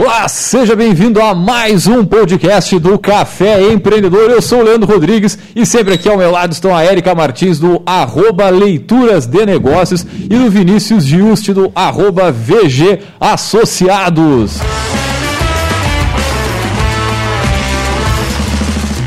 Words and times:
Olá, 0.00 0.26
seja 0.28 0.74
bem-vindo 0.74 1.20
a 1.20 1.34
mais 1.34 1.86
um 1.86 2.06
podcast 2.06 2.78
do 2.78 2.98
Café 2.98 3.70
Empreendedor. 3.70 4.30
Eu 4.30 4.40
sou 4.40 4.60
o 4.60 4.62
Leandro 4.62 4.90
Rodrigues 4.90 5.38
e 5.54 5.66
sempre 5.66 5.92
aqui 5.92 6.08
ao 6.08 6.16
meu 6.16 6.30
lado 6.30 6.52
estão 6.52 6.74
a 6.74 6.82
Érica 6.82 7.14
Martins 7.14 7.58
do 7.58 7.82
arroba 7.84 8.48
Leituras 8.48 9.26
de 9.26 9.44
Negócios 9.44 10.06
e 10.30 10.34
o 10.36 10.48
Vinícius 10.48 11.04
Giusti 11.04 11.52
do 11.52 11.70
arroba 11.74 12.32
VG 12.32 13.00
Associados. 13.20 14.52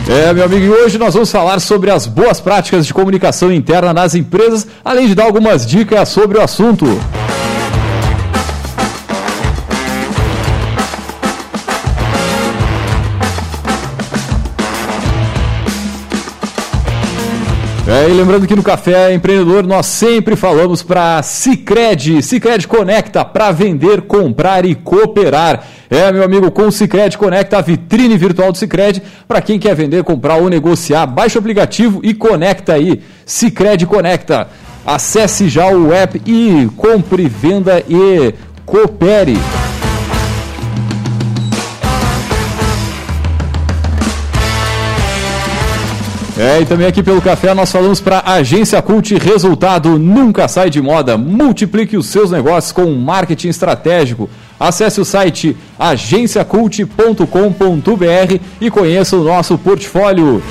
É, 0.08 0.32
meu 0.32 0.46
amigo, 0.46 0.64
e 0.64 0.70
hoje 0.70 1.00
nós 1.00 1.16
vamos 1.16 1.32
falar 1.32 1.60
sobre 1.60 1.90
as 1.90 2.06
boas 2.06 2.40
práticas 2.40 2.86
de 2.86 2.94
comunicação 2.94 3.52
interna 3.52 3.96
nas 3.96 4.14
empresas, 4.14 4.68
além 4.86 5.08
de 5.08 5.16
dar 5.16 5.24
algumas 5.24 5.66
dicas 5.66 6.08
sobre 6.10 6.38
o 6.38 6.42
assunto. 6.44 6.86
É, 17.94 18.10
e 18.10 18.14
lembrando 18.14 18.48
que 18.48 18.56
no 18.56 18.64
Café 18.64 19.14
Empreendedor 19.14 19.68
nós 19.68 19.86
sempre 19.86 20.36
falamos 20.36 20.82
para 20.82 21.22
Cicred, 21.22 22.24
Cicred 22.24 22.68
Conecta, 22.68 23.24
para 23.24 23.52
vender, 23.52 24.02
comprar 24.02 24.66
e 24.66 24.74
cooperar. 24.74 25.64
É, 25.92 26.12
meu 26.12 26.24
amigo, 26.24 26.50
com 26.50 26.64
o 26.64 26.72
Cicred 26.72 27.16
Conecta, 27.20 27.60
a 27.60 27.62
vitrine 27.62 28.18
virtual 28.18 28.52
do 28.52 28.58
Cicred, 28.58 29.00
para 29.28 29.42
quem 29.42 29.60
quer 29.60 29.76
vender, 29.76 30.04
comprar 30.04 30.38
ou 30.38 30.50
negociar, 30.50 31.06
baixe 31.06 31.38
o 31.38 31.40
aplicativo 31.40 32.02
e 32.04 32.16
conecta 32.16 32.74
aí. 32.74 33.00
Cicred 33.28 33.86
Conecta. 33.86 34.48
Acesse 34.84 35.48
já 35.48 35.68
o 35.68 35.94
app 35.94 36.20
e 36.26 36.68
compre, 36.76 37.30
venda 37.30 37.84
e 37.88 38.34
coopere. 38.66 39.38
É, 46.36 46.62
e 46.62 46.66
também 46.66 46.88
aqui 46.88 47.04
pelo 47.04 47.22
café 47.22 47.54
nós 47.54 47.72
falamos 47.72 48.02
para 48.02 48.24
Agência 48.26 48.82
Cult, 48.82 49.16
resultado 49.18 50.00
nunca 50.00 50.48
sai 50.48 50.70
de 50.70 50.82
moda. 50.82 51.16
Multiplique 51.16 51.96
os 51.96 52.08
seus 52.08 52.32
negócios 52.32 52.72
com 52.72 52.92
marketing 52.96 53.50
estratégico. 53.50 54.28
Acesse 54.60 55.00
o 55.00 55.06
site 55.06 55.56
agenciacult.com.br 55.78 58.40
e 58.60 58.72
conheça 58.72 59.16
o 59.16 59.24
nosso 59.24 59.60
portfólio. 59.60 60.42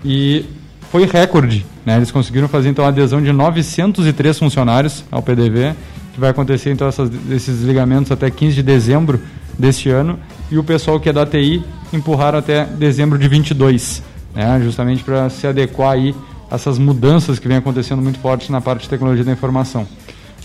e 0.05 0.45
foi 0.91 1.07
recorde. 1.07 1.65
Né? 1.85 1.97
Eles 1.97 2.11
conseguiram 2.11 2.49
fazer 2.49 2.69
então 2.69 2.85
a 2.85 2.89
adesão 2.89 3.23
de 3.23 3.33
903 3.33 4.39
funcionários 4.39 5.05
ao 5.11 5.23
PDV, 5.23 5.75
que 6.13 6.21
vai 6.21 6.31
acontecer 6.31 6.71
então 6.71 6.89
essas, 6.89 7.11
esses 7.31 7.59
desligamentos 7.59 8.11
até 8.11 8.31
15 8.31 8.57
de 8.57 8.63
dezembro 8.63 9.21
deste 9.59 9.91
ano 9.91 10.19
e 10.51 10.57
o 10.57 10.65
pessoal 10.65 11.01
que 11.01 11.09
é 11.09 11.13
da 11.13 11.27
TI 11.27 11.63
empurraram 11.93 12.39
até 12.39 12.65
dezembro 12.65 13.19
de 13.19 13.29
22, 13.29 14.03
né, 14.35 14.61
justamente 14.63 15.03
para 15.03 15.29
se 15.29 15.47
adequar 15.47 15.93
aí 15.93 16.15
a 16.51 16.55
essas 16.55 16.79
mudanças 16.79 17.39
que 17.39 17.49
vem 17.49 17.57
acontecendo 17.57 18.01
muito 18.01 18.19
fortes 18.19 18.49
na 18.49 18.61
parte 18.61 18.83
de 18.83 18.89
tecnologia 18.89 19.25
da 19.25 19.33
informação. 19.33 19.87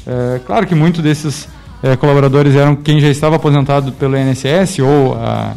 É, 0.06 0.40
claro 0.46 0.66
que 0.68 0.76
muitos 0.76 1.02
desses 1.02 1.48
é, 1.82 1.96
colaboradores 1.96 2.56
eram 2.56 2.76
quem 2.76 3.00
já 3.00 3.10
estava 3.10 3.36
aposentado 3.36 3.92
pelo 3.94 4.18
INSS 4.18 4.80
ou 4.80 5.16
a, 5.16 5.54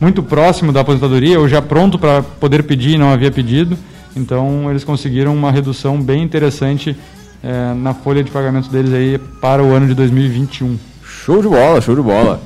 muito 0.00 0.22
próximo 0.22 0.72
da 0.72 0.80
aposentadoria 0.80 1.38
ou 1.38 1.48
já 1.48 1.62
pronto 1.62 1.98
para 1.98 2.22
poder 2.22 2.64
pedir 2.64 2.94
e 2.94 2.98
não 2.98 3.10
havia 3.10 3.30
pedido. 3.30 3.76
Então 4.14 4.68
eles 4.70 4.84
conseguiram 4.84 5.34
uma 5.34 5.50
redução 5.50 6.00
bem 6.00 6.22
interessante 6.22 6.96
é, 7.42 7.74
na 7.74 7.94
folha 7.94 8.22
de 8.22 8.30
pagamento 8.30 8.68
deles 8.68 8.92
aí 8.92 9.18
para 9.40 9.62
o 9.62 9.72
ano 9.72 9.86
de 9.86 9.94
2021. 9.94 10.78
Show 11.04 11.40
de 11.40 11.48
bola, 11.48 11.80
show 11.80 11.94
de 11.94 12.02
bola. 12.02 12.40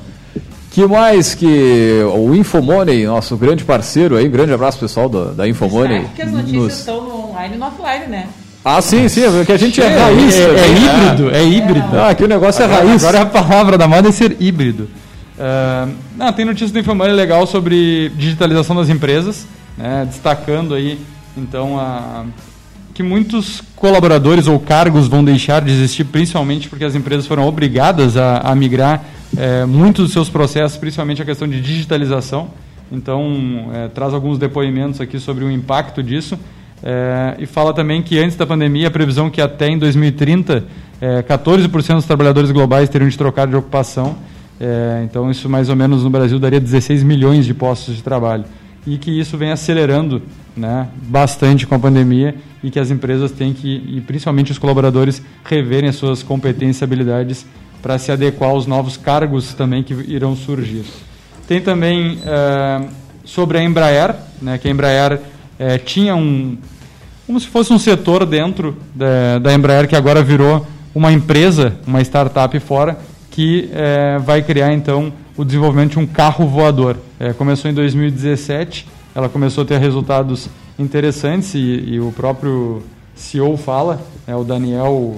Que 0.77 0.85
mais 0.85 1.33
que 1.33 2.03
o 2.13 2.35
Infomoney, 2.35 3.07
nosso 3.07 3.35
grande 3.35 3.65
parceiro 3.65 4.15
aí, 4.15 4.27
um 4.27 4.29
grande 4.29 4.53
abraço 4.53 4.77
pessoal 4.77 5.09
da, 5.09 5.31
da 5.31 5.47
Infomoney. 5.47 6.01
Porque 6.01 6.21
as 6.21 6.31
notícias 6.31 6.61
nos... 6.61 6.77
estão 6.77 7.01
no 7.01 7.29
online 7.31 7.55
e 7.55 7.57
no 7.57 7.65
offline, 7.65 8.05
né? 8.05 8.27
Ah, 8.63 8.79
sim, 8.79 9.09
sim, 9.09 9.23
porque 9.23 9.53
a 9.53 9.57
gente 9.57 9.81
é, 9.81 9.85
é 9.85 9.97
raiz. 9.97 10.35
É, 10.35 10.43
é, 10.43 10.45
é 10.45 10.67
híbrido, 10.67 11.35
é 11.35 11.43
híbrido. 11.43 11.97
Ah, 11.97 12.09
aqui 12.09 12.23
o 12.23 12.27
negócio 12.27 12.63
agora, 12.63 12.83
é 12.83 12.85
raiz. 12.89 13.03
Agora 13.03 13.23
a 13.23 13.25
palavra 13.25 13.75
da 13.75 13.87
moda 13.87 14.09
é 14.09 14.11
ser 14.11 14.37
híbrido. 14.39 14.83
Uh, 14.83 15.91
não, 16.15 16.31
tem 16.31 16.45
notícia 16.45 16.71
do 16.71 16.77
Infomoney 16.77 17.15
legal 17.15 17.47
sobre 17.47 18.09
digitalização 18.09 18.75
das 18.75 18.87
empresas, 18.87 19.47
né, 19.75 20.05
destacando 20.07 20.75
aí, 20.75 20.99
então, 21.35 21.79
a, 21.79 22.23
que 22.93 23.01
muitos 23.01 23.63
colaboradores 23.75 24.45
ou 24.45 24.59
cargos 24.59 25.07
vão 25.07 25.23
deixar 25.23 25.59
de 25.63 25.71
existir, 25.71 26.03
principalmente 26.03 26.69
porque 26.69 26.85
as 26.85 26.93
empresas 26.93 27.25
foram 27.25 27.47
obrigadas 27.47 28.15
a, 28.15 28.41
a 28.41 28.53
migrar 28.53 29.16
é, 29.35 29.65
muitos 29.65 30.05
dos 30.05 30.13
seus 30.13 30.29
processos, 30.29 30.77
principalmente 30.77 31.21
a 31.21 31.25
questão 31.25 31.47
de 31.47 31.59
digitalização. 31.59 32.49
Então, 32.91 33.69
é, 33.73 33.87
traz 33.89 34.13
alguns 34.13 34.37
depoimentos 34.37 35.01
aqui 35.01 35.19
sobre 35.19 35.43
o 35.43 35.51
impacto 35.51 36.01
disso. 36.01 36.37
É, 36.81 37.35
e 37.39 37.45
fala 37.45 37.73
também 37.73 38.01
que 38.01 38.19
antes 38.19 38.37
da 38.37 38.45
pandemia, 38.45 38.87
a 38.87 38.91
previsão 38.91 39.29
que 39.29 39.41
até 39.41 39.67
em 39.67 39.77
2030, 39.77 40.63
é, 41.01 41.21
14% 41.23 41.95
dos 41.95 42.05
trabalhadores 42.05 42.51
globais 42.51 42.87
teriam 42.87 43.09
de 43.09 43.17
trocar 43.17 43.47
de 43.47 43.55
ocupação. 43.55 44.15
É, 44.59 45.01
então, 45.03 45.29
isso 45.29 45.49
mais 45.49 45.69
ou 45.69 45.75
menos 45.75 46.03
no 46.03 46.09
Brasil 46.09 46.39
daria 46.39 46.59
16 46.59 47.03
milhões 47.03 47.45
de 47.45 47.53
postos 47.53 47.95
de 47.95 48.03
trabalho. 48.03 48.45
E 48.85 48.97
que 48.97 49.11
isso 49.11 49.37
vem 49.37 49.51
acelerando 49.51 50.21
né, 50.55 50.87
bastante 51.03 51.67
com 51.67 51.75
a 51.75 51.79
pandemia 51.79 52.35
e 52.63 52.71
que 52.71 52.79
as 52.79 52.89
empresas 52.89 53.31
têm 53.31 53.53
que, 53.53 53.83
e 53.87 54.01
principalmente 54.01 54.51
os 54.51 54.57
colaboradores, 54.57 55.21
reverem 55.43 55.89
as 55.89 55.95
suas 55.97 56.23
competências 56.23 56.81
e 56.81 56.83
habilidades 56.83 57.45
para 57.81 57.97
se 57.97 58.11
adequar 58.11 58.49
aos 58.49 58.65
novos 58.65 58.97
cargos 58.97 59.53
também 59.53 59.83
que 59.83 59.93
irão 59.93 60.35
surgir. 60.35 60.85
Tem 61.47 61.61
também 61.61 62.19
é, 62.25 62.85
sobre 63.23 63.57
a 63.57 63.63
Embraer, 63.63 64.15
né, 64.41 64.57
que 64.57 64.67
a 64.67 64.71
Embraer 64.71 65.21
é, 65.57 65.77
tinha 65.77 66.15
um, 66.15 66.57
como 67.25 67.39
se 67.39 67.47
fosse 67.47 67.71
um 67.71 67.79
setor 67.79 68.25
dentro 68.25 68.77
da, 68.93 69.39
da, 69.39 69.53
Embraer 69.53 69.87
que 69.87 69.95
agora 69.95 70.21
virou 70.23 70.65
uma 70.93 71.11
empresa, 71.11 71.77
uma 71.85 72.01
startup 72.01 72.59
fora, 72.59 72.97
que 73.31 73.69
é, 73.73 74.17
vai 74.19 74.41
criar 74.41 74.73
então 74.73 75.13
o 75.37 75.45
desenvolvimento 75.45 75.91
de 75.91 75.99
um 75.99 76.07
carro 76.07 76.47
voador. 76.47 76.97
começou 77.37 77.69
em 77.69 77.73
2017, 77.73 78.87
ela 79.13 79.29
começou 79.29 79.63
a 79.63 79.67
ter 79.67 79.79
resultados 79.79 80.49
interessantes 80.79 81.53
e, 81.53 81.59
e 81.59 81.99
o 81.99 82.11
próprio 82.11 82.81
CEO 83.15 83.55
fala, 83.55 84.01
é 84.25 84.35
o 84.35 84.43
Daniel 84.43 85.17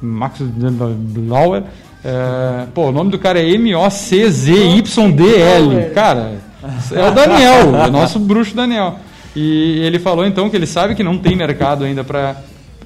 Max 0.00 0.40
Blauer. 0.40 1.64
É, 2.04 2.66
pô, 2.74 2.88
o 2.88 2.92
nome 2.92 3.10
do 3.10 3.18
cara 3.18 3.40
é 3.40 3.48
M-O-C-Z-Y-D-L. 3.50 5.90
Cara, 5.94 6.38
É 6.92 7.08
o 7.08 7.12
Daniel, 7.12 7.68
o 7.88 7.90
nosso 7.90 8.18
bruxo 8.18 8.54
Daniel. 8.54 8.98
E 9.34 9.78
ele 9.80 9.98
falou 9.98 10.26
então 10.26 10.50
que 10.50 10.56
ele 10.56 10.66
sabe 10.66 10.94
que 10.94 11.02
não 11.02 11.18
tem 11.18 11.36
mercado 11.36 11.84
ainda 11.84 12.02
para 12.02 12.36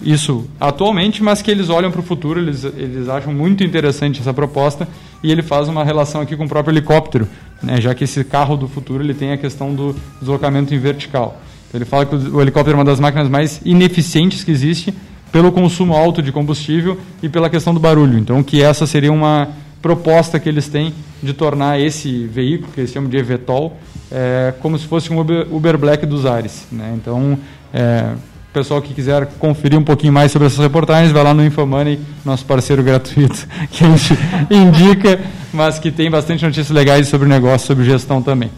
isso 0.03 0.47
atualmente, 0.61 1.23
mas 1.23 1.41
que 1.41 1.51
eles 1.51 1.71
olham 1.71 1.91
para 1.91 2.01
o 2.01 2.03
futuro, 2.03 2.41
eles, 2.41 2.65
eles 2.65 3.09
acham 3.09 3.33
muito 3.33 3.65
interessante 3.65 4.21
essa 4.21 4.35
proposta 4.35 4.87
e 5.23 5.33
ele 5.33 5.43
faz 5.43 5.69
uma 5.69 5.85
relação 5.85 6.21
aqui 6.21 6.37
com 6.37 6.45
o 6.45 6.49
próprio 6.49 6.73
helicóptero, 6.73 7.27
né, 7.63 7.81
já 7.81 7.95
que 7.95 8.05
esse 8.05 8.23
carro 8.25 8.57
do 8.57 8.69
futuro 8.69 9.03
ele 9.03 9.15
tem 9.15 9.33
a 9.33 9.39
questão 9.39 9.75
do 9.75 9.97
deslocamento 10.21 10.75
em 10.75 10.79
vertical. 10.79 11.41
Então, 11.69 11.79
ele 11.79 11.87
fala 11.87 12.05
que 12.05 12.15
o, 12.15 12.37
o 12.37 12.43
helicóptero 12.43 12.77
é 12.77 12.79
uma 12.79 12.85
das 12.85 13.01
máquinas 13.01 13.29
mais 13.29 13.61
ineficientes 13.65 14.45
que 14.45 14.51
existe 14.51 14.93
pelo 15.35 15.51
consumo 15.51 15.97
alto 15.97 16.23
de 16.23 16.31
combustível 16.31 16.97
e 17.21 17.29
pela 17.29 17.51
questão 17.51 17.75
do 17.75 17.81
barulho. 17.81 18.17
Então, 18.17 18.41
que 18.41 18.63
essa 18.63 18.87
seria 18.87 19.13
uma 19.13 19.49
proposta 19.83 20.39
que 20.39 20.49
eles 20.49 20.69
têm 20.69 20.95
de 21.21 21.33
tornar 21.33 21.81
esse 21.81 22.25
veículo, 22.29 22.71
que 22.73 22.79
eles 22.79 22.93
chamam 22.93 23.11
de 23.11 23.17
eVTOL, 23.17 23.77
é, 24.13 24.55
como 24.61 24.79
se 24.79 24.87
fosse 24.87 25.13
um 25.13 25.19
Uber, 25.19 25.49
Uber 25.51 25.77
Black 25.77 26.07
dos 26.07 26.25
ares. 26.25 26.69
Né? 26.71 26.95
Então, 26.95 27.37
é, 27.73 28.13
pessoal 28.53 28.81
que 28.81 28.95
quiser 28.95 29.27
conferir 29.41 29.77
um 29.77 29.83
pouquinho 29.83 30.13
mais 30.13 30.31
sobre 30.31 30.47
essas 30.47 30.61
reportagens, 30.61 31.11
vai 31.11 31.25
lá 31.25 31.35
no 31.35 31.45
Infomoney, 31.45 31.99
nosso 32.25 32.45
parceiro 32.45 32.85
gratuito, 32.85 33.45
que 33.73 33.85
a 33.85 33.89
gente 33.89 34.17
indica, 34.49 35.19
mas 35.53 35.81
que 35.81 35.91
tem 35.91 36.09
bastante 36.09 36.45
notícias 36.45 36.71
legais 36.71 37.09
sobre 37.09 37.27
negócio, 37.27 37.67
sobre 37.67 37.85
gestão 37.85 38.23
também. 38.23 38.53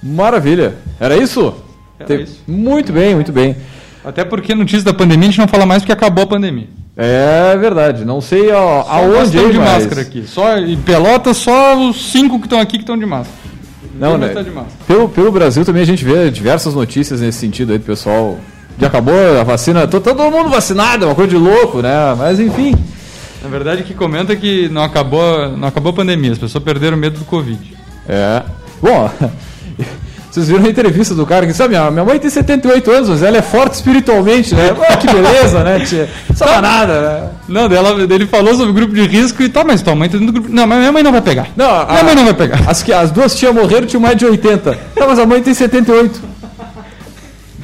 Maravilha. 0.00 0.76
Era 1.00 1.16
isso? 1.16 1.52
Era 1.98 2.06
Tem- 2.06 2.22
isso. 2.22 2.44
Muito 2.46 2.92
bem, 2.92 3.16
muito 3.16 3.32
bem. 3.32 3.56
Até 4.04 4.24
porque 4.24 4.54
notícias 4.54 4.84
da 4.84 4.94
pandemia 4.94 5.28
a 5.28 5.30
gente 5.30 5.38
não 5.40 5.48
fala 5.48 5.66
mais 5.66 5.82
porque 5.82 5.92
acabou 5.92 6.24
a 6.24 6.26
pandemia. 6.26 6.68
É 6.96 7.56
verdade. 7.58 8.04
Não 8.04 8.20
sei 8.20 8.50
ó, 8.50 8.82
Só 8.82 8.90
aonde 8.90 9.38
aí, 9.38 9.52
de 9.52 9.58
mas- 9.58 9.72
máscara 9.82 10.00
aqui. 10.00 10.24
Só 10.26 10.58
em 10.58 10.76
Pelotas, 10.78 11.36
só 11.36 11.76
os 11.88 12.10
cinco 12.10 12.38
que 12.38 12.46
estão 12.46 12.58
aqui 12.60 12.72
que 12.78 12.82
estão 12.82 12.98
de 12.98 13.06
máscara. 13.06 13.38
Não, 13.98 14.16
né? 14.16 14.28
tá 14.28 14.40
de 14.42 14.50
máscara. 14.50 14.74
Pelo, 14.86 15.08
pelo 15.08 15.30
Brasil 15.30 15.64
também 15.64 15.82
a 15.82 15.86
gente 15.86 16.04
vê 16.04 16.30
diversas 16.30 16.74
notícias 16.74 17.20
nesse 17.20 17.38
sentido 17.38 17.72
aí 17.72 17.78
do 17.78 17.84
pessoal. 17.84 18.38
Já 18.78 18.86
acabou 18.86 19.14
a 19.38 19.42
vacina, 19.44 19.86
tô 19.86 20.00
todo 20.00 20.30
mundo 20.30 20.48
vacinado, 20.48 21.04
é 21.04 21.08
uma 21.08 21.14
coisa 21.14 21.30
de 21.30 21.36
louco, 21.36 21.82
né? 21.82 22.14
Mas 22.16 22.40
enfim. 22.40 22.74
Na 23.42 23.48
verdade, 23.48 23.82
o 23.82 23.84
que 23.84 23.92
comenta 23.94 24.32
é 24.32 24.36
que 24.36 24.68
não 24.70 24.82
acabou, 24.82 25.50
não 25.56 25.68
acabou 25.68 25.90
a 25.92 25.94
pandemia, 25.96 26.32
as 26.32 26.38
pessoas 26.38 26.64
perderam 26.64 26.96
medo 26.96 27.18
do 27.18 27.24
Covid. 27.26 27.58
É. 28.08 28.42
Bom, 28.80 29.10
vocês 30.30 30.46
viram 30.48 30.64
a 30.64 30.68
entrevista 30.68 31.12
do 31.14 31.26
cara 31.26 31.44
que 31.44 31.52
sabe, 31.52 31.70
minha, 31.76 31.90
minha 31.90 32.04
mãe 32.04 32.18
tem 32.18 32.30
78 32.30 32.90
anos, 32.90 33.08
mas 33.08 33.22
ela 33.22 33.36
é 33.38 33.42
forte 33.42 33.74
espiritualmente, 33.74 34.54
né? 34.54 34.70
Ah, 34.88 34.96
que 34.96 35.06
beleza, 35.08 35.64
né? 35.64 35.80
Tia? 35.84 36.08
Sabe 36.34 36.60
nada, 36.62 37.00
né? 37.00 37.28
Não, 37.48 37.68
dela, 37.68 37.90
ele 38.00 38.26
falou 38.26 38.54
sobre 38.54 38.70
o 38.70 38.74
grupo 38.74 38.94
de 38.94 39.06
risco 39.06 39.42
e 39.42 39.48
tá, 39.48 39.64
mas 39.64 39.82
tua 39.82 39.94
mãe 39.96 40.08
tá 40.08 40.18
dentro 40.18 40.32
do 40.32 40.40
grupo. 40.40 40.54
Não, 40.54 40.66
mas 40.66 40.78
minha 40.78 40.92
mãe 40.92 41.02
não 41.02 41.10
vai 41.12 41.20
pegar. 41.20 41.48
Não, 41.56 41.68
a- 41.68 41.86
minha 41.90 42.04
mãe 42.04 42.14
não 42.14 42.24
vai 42.24 42.34
pegar. 42.34 42.60
As, 42.68 42.82
que, 42.82 42.92
as 42.92 43.10
duas 43.10 43.34
tias 43.34 43.52
morreram, 43.52 43.86
tinham 43.86 44.00
mais 44.00 44.16
de 44.16 44.24
80. 44.24 44.72
Tá, 44.94 45.06
mas 45.06 45.18
a 45.18 45.26
mãe 45.26 45.42
tem 45.42 45.52
78. 45.52 46.20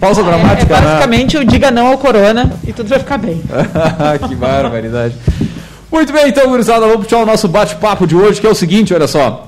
Pausa 0.01 0.21
É, 0.21 0.25
é 0.25 0.27
dramática, 0.27 0.75
né? 0.75 0.81
basicamente 0.87 1.37
o 1.39 1.45
diga 1.45 1.71
não 1.71 1.87
ao 1.87 1.99
corona 1.99 2.53
e 2.67 2.73
tudo 2.73 2.89
vai 2.89 2.99
ficar 2.99 3.17
bem. 3.17 3.43
que 4.29 4.35
barbaridade. 4.35 5.15
Muito 5.91 6.13
bem, 6.13 6.29
então, 6.29 6.49
gurizada, 6.49 6.81
vamos 6.87 7.05
puxar 7.05 7.19
o 7.19 7.27
nosso 7.27 7.47
bate-papo 7.49 8.07
de 8.07 8.15
hoje, 8.17 8.41
que 8.41 8.47
é 8.47 8.51
o 8.51 8.55
seguinte, 8.55 8.93
olha 8.93 9.07
só. 9.07 9.46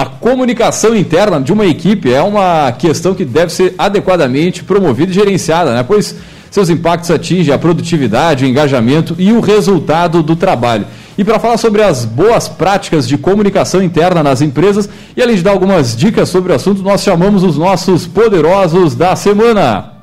A 0.00 0.06
comunicação 0.06 0.96
interna 0.96 1.38
de 1.38 1.52
uma 1.52 1.66
equipe 1.66 2.10
é 2.10 2.22
uma 2.22 2.72
questão 2.72 3.14
que 3.14 3.22
deve 3.22 3.52
ser 3.52 3.74
adequadamente 3.76 4.64
promovida 4.64 5.10
e 5.10 5.14
gerenciada, 5.14 5.74
né? 5.74 5.82
Pois 5.82 6.16
seus 6.50 6.70
impactos 6.70 7.10
atingem 7.10 7.52
a 7.52 7.58
produtividade, 7.58 8.46
o 8.46 8.48
engajamento 8.48 9.14
e 9.18 9.30
o 9.30 9.40
resultado 9.40 10.22
do 10.22 10.34
trabalho. 10.34 10.86
E 11.18 11.22
para 11.22 11.38
falar 11.38 11.58
sobre 11.58 11.82
as 11.82 12.06
boas 12.06 12.48
práticas 12.48 13.06
de 13.06 13.18
comunicação 13.18 13.82
interna 13.82 14.22
nas 14.22 14.40
empresas 14.40 14.88
e 15.14 15.20
além 15.20 15.36
de 15.36 15.42
dar 15.42 15.50
algumas 15.50 15.94
dicas 15.94 16.30
sobre 16.30 16.50
o 16.50 16.54
assunto, 16.56 16.82
nós 16.82 17.02
chamamos 17.02 17.42
os 17.42 17.58
nossos 17.58 18.06
poderosos 18.06 18.94
da 18.94 19.14
semana. 19.14 19.99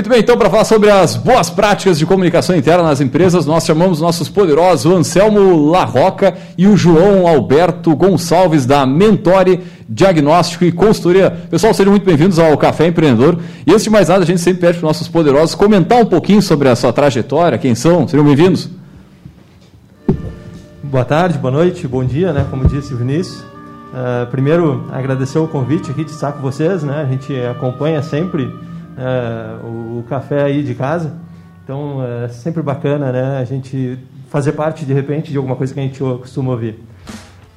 Muito 0.00 0.08
bem, 0.08 0.20
então, 0.20 0.38
para 0.38 0.48
falar 0.48 0.64
sobre 0.64 0.90
as 0.90 1.14
boas 1.14 1.50
práticas 1.50 1.98
de 1.98 2.06
comunicação 2.06 2.56
interna 2.56 2.82
nas 2.82 3.02
empresas, 3.02 3.44
nós 3.44 3.66
chamamos 3.66 4.00
nossos 4.00 4.30
poderosos 4.30 4.90
o 4.90 4.96
Anselmo 4.96 5.70
Larroca 5.70 6.32
e 6.56 6.66
o 6.66 6.74
João 6.74 7.28
Alberto 7.28 7.94
Gonçalves, 7.94 8.64
da 8.64 8.86
Mentore 8.86 9.60
Diagnóstico 9.86 10.64
e 10.64 10.72
Consultoria. 10.72 11.30
Pessoal, 11.50 11.74
sejam 11.74 11.90
muito 11.90 12.06
bem-vindos 12.06 12.38
ao 12.38 12.56
Café 12.56 12.86
Empreendedor. 12.86 13.36
E 13.66 13.70
antes 13.72 13.84
de 13.84 13.90
mais 13.90 14.08
nada, 14.08 14.22
a 14.24 14.26
gente 14.26 14.40
sempre 14.40 14.62
pede 14.62 14.78
para 14.78 14.86
os 14.86 14.88
nossos 14.88 15.06
poderosos 15.06 15.54
comentar 15.54 16.00
um 16.00 16.06
pouquinho 16.06 16.40
sobre 16.40 16.70
a 16.70 16.74
sua 16.74 16.94
trajetória, 16.94 17.58
quem 17.58 17.74
são, 17.74 18.08
sejam 18.08 18.24
bem-vindos. 18.24 18.70
Boa 20.82 21.04
tarde, 21.04 21.36
boa 21.36 21.52
noite, 21.52 21.86
bom 21.86 22.02
dia, 22.02 22.32
né? 22.32 22.46
Como 22.48 22.66
disse 22.66 22.94
o 22.94 22.96
Vinícius. 22.96 23.44
Ah, 23.92 24.26
primeiro, 24.30 24.82
agradecer 24.90 25.38
o 25.38 25.46
convite 25.46 25.90
aqui 25.90 26.04
de 26.04 26.10
estar 26.10 26.32
com 26.32 26.40
vocês, 26.40 26.82
né? 26.82 27.02
A 27.02 27.04
gente 27.04 27.38
acompanha 27.42 28.02
sempre 28.02 28.50
ah, 29.00 29.58
o, 29.64 30.00
o 30.00 30.04
café 30.08 30.42
aí 30.42 30.62
de 30.62 30.74
casa, 30.74 31.14
então 31.64 32.04
é 32.04 32.28
sempre 32.28 32.62
bacana, 32.62 33.10
né? 33.10 33.38
A 33.38 33.44
gente 33.44 33.98
fazer 34.28 34.52
parte 34.52 34.84
de 34.84 34.92
repente 34.92 35.30
de 35.30 35.36
alguma 35.38 35.56
coisa 35.56 35.72
que 35.72 35.80
a 35.80 35.82
gente 35.82 35.98
costuma 35.98 36.52
ouvir. 36.52 36.78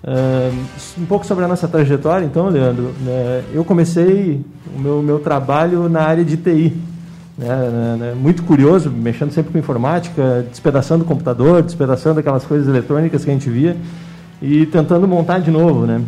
Ah, 0.03 0.49
um 0.97 1.05
pouco 1.05 1.25
sobre 1.25 1.43
a 1.43 1.47
nossa 1.47 1.67
trajetória, 1.67 2.25
então, 2.25 2.47
Leandro. 2.47 2.93
né? 3.01 3.43
Eu 3.53 3.65
comecei 3.65 4.41
o 4.73 4.79
meu, 4.79 5.01
meu 5.01 5.19
trabalho 5.19 5.89
na 5.89 6.01
área 6.01 6.23
de 6.23 6.37
TI. 6.37 6.73
Né, 7.35 7.47
né, 7.47 7.95
né, 7.99 8.13
muito 8.13 8.43
curioso, 8.43 8.91
mexendo 8.91 9.31
sempre 9.31 9.51
com 9.51 9.57
informática, 9.57 10.45
despedaçando 10.47 11.03
o 11.03 11.07
computador, 11.07 11.63
despedaçando 11.63 12.19
aquelas 12.19 12.45
coisas 12.45 12.67
eletrônicas 12.67 13.25
que 13.25 13.31
a 13.31 13.33
gente 13.33 13.49
via 13.49 13.75
e 14.39 14.67
tentando 14.67 15.07
montar 15.07 15.39
de 15.39 15.49
novo, 15.49 15.87
né? 15.87 15.99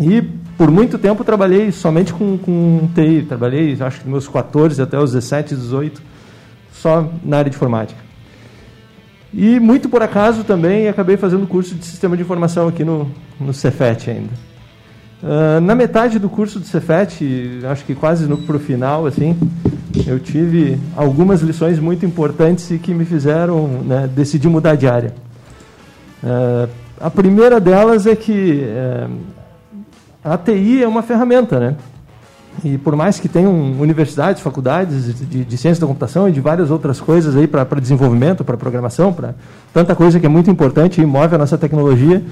E 0.00 0.22
por 0.56 0.70
muito 0.70 0.98
tempo 0.98 1.22
trabalhei 1.24 1.70
somente 1.70 2.12
com, 2.12 2.38
com 2.38 2.88
TI, 2.94 3.26
trabalhei 3.28 3.76
acho 3.80 4.00
que 4.00 4.08
meus 4.08 4.26
14 4.26 4.80
até 4.80 4.98
os 4.98 5.12
17, 5.12 5.54
18, 5.54 6.02
só 6.72 7.08
na 7.24 7.38
área 7.38 7.50
de 7.50 7.56
informática. 7.56 8.00
E 9.32 9.60
muito 9.60 9.88
por 9.88 10.02
acaso 10.02 10.44
também 10.44 10.88
acabei 10.88 11.16
fazendo 11.16 11.46
curso 11.46 11.74
de 11.74 11.84
sistema 11.84 12.16
de 12.16 12.22
informação 12.22 12.68
aqui 12.68 12.84
no, 12.84 13.10
no 13.38 13.52
Cefet 13.52 14.10
ainda. 14.10 14.46
Ah, 15.22 15.60
na 15.60 15.74
metade 15.74 16.18
do 16.18 16.28
curso 16.28 16.58
do 16.58 16.66
Cefet, 16.66 17.60
acho 17.70 17.84
que 17.84 17.94
quase 17.94 18.26
no 18.26 18.38
pro 18.38 18.58
final, 18.58 19.06
assim, 19.06 19.36
eu 20.06 20.18
tive 20.18 20.78
algumas 20.94 21.40
lições 21.40 21.78
muito 21.78 22.06
importantes 22.06 22.70
e 22.70 22.78
que 22.78 22.94
me 22.94 23.04
fizeram 23.04 23.66
né, 23.84 24.08
decidir 24.14 24.48
mudar 24.48 24.74
de 24.74 24.86
área. 24.86 25.14
Ah, 26.24 26.68
a 27.00 27.10
primeira 27.10 27.60
delas 27.60 28.06
é 28.06 28.16
que 28.16 28.62
eh, 28.62 29.06
a 30.26 30.36
TI 30.36 30.82
é 30.82 30.88
uma 30.88 31.02
ferramenta, 31.02 31.58
né? 31.60 31.74
E 32.64 32.78
por 32.78 32.96
mais 32.96 33.20
que 33.20 33.28
tenham 33.28 33.52
universidades, 33.78 34.40
faculdades 34.40 35.14
de, 35.28 35.44
de 35.44 35.56
ciência 35.58 35.80
da 35.80 35.86
computação 35.86 36.26
e 36.28 36.32
de 36.32 36.40
várias 36.40 36.70
outras 36.70 36.98
coisas 37.00 37.36
aí 37.36 37.46
para 37.46 37.64
desenvolvimento, 37.80 38.42
para 38.44 38.56
programação, 38.56 39.12
para 39.12 39.34
tanta 39.74 39.94
coisa 39.94 40.18
que 40.18 40.24
é 40.24 40.28
muito 40.28 40.50
importante 40.50 41.00
e 41.00 41.06
move 41.06 41.34
a 41.34 41.38
nossa 41.38 41.58
tecnologia, 41.58 42.24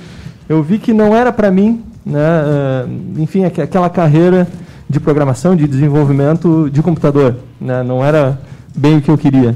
eu 0.49 0.63
vi 0.63 0.79
que 0.79 0.95
não 0.95 1.15
era 1.15 1.31
para 1.31 1.51
mim, 1.51 1.83
né, 2.07 2.19
eh, 2.19 2.87
enfim, 3.19 3.45
aqu- 3.45 3.61
aquela 3.61 3.91
carreira 3.91 4.49
de 4.89 4.99
programação, 4.99 5.55
de 5.55 5.67
desenvolvimento 5.69 6.71
de 6.71 6.83
computador. 6.83 7.37
Né, 7.61 7.83
não 7.83 8.03
era 8.05 8.39
bem 8.75 8.97
o 8.97 9.03
que 9.03 9.11
eu 9.11 9.19
queria. 9.19 9.55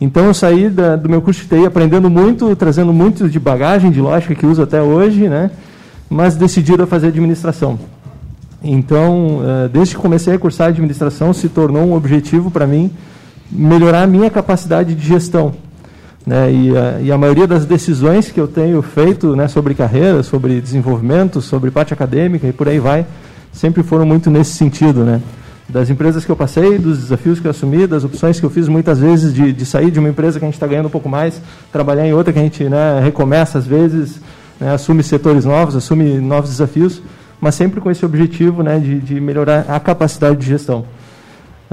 Então 0.00 0.24
eu 0.24 0.34
saí 0.34 0.68
da- 0.68 0.96
do 0.96 1.08
meu 1.08 1.22
curso 1.22 1.42
de 1.42 1.48
TI 1.48 1.64
aprendendo 1.64 2.10
muito, 2.10 2.54
trazendo 2.56 2.92
muito 2.92 3.28
de 3.28 3.38
bagagem, 3.38 3.90
de 3.92 4.00
lógica 4.00 4.34
que 4.34 4.44
uso 4.46 4.62
até 4.62 4.82
hoje, 4.82 5.28
né, 5.28 5.48
mas 6.12 6.36
decidido 6.36 6.82
a 6.82 6.86
fazer 6.86 7.08
administração. 7.08 7.78
Então, 8.62 9.40
eh, 9.42 9.68
desde 9.72 9.96
que 9.96 10.00
comecei 10.00 10.34
a 10.34 10.38
cursar 10.38 10.68
administração, 10.68 11.32
se 11.32 11.48
tornou 11.48 11.82
um 11.82 11.94
objetivo 11.94 12.50
para 12.50 12.66
mim 12.66 12.90
melhorar 13.50 14.02
a 14.02 14.06
minha 14.06 14.30
capacidade 14.30 14.94
de 14.94 15.06
gestão. 15.06 15.52
Né? 16.24 16.52
E, 16.52 16.76
a, 16.76 17.00
e 17.00 17.12
a 17.12 17.18
maioria 17.18 17.46
das 17.46 17.64
decisões 17.64 18.30
que 18.30 18.38
eu 18.38 18.46
tenho 18.46 18.80
feito 18.82 19.34
né, 19.34 19.48
sobre 19.48 19.74
carreira, 19.74 20.22
sobre 20.22 20.60
desenvolvimento, 20.60 21.40
sobre 21.40 21.70
parte 21.70 21.92
acadêmica 21.92 22.46
e 22.46 22.52
por 22.52 22.68
aí 22.68 22.78
vai, 22.78 23.04
sempre 23.52 23.82
foram 23.82 24.06
muito 24.06 24.30
nesse 24.30 24.52
sentido. 24.52 25.04
Né? 25.04 25.20
Das 25.68 25.90
empresas 25.90 26.24
que 26.24 26.30
eu 26.30 26.36
passei, 26.36 26.78
dos 26.78 26.98
desafios 26.98 27.40
que 27.40 27.46
eu 27.46 27.50
assumi, 27.50 27.86
das 27.86 28.04
opções 28.04 28.38
que 28.38 28.46
eu 28.46 28.50
fiz 28.50 28.68
muitas 28.68 29.00
vezes 29.00 29.34
de, 29.34 29.52
de 29.52 29.66
sair 29.66 29.90
de 29.90 29.98
uma 29.98 30.08
empresa 30.08 30.38
que 30.38 30.44
a 30.44 30.48
gente 30.48 30.54
está 30.54 30.66
ganhando 30.66 30.86
um 30.86 30.90
pouco 30.90 31.08
mais, 31.08 31.40
trabalhar 31.72 32.06
em 32.06 32.12
outra 32.12 32.32
que 32.32 32.38
a 32.38 32.42
gente 32.42 32.64
né, 32.64 33.00
recomeça 33.02 33.58
às 33.58 33.66
vezes, 33.66 34.20
né, 34.62 34.72
assume 34.72 35.02
setores 35.02 35.44
novos, 35.44 35.74
assume 35.74 36.18
novos 36.18 36.50
desafios, 36.50 37.02
mas 37.40 37.54
sempre 37.54 37.80
com 37.80 37.90
esse 37.90 38.04
objetivo 38.04 38.62
né, 38.62 38.78
de, 38.78 39.00
de 39.00 39.20
melhorar 39.20 39.66
a 39.68 39.80
capacidade 39.80 40.36
de 40.36 40.46
gestão. 40.46 40.84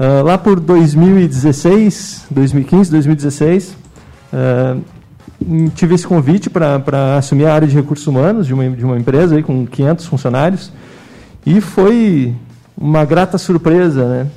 Ah, 0.01 0.21
lá 0.23 0.37
por 0.37 0.59
2016, 0.59 2.27
2015, 2.31 2.89
2016, 2.89 3.77
ah, 4.31 4.77
hum, 5.45 5.67
tive 5.75 5.93
esse 5.93 6.07
convite 6.07 6.49
para 6.49 7.17
assumir 7.17 7.45
a 7.45 7.53
área 7.53 7.67
de 7.67 7.75
recursos 7.75 8.07
humanos 8.07 8.47
de 8.47 8.53
uma, 8.53 8.69
de 8.69 8.85
uma 8.85 8.97
empresa 8.97 9.35
aí 9.35 9.43
com 9.43 9.67
500 9.67 10.05
funcionários 10.07 10.71
e 11.45 11.59
foi 11.61 12.33
uma 12.77 13.03
grata 13.03 13.37
surpresa, 13.37 14.07
né? 14.07 14.27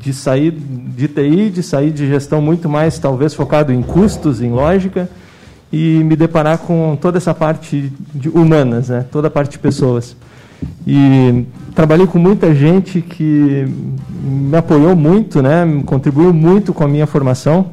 De 0.00 0.14
sair 0.14 0.50
de 0.52 1.08
TI, 1.08 1.50
de 1.50 1.62
sair 1.62 1.90
de 1.90 2.06
gestão 2.06 2.40
muito 2.40 2.68
mais, 2.68 2.98
talvez, 2.98 3.34
focado 3.34 3.72
em 3.72 3.82
custos, 3.82 4.40
em 4.40 4.50
lógica, 4.50 5.10
e 5.72 6.02
me 6.02 6.16
deparar 6.16 6.58
com 6.58 6.96
toda 7.00 7.18
essa 7.18 7.34
parte 7.34 7.92
de 8.14 8.28
humanas, 8.28 8.88
né? 8.88 9.04
toda 9.10 9.28
a 9.28 9.30
parte 9.30 9.52
de 9.52 9.58
pessoas. 9.58 10.16
E 10.86 11.44
trabalhei 11.74 12.06
com 12.06 12.18
muita 12.18 12.54
gente 12.54 13.00
que 13.00 13.66
me 14.22 14.56
apoiou 14.56 14.96
muito, 14.96 15.42
né? 15.42 15.64
contribuiu 15.84 16.32
muito 16.32 16.72
com 16.72 16.84
a 16.84 16.88
minha 16.88 17.06
formação. 17.06 17.70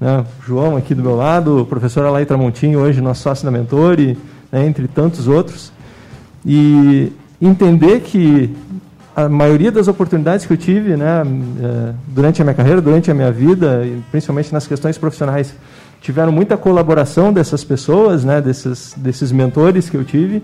Né? 0.00 0.24
João 0.46 0.76
aqui 0.76 0.94
do 0.94 1.02
meu 1.02 1.16
lado, 1.16 1.62
o 1.62 1.66
professor 1.66 2.04
Alain 2.04 2.24
Tramontinho, 2.24 2.80
hoje 2.80 3.00
nosso 3.00 3.22
sócio 3.22 3.44
da 3.44 3.50
Mentore, 3.50 4.18
né? 4.50 4.66
entre 4.66 4.88
tantos 4.88 5.28
outros. 5.28 5.72
E 6.44 7.12
entender 7.40 8.00
que 8.00 8.54
a 9.18 9.28
maioria 9.28 9.72
das 9.72 9.88
oportunidades 9.88 10.46
que 10.46 10.52
eu 10.52 10.56
tive 10.56 10.96
né, 10.96 11.22
eh, 11.60 11.92
durante 12.06 12.40
a 12.40 12.44
minha 12.44 12.54
carreira, 12.54 12.80
durante 12.80 13.10
a 13.10 13.14
minha 13.14 13.32
vida, 13.32 13.84
principalmente 14.12 14.52
nas 14.52 14.64
questões 14.64 14.96
profissionais, 14.96 15.56
tiveram 16.00 16.32
muita 16.32 16.56
colaboração 16.56 17.32
dessas 17.32 17.64
pessoas, 17.64 18.24
né, 18.24 18.40
desses, 18.40 18.94
desses 18.96 19.32
mentores 19.32 19.90
que 19.90 19.96
eu 19.96 20.04
tive, 20.04 20.42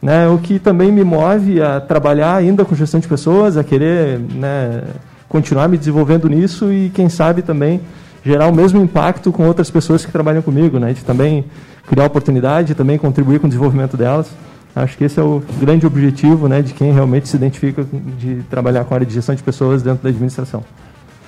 né, 0.00 0.28
o 0.28 0.38
que 0.38 0.58
também 0.58 0.90
me 0.90 1.04
move 1.04 1.60
a 1.60 1.80
trabalhar 1.80 2.34
ainda 2.36 2.64
com 2.64 2.74
gestão 2.74 3.00
de 3.00 3.08
pessoas, 3.08 3.56
a 3.56 3.64
querer 3.64 4.18
né, 4.18 4.82
continuar 5.28 5.68
me 5.68 5.78
desenvolvendo 5.78 6.28
nisso 6.28 6.72
e, 6.72 6.90
quem 6.90 7.08
sabe, 7.08 7.42
também 7.42 7.80
gerar 8.24 8.46
o 8.46 8.54
mesmo 8.54 8.80
impacto 8.80 9.32
com 9.32 9.46
outras 9.46 9.70
pessoas 9.70 10.04
que 10.04 10.12
trabalham 10.12 10.42
comigo, 10.42 10.78
né, 10.78 10.92
de 10.92 11.04
também 11.04 11.44
criar 11.88 12.06
oportunidade, 12.06 12.74
também 12.74 12.98
contribuir 12.98 13.40
com 13.40 13.46
o 13.46 13.48
desenvolvimento 13.48 13.96
delas. 13.96 14.30
Acho 14.74 14.96
que 14.96 15.04
esse 15.04 15.20
é 15.20 15.22
o 15.22 15.42
grande 15.60 15.86
objetivo 15.86 16.48
né, 16.48 16.62
de 16.62 16.72
quem 16.72 16.92
realmente 16.92 17.28
se 17.28 17.36
identifica 17.36 17.84
de 18.18 18.42
trabalhar 18.48 18.84
com 18.84 18.94
a 18.94 18.96
área 18.96 19.06
de 19.06 19.12
gestão 19.12 19.34
de 19.34 19.42
pessoas 19.42 19.82
dentro 19.82 20.02
da 20.02 20.08
administração. 20.08 20.64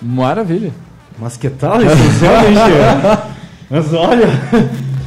Maravilha. 0.00 0.72
Mas 1.18 1.36
que 1.36 1.50
tal 1.50 1.80
isso? 1.84 1.94
Mas 3.70 3.92
olha. 3.92 4.28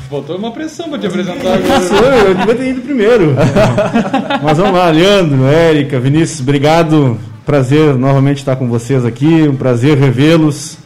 Botou 0.10 0.38
uma 0.38 0.52
pressão 0.52 0.90
para 0.90 1.00
te 1.00 1.08
apresentar 1.08 1.56
agora. 1.56 2.28
eu 2.28 2.36
devia 2.36 2.56
ter 2.56 2.70
ido 2.70 2.82
primeiro. 2.82 3.36
Mas 4.42 4.58
vamos 4.58 4.74
lá, 4.74 4.90
Leandro, 4.90 5.46
Érica, 5.46 6.00
Vinícius, 6.00 6.40
obrigado. 6.40 7.20
Prazer 7.46 7.96
novamente 7.96 8.38
estar 8.38 8.56
com 8.56 8.68
vocês 8.68 9.06
aqui. 9.06 9.48
Um 9.48 9.56
prazer 9.56 9.98
revê-los. 9.98 10.78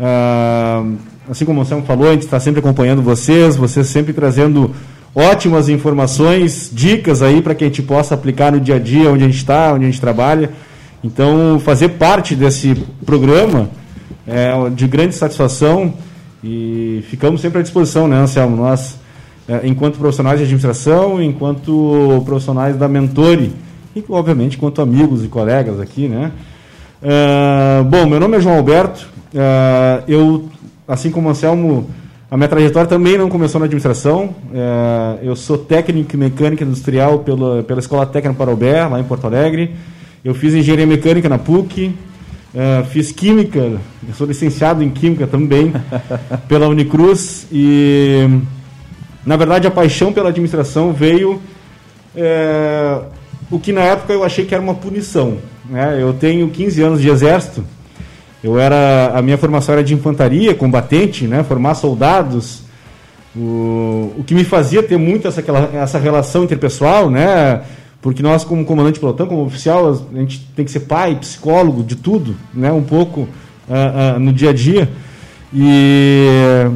Ah, 0.00 0.84
assim 1.28 1.44
como 1.44 1.60
o 1.60 1.64
Sam 1.64 1.82
falou, 1.82 2.08
a 2.08 2.12
gente 2.12 2.22
está 2.22 2.38
sempre 2.38 2.60
acompanhando 2.60 3.02
vocês, 3.02 3.56
vocês 3.56 3.86
sempre 3.88 4.12
trazendo 4.12 4.74
ótimas 5.14 5.68
informações, 5.68 6.70
dicas 6.72 7.22
aí 7.22 7.42
para 7.42 7.54
que 7.54 7.64
a 7.64 7.66
gente 7.66 7.82
possa 7.82 8.14
aplicar 8.14 8.52
no 8.52 8.60
dia 8.60 8.76
a 8.76 8.78
dia, 8.78 9.10
onde 9.10 9.24
a 9.24 9.26
gente 9.26 9.38
está, 9.38 9.72
onde 9.72 9.84
a 9.84 9.86
gente 9.88 10.00
trabalha. 10.00 10.50
Então, 11.02 11.60
fazer 11.64 11.90
parte 11.90 12.34
desse 12.34 12.76
programa 13.04 13.68
é 14.26 14.52
de 14.70 14.86
grande 14.86 15.14
satisfação 15.14 15.94
e 16.42 17.04
ficamos 17.08 17.40
sempre 17.40 17.58
à 17.58 17.62
disposição, 17.62 18.06
né, 18.06 18.16
Anselmo? 18.16 18.56
Nós, 18.56 18.98
é, 19.48 19.60
enquanto 19.64 19.98
profissionais 19.98 20.38
de 20.38 20.44
administração, 20.44 21.22
enquanto 21.22 22.22
profissionais 22.24 22.76
da 22.76 22.88
Mentore, 22.88 23.52
e 23.94 24.04
obviamente 24.08 24.56
enquanto 24.56 24.80
amigos 24.80 25.24
e 25.24 25.28
colegas 25.28 25.80
aqui, 25.80 26.06
né? 26.08 26.30
Uh, 27.00 27.84
bom, 27.84 28.06
meu 28.06 28.18
nome 28.18 28.36
é 28.36 28.40
João 28.40 28.56
Alberto. 28.56 29.08
Uh, 29.32 30.02
eu, 30.08 30.48
assim 30.86 31.10
como 31.10 31.28
Anselmo, 31.28 31.88
a 32.30 32.36
minha 32.36 32.48
trajetória 32.48 32.88
também 32.88 33.16
não 33.16 33.28
começou 33.28 33.58
na 33.58 33.66
administração. 33.66 34.34
Uh, 34.50 35.18
eu 35.22 35.36
sou 35.36 35.56
técnico 35.56 36.14
em 36.16 36.18
mecânica 36.18 36.64
industrial 36.64 37.20
pela, 37.20 37.62
pela 37.62 37.80
Escola 37.80 38.04
Técnica 38.04 38.36
Parobé, 38.36 38.84
lá 38.86 39.00
em 39.00 39.04
Porto 39.04 39.26
Alegre. 39.26 39.74
Eu 40.24 40.34
fiz 40.34 40.54
engenharia 40.54 40.86
mecânica 40.86 41.28
na 41.28 41.38
PUC, 41.38 41.94
Uh, 42.54 42.84
fiz 42.86 43.12
química, 43.12 43.78
sou 44.14 44.26
licenciado 44.26 44.82
em 44.82 44.88
química 44.88 45.26
também 45.26 45.70
pela 46.48 46.66
Unicruz 46.66 47.46
e 47.52 48.26
na 49.26 49.36
verdade 49.36 49.66
a 49.66 49.70
paixão 49.70 50.14
pela 50.14 50.30
administração 50.30 50.90
veio 50.90 51.42
é, 52.16 53.00
o 53.50 53.58
que 53.58 53.70
na 53.70 53.82
época 53.82 54.14
eu 54.14 54.24
achei 54.24 54.46
que 54.46 54.54
era 54.54 54.62
uma 54.62 54.74
punição. 54.74 55.36
Né? 55.68 55.98
Eu 56.00 56.14
tenho 56.14 56.48
15 56.48 56.82
anos 56.82 57.02
de 57.02 57.10
exército, 57.10 57.62
eu 58.42 58.58
era 58.58 59.12
a 59.14 59.20
minha 59.20 59.36
formação 59.36 59.74
era 59.74 59.84
de 59.84 59.92
infantaria, 59.92 60.54
combatente, 60.54 61.26
né? 61.26 61.42
formar 61.42 61.74
soldados. 61.74 62.62
O, 63.36 64.14
o 64.18 64.24
que 64.26 64.34
me 64.34 64.42
fazia 64.42 64.82
ter 64.82 64.96
muito 64.96 65.28
essa, 65.28 65.40
aquela, 65.40 65.70
essa 65.74 65.98
relação 65.98 66.44
interpessoal, 66.44 67.10
né? 67.10 67.62
Porque 68.00 68.22
nós, 68.22 68.44
como 68.44 68.64
comandante 68.64 68.94
de 68.94 69.00
pelotão, 69.00 69.26
como 69.26 69.44
oficial, 69.44 69.90
a 69.90 70.18
gente 70.18 70.40
tem 70.54 70.64
que 70.64 70.70
ser 70.70 70.80
pai, 70.80 71.16
psicólogo, 71.16 71.82
de 71.82 71.96
tudo, 71.96 72.36
né? 72.54 72.70
um 72.70 72.82
pouco 72.82 73.22
uh, 73.22 74.16
uh, 74.16 74.20
no 74.20 74.32
dia 74.32 74.50
a 74.50 74.52
dia. 74.52 74.88
E 75.52 76.70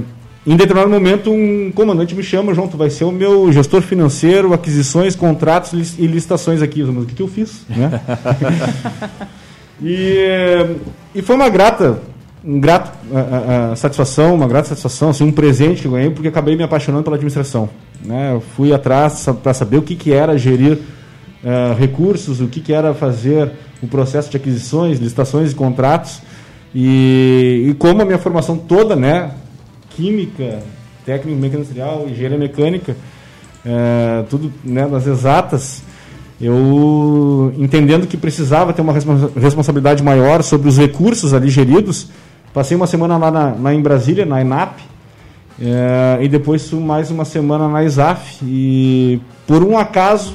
em 0.45 0.57
determinado 0.57 0.91
momento, 0.91 1.31
um 1.31 1.71
comandante 1.73 2.17
me 2.17 2.23
chama, 2.23 2.52
João, 2.52 2.67
tu 2.67 2.76
vai 2.76 2.91
ser 2.91 3.05
o 3.05 3.12
meu 3.12 3.52
gestor 3.52 3.83
financeiro, 3.83 4.52
aquisições, 4.52 5.14
contratos 5.14 5.97
e 5.97 6.07
licitações 6.09 6.61
aqui. 6.61 6.83
Mas 6.83 7.05
o 7.05 7.07
que, 7.07 7.14
que 7.14 7.23
eu 7.23 7.29
fiz? 7.29 7.64
Né? 7.69 8.00
e, 9.81 10.76
e 11.14 11.23
foi 11.23 11.37
uma 11.37 11.49
grata, 11.49 12.00
um 12.45 12.59
grato 12.59 12.91
uh, 13.12 13.76
satisfação, 13.76 14.35
uma 14.35 14.49
grata 14.49 14.71
satisfação, 14.71 15.11
assim, 15.11 15.23
um 15.23 15.31
presente 15.31 15.83
que 15.83 15.87
eu 15.87 15.93
ganhei, 15.93 16.11
porque 16.11 16.26
acabei 16.26 16.57
me 16.57 16.64
apaixonando 16.64 17.05
pela 17.05 17.14
administração. 17.14 17.69
Né? 18.05 18.33
Eu 18.33 18.41
fui 18.41 18.73
atrás 18.73 19.25
para 19.41 19.55
saber 19.55 19.76
o 19.76 19.83
que, 19.83 19.95
que 19.95 20.12
era 20.12 20.37
gerir 20.37 20.81
uh, 21.43 21.75
recursos, 21.79 22.41
o 22.41 22.49
que, 22.49 22.61
que 22.61 22.73
era 22.73 22.95
fazer 22.95 23.51
o 23.83 23.87
processo 23.87 24.31
de 24.31 24.37
aquisições, 24.37 24.99
licitações 24.99 25.53
e 25.53 25.55
contratos. 25.55 26.21
E, 26.75 27.67
e 27.69 27.75
como 27.75 28.03
a 28.03 28.05
minha 28.05 28.19
formação 28.19 28.57
toda, 28.57 28.97
né, 28.97 29.33
química, 29.91 30.61
técnico 31.05 31.45
industrial, 31.45 32.07
engenharia 32.09 32.39
mecânica, 32.39 32.97
uh, 33.65 34.25
tudo 34.31 34.53
né, 34.65 34.87
nas 34.87 35.07
exatas, 35.07 35.83
eu 36.41 37.53
entendendo 37.57 38.07
que 38.07 38.17
precisava 38.17 38.73
ter 38.73 38.83
uma 38.83 38.93
responsabilidade 39.37 40.03
maior 40.03 40.43
sobre 40.43 40.69
os 40.69 40.77
recursos 40.77 41.33
ali 41.33 41.49
geridos, 41.49 42.09
passei 42.53 42.77
uma 42.77 42.87
semana 42.87 43.17
lá 43.17 43.31
na, 43.31 43.51
na 43.53 43.75
em 43.75 43.81
Brasília, 43.81 44.27
na 44.27 44.41
ENAP, 44.41 44.81
é, 45.61 46.19
e 46.21 46.29
depois 46.29 46.69
mais 46.73 47.13
uma 47.13 47.25
semana 47.25 47.69
na 47.69 47.85
ISAF. 47.85 48.39
E 48.43 49.21
por 49.47 49.63
um 49.63 49.79
acaso 49.79 50.35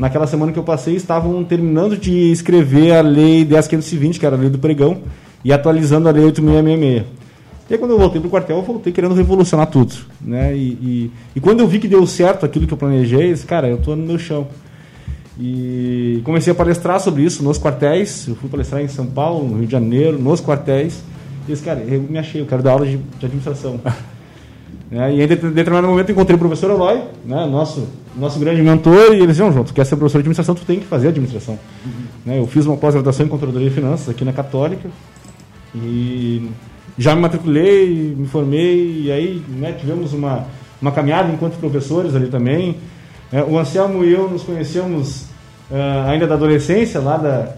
naquela 0.00 0.26
semana 0.26 0.50
que 0.50 0.58
eu 0.58 0.62
passei, 0.64 0.96
estavam 0.96 1.44
terminando 1.44 1.94
de 1.94 2.32
escrever 2.32 2.92
a 2.92 3.02
Lei 3.02 3.44
10.520, 3.44 4.18
que 4.18 4.24
era 4.24 4.34
a 4.34 4.38
Lei 4.38 4.48
do 4.48 4.58
Pregão, 4.58 5.02
e 5.44 5.52
atualizando 5.52 6.08
a 6.08 6.12
Lei 6.12 6.24
8.666. 6.24 7.04
E 7.68 7.74
aí, 7.74 7.78
quando 7.78 7.92
eu 7.92 7.98
voltei 7.98 8.18
para 8.18 8.26
o 8.26 8.30
quartel, 8.30 8.56
eu 8.56 8.62
voltei 8.62 8.92
querendo 8.92 9.14
revolucionar 9.14 9.66
tudo. 9.66 9.94
Né? 10.20 10.56
E, 10.56 10.58
e, 10.58 11.10
e, 11.36 11.40
quando 11.40 11.60
eu 11.60 11.68
vi 11.68 11.78
que 11.78 11.86
deu 11.86 12.04
certo 12.06 12.44
aquilo 12.44 12.66
que 12.66 12.72
eu 12.72 12.78
planejei, 12.78 13.28
eu 13.28 13.34
disse, 13.34 13.46
cara, 13.46 13.68
eu 13.68 13.76
estou 13.76 13.94
no 13.94 14.04
meu 14.04 14.18
chão. 14.18 14.48
E 15.38 16.20
comecei 16.24 16.52
a 16.52 16.56
palestrar 16.56 16.98
sobre 16.98 17.22
isso 17.22 17.44
nos 17.44 17.58
quartéis. 17.58 18.26
Eu 18.26 18.34
fui 18.34 18.48
palestrar 18.48 18.82
em 18.82 18.88
São 18.88 19.06
Paulo, 19.06 19.46
no 19.48 19.58
Rio 19.58 19.66
de 19.66 19.72
Janeiro, 19.72 20.18
nos 20.18 20.40
quartéis. 20.40 21.02
E 21.46 21.52
disse, 21.52 21.62
cara, 21.62 21.78
eu 21.80 22.02
me 22.02 22.18
achei, 22.18 22.40
eu 22.40 22.46
quero 22.46 22.62
dar 22.62 22.72
aula 22.72 22.86
de, 22.86 22.96
de 22.96 23.26
administração. 23.26 23.78
né? 24.90 25.14
E 25.14 25.22
em 25.22 25.26
determinado 25.26 25.86
momento 25.86 26.10
encontrei 26.10 26.36
o 26.36 26.38
professor 26.38 26.70
Eloy, 26.70 27.02
né? 27.24 27.46
nosso 27.46 27.86
nosso 28.16 28.38
grande 28.38 28.60
mentor, 28.62 29.12
e 29.12 29.18
ele 29.18 29.28
disse, 29.28 29.40
não, 29.40 29.52
João, 29.52 29.64
tu 29.64 29.72
quer 29.72 29.84
ser 29.84 29.96
professor 29.96 30.18
de 30.18 30.22
administração, 30.22 30.54
tu 30.54 30.64
tem 30.64 30.80
que 30.80 30.86
fazer 30.86 31.08
administração. 31.08 31.58
Uhum. 31.84 31.92
Né, 32.26 32.38
eu 32.38 32.46
fiz 32.46 32.66
uma 32.66 32.76
pós-graduação 32.76 33.24
em 33.24 33.28
Controladoria 33.28 33.68
de 33.68 33.74
Finanças 33.74 34.08
aqui 34.08 34.24
na 34.24 34.32
Católica, 34.32 34.88
e 35.74 36.50
já 36.98 37.14
me 37.14 37.22
matriculei, 37.22 38.14
me 38.16 38.26
formei, 38.26 39.02
e 39.04 39.12
aí 39.12 39.42
né, 39.48 39.72
tivemos 39.72 40.12
uma, 40.12 40.44
uma 40.82 40.90
caminhada 40.90 41.32
enquanto 41.32 41.56
professores 41.58 42.14
ali 42.14 42.26
também. 42.28 42.76
É, 43.32 43.42
o 43.42 43.58
Anselmo 43.58 44.04
e 44.04 44.12
eu 44.12 44.28
nos 44.28 44.42
conhecemos 44.42 45.26
uh, 45.70 46.08
ainda 46.08 46.26
da 46.26 46.34
adolescência, 46.34 47.00
lá 47.00 47.16
da, 47.16 47.54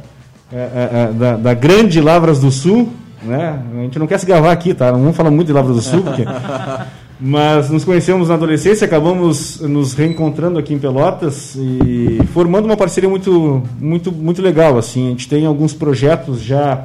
uh, 0.53 1.11
uh, 1.11 1.15
da, 1.15 1.37
da, 1.39 1.55
grande 1.55 1.99
Lavras 1.99 2.41
do 2.41 2.51
Sul, 2.51 2.93
né? 3.23 3.62
A 3.73 3.83
gente 3.83 3.99
não 3.99 4.07
quer 4.07 4.19
se 4.19 4.27
gravar 4.27 4.53
aqui, 4.53 4.75
tá? 4.75 4.93
Não 4.93 5.01
vamos 5.01 5.17
falar 5.17 5.31
muito 5.31 5.47
de 5.47 5.55
Lavras 5.55 5.77
do 5.77 5.83
Sul, 5.83 6.03
porque 6.03 6.25
Mas 7.25 7.71
nos 7.71 7.85
conhecemos 7.85 8.31
na 8.31 8.35
adolescência, 8.35 8.85
acabamos 8.85 9.61
nos 9.61 9.95
reencontrando 9.95 10.59
aqui 10.59 10.75
em 10.75 10.79
Pelotas 10.79 11.55
e 11.55 12.19
formando 12.33 12.64
uma 12.64 12.76
parceria 12.76 13.09
muito, 13.09 13.62
muito, 13.79 14.11
muito 14.11 14.43
legal. 14.43 14.76
Assim, 14.76 15.07
a 15.07 15.11
gente 15.11 15.29
tem 15.29 15.47
alguns 15.47 15.73
projetos 15.73 16.43
já 16.43 16.85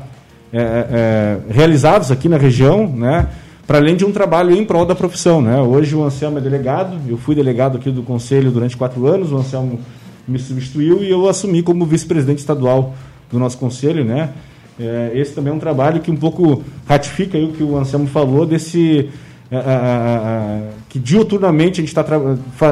é, 0.53 0.59
é, 0.59 1.37
realizados 1.51 2.11
aqui 2.11 2.29
na 2.29 2.37
região, 2.37 2.87
né? 2.87 3.29
Para 3.65 3.79
além 3.79 3.95
de 3.95 4.05
um 4.05 4.11
trabalho 4.11 4.55
em 4.55 4.63
prol 4.63 4.85
da 4.85 4.93
profissão, 4.93 5.41
né? 5.41 5.59
Hoje 5.59 5.95
o 5.95 6.03
Anselmo 6.03 6.37
é 6.37 6.41
delegado, 6.41 6.99
eu 7.09 7.17
fui 7.17 7.33
delegado 7.33 7.77
aqui 7.77 7.89
do 7.89 8.03
conselho 8.03 8.51
durante 8.51 8.77
quatro 8.77 9.07
anos, 9.07 9.31
o 9.31 9.37
Anselmo 9.37 9.79
me 10.27 10.37
substituiu 10.37 11.03
e 11.03 11.09
eu 11.09 11.27
assumi 11.27 11.63
como 11.63 11.83
vice-presidente 11.83 12.39
estadual 12.39 12.93
do 13.31 13.39
nosso 13.39 13.57
conselho, 13.57 14.05
né? 14.05 14.29
É, 14.79 15.13
esse 15.15 15.33
também 15.33 15.51
é 15.51 15.55
um 15.55 15.59
trabalho 15.59 15.99
que 15.99 16.11
um 16.11 16.15
pouco 16.15 16.61
ratifica 16.87 17.39
o 17.39 17.53
que 17.53 17.63
o 17.63 17.75
Anselmo 17.75 18.05
falou 18.05 18.45
desse 18.45 19.09
é, 19.49 19.55
é, 19.55 19.59
é, 19.59 20.61
que 20.89 20.99
diuturnamente 20.99 21.79
a 21.79 21.83
gente 21.85 21.87
está 21.87 22.03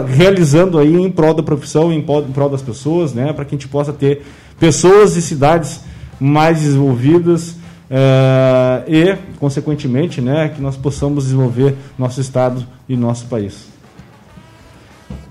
realizando 0.06 0.78
aí 0.78 0.94
em 0.94 1.10
prol 1.10 1.34
da 1.34 1.42
profissão, 1.42 1.92
em 1.92 2.02
prol, 2.02 2.22
em 2.22 2.32
prol 2.32 2.50
das 2.50 2.62
pessoas, 2.62 3.14
né, 3.14 3.32
para 3.32 3.46
que 3.46 3.56
a 3.56 3.58
gente 3.58 3.68
possa 3.70 3.94
ter 3.94 4.24
pessoas 4.60 5.16
e 5.16 5.22
cidades 5.22 5.82
mais 6.20 6.60
desenvolvidas 6.62 7.56
é, 7.90 8.84
e, 8.88 9.16
consequentemente, 9.40 10.20
né, 10.20 10.52
que 10.54 10.62
nós 10.62 10.76
possamos 10.76 11.26
desenvolver 11.26 11.76
nosso 11.98 12.20
estado 12.20 12.66
e 12.90 12.98
nosso 12.98 13.26
país. 13.28 13.74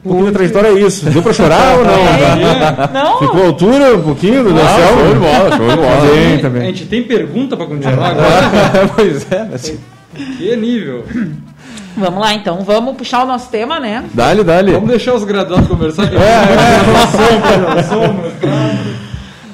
Um 0.04 0.08
pouquinho 0.08 0.26
da 0.26 0.32
trajetória 0.32 0.68
é 0.68 0.80
isso. 0.80 1.08
Deu 1.10 1.22
para 1.22 1.32
chorar 1.32 1.78
ou 1.78 1.84
não? 1.84 1.94
É. 2.34 2.92
Não. 2.92 3.18
Ficou 3.18 3.42
à 3.42 3.46
altura 3.46 3.96
um 3.96 4.02
pouquinho 4.02 4.44
do 4.44 4.50
não, 4.50 4.60
Show 4.60 5.12
de 5.12 5.18
bola, 5.18 5.56
show 5.56 5.68
de 5.68 5.76
bola. 5.76 6.38
Também. 6.42 6.62
A 6.62 6.66
gente 6.66 6.86
tem 6.86 7.02
pergunta 7.02 7.56
para 7.56 7.66
continuar 7.66 8.10
agora? 8.10 8.88
pois 8.94 9.30
é, 9.32 9.48
assim. 9.54 9.78
Que 10.14 10.56
nível? 10.56 11.04
Vamos 11.96 12.20
lá 12.20 12.34
então, 12.34 12.62
vamos 12.64 12.96
puxar 12.96 13.22
o 13.22 13.26
nosso 13.26 13.48
tema, 13.50 13.78
né? 13.78 14.04
Dale, 14.12 14.42
dale. 14.42 14.72
Vamos 14.72 14.88
deixar 14.88 15.14
os 15.14 15.22
graduados 15.22 15.68
conversar 15.68 16.04
aqui. 16.04 16.16
É, 16.16 16.20
é, 16.20 17.78
é, 17.78 17.82
sombra, 17.84 18.32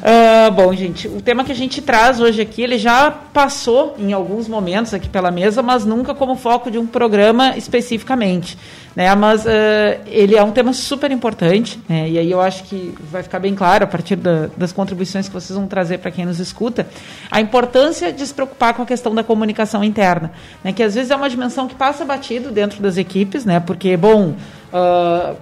Uh, 0.01 0.51
bom, 0.53 0.73
gente, 0.73 1.07
o 1.09 1.21
tema 1.21 1.45
que 1.45 1.53
a 1.53 1.55
gente 1.55 1.83
traz 1.83 2.21
hoje 2.21 2.41
aqui, 2.41 2.63
ele 2.63 2.79
já 2.79 3.11
passou 3.11 3.95
em 3.99 4.15
alguns 4.15 4.49
momentos 4.49 4.95
aqui 4.95 5.09
pela 5.09 5.31
mesa, 5.31 5.63
mas 5.63 5.85
nunca 5.85 6.15
como 6.15 6.37
foco 6.37 6.71
de 6.71 6.79
um 6.79 6.87
programa 6.87 7.55
especificamente. 7.57 8.57
Né? 8.97 9.15
Mas 9.15 9.45
uh, 9.45 9.49
ele 10.07 10.37
é 10.37 10.43
um 10.43 10.53
tema 10.53 10.73
super 10.73 11.11
importante, 11.11 11.79
né? 11.87 12.09
e 12.09 12.19
aí 12.19 12.31
eu 12.31 12.41
acho 12.41 12.65
que 12.65 12.95
vai 13.11 13.23
ficar 13.23 13.39
bem 13.39 13.55
claro 13.55 13.85
a 13.85 13.87
partir 13.87 14.17
da, 14.17 14.49
das 14.57 14.73
contribuições 14.73 15.29
que 15.29 15.35
vocês 15.35 15.57
vão 15.57 15.67
trazer 15.67 15.99
para 15.99 16.11
quem 16.11 16.25
nos 16.25 16.41
escuta, 16.41 16.87
a 17.31 17.39
importância 17.41 18.11
de 18.11 18.27
se 18.27 18.33
preocupar 18.33 18.73
com 18.73 18.83
a 18.83 18.87
questão 18.87 19.15
da 19.15 19.23
comunicação 19.23 19.85
interna, 19.85 20.33
né? 20.65 20.73
que 20.73 20.83
às 20.83 20.95
vezes 20.95 21.11
é 21.11 21.17
uma 21.17 21.29
dimensão 21.29 21.69
que 21.69 21.75
passa 21.75 22.07
batido 22.07 22.51
dentro 22.51 22.83
das 22.83 22.97
equipes, 22.97 23.45
né? 23.45 23.61
porque, 23.61 23.97
bom. 23.99 24.35
Uh, 24.73 25.37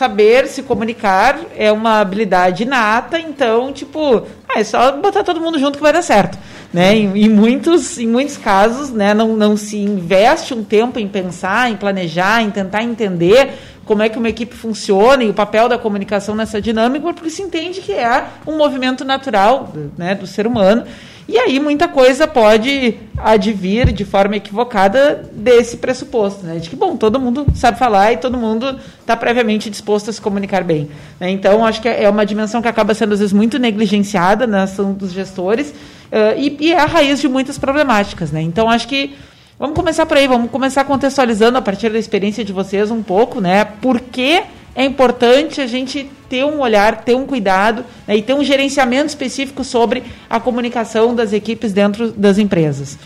saber 0.00 0.46
se 0.46 0.62
comunicar 0.62 1.38
é 1.54 1.70
uma 1.70 2.00
habilidade 2.00 2.62
inata, 2.62 3.20
então, 3.20 3.70
tipo, 3.70 4.22
ah, 4.48 4.58
é 4.58 4.64
só 4.64 4.92
botar 4.92 5.22
todo 5.22 5.42
mundo 5.42 5.58
junto 5.58 5.76
que 5.76 5.82
vai 5.82 5.92
dar 5.92 6.00
certo. 6.00 6.38
Né? 6.72 6.96
Em, 6.96 7.24
em, 7.24 7.28
muitos, 7.28 7.98
em 7.98 8.06
muitos 8.06 8.38
casos, 8.38 8.90
né, 8.90 9.12
não, 9.12 9.36
não 9.36 9.58
se 9.58 9.76
investe 9.76 10.54
um 10.54 10.64
tempo 10.64 10.98
em 10.98 11.06
pensar, 11.06 11.70
em 11.70 11.76
planejar, 11.76 12.42
em 12.42 12.50
tentar 12.50 12.82
entender 12.82 13.50
como 13.84 14.02
é 14.02 14.08
que 14.08 14.16
uma 14.16 14.30
equipe 14.30 14.56
funciona 14.56 15.22
e 15.22 15.28
o 15.28 15.34
papel 15.34 15.68
da 15.68 15.76
comunicação 15.76 16.34
nessa 16.34 16.62
dinâmica, 16.62 17.12
porque 17.12 17.28
se 17.28 17.42
entende 17.42 17.82
que 17.82 17.92
é 17.92 18.24
um 18.46 18.56
movimento 18.56 19.04
natural 19.04 19.70
né, 19.98 20.14
do 20.14 20.26
ser 20.26 20.46
humano 20.46 20.86
e 21.30 21.38
aí 21.38 21.60
muita 21.60 21.86
coisa 21.86 22.26
pode 22.26 22.96
advir 23.16 23.92
de 23.92 24.04
forma 24.04 24.34
equivocada 24.34 25.30
desse 25.32 25.76
pressuposto, 25.76 26.44
né? 26.44 26.58
De 26.58 26.68
que, 26.68 26.74
bom, 26.74 26.96
todo 26.96 27.20
mundo 27.20 27.46
sabe 27.54 27.78
falar 27.78 28.12
e 28.12 28.16
todo 28.16 28.36
mundo 28.36 28.80
está 29.00 29.16
previamente 29.16 29.70
disposto 29.70 30.10
a 30.10 30.12
se 30.12 30.20
comunicar 30.20 30.64
bem. 30.64 30.90
Né? 31.20 31.30
Então, 31.30 31.64
acho 31.64 31.80
que 31.80 31.88
é 31.88 32.10
uma 32.10 32.26
dimensão 32.26 32.60
que 32.60 32.66
acaba 32.66 32.94
sendo, 32.94 33.12
às 33.12 33.20
vezes, 33.20 33.32
muito 33.32 33.60
negligenciada 33.60 34.44
na 34.44 34.64
ação 34.64 34.92
dos 34.92 35.12
gestores 35.12 35.70
uh, 35.70 36.36
e, 36.36 36.56
e, 36.58 36.72
é 36.72 36.80
a 36.80 36.86
raiz 36.86 37.20
de 37.20 37.28
muitas 37.28 37.56
problemáticas, 37.58 38.32
né? 38.32 38.42
Então, 38.42 38.68
acho 38.68 38.88
que 38.88 39.14
vamos 39.56 39.76
começar 39.76 40.06
por 40.06 40.16
aí, 40.16 40.26
vamos 40.26 40.50
começar 40.50 40.82
contextualizando 40.82 41.56
a 41.56 41.62
partir 41.62 41.90
da 41.90 41.98
experiência 41.98 42.44
de 42.44 42.52
vocês 42.52 42.90
um 42.90 43.04
pouco, 43.04 43.40
né? 43.40 43.64
Por 43.64 44.00
que 44.00 44.42
é 44.74 44.84
importante 44.84 45.60
a 45.60 45.66
gente 45.66 46.10
ter 46.28 46.44
um 46.44 46.60
olhar, 46.60 47.04
ter 47.04 47.14
um 47.14 47.26
cuidado 47.26 47.84
né, 48.06 48.16
e 48.16 48.22
ter 48.22 48.34
um 48.34 48.44
gerenciamento 48.44 49.08
específico 49.08 49.64
sobre 49.64 50.02
a 50.28 50.38
comunicação 50.38 51.14
das 51.14 51.32
equipes 51.32 51.72
dentro 51.72 52.12
das 52.12 52.38
empresas. 52.38 52.98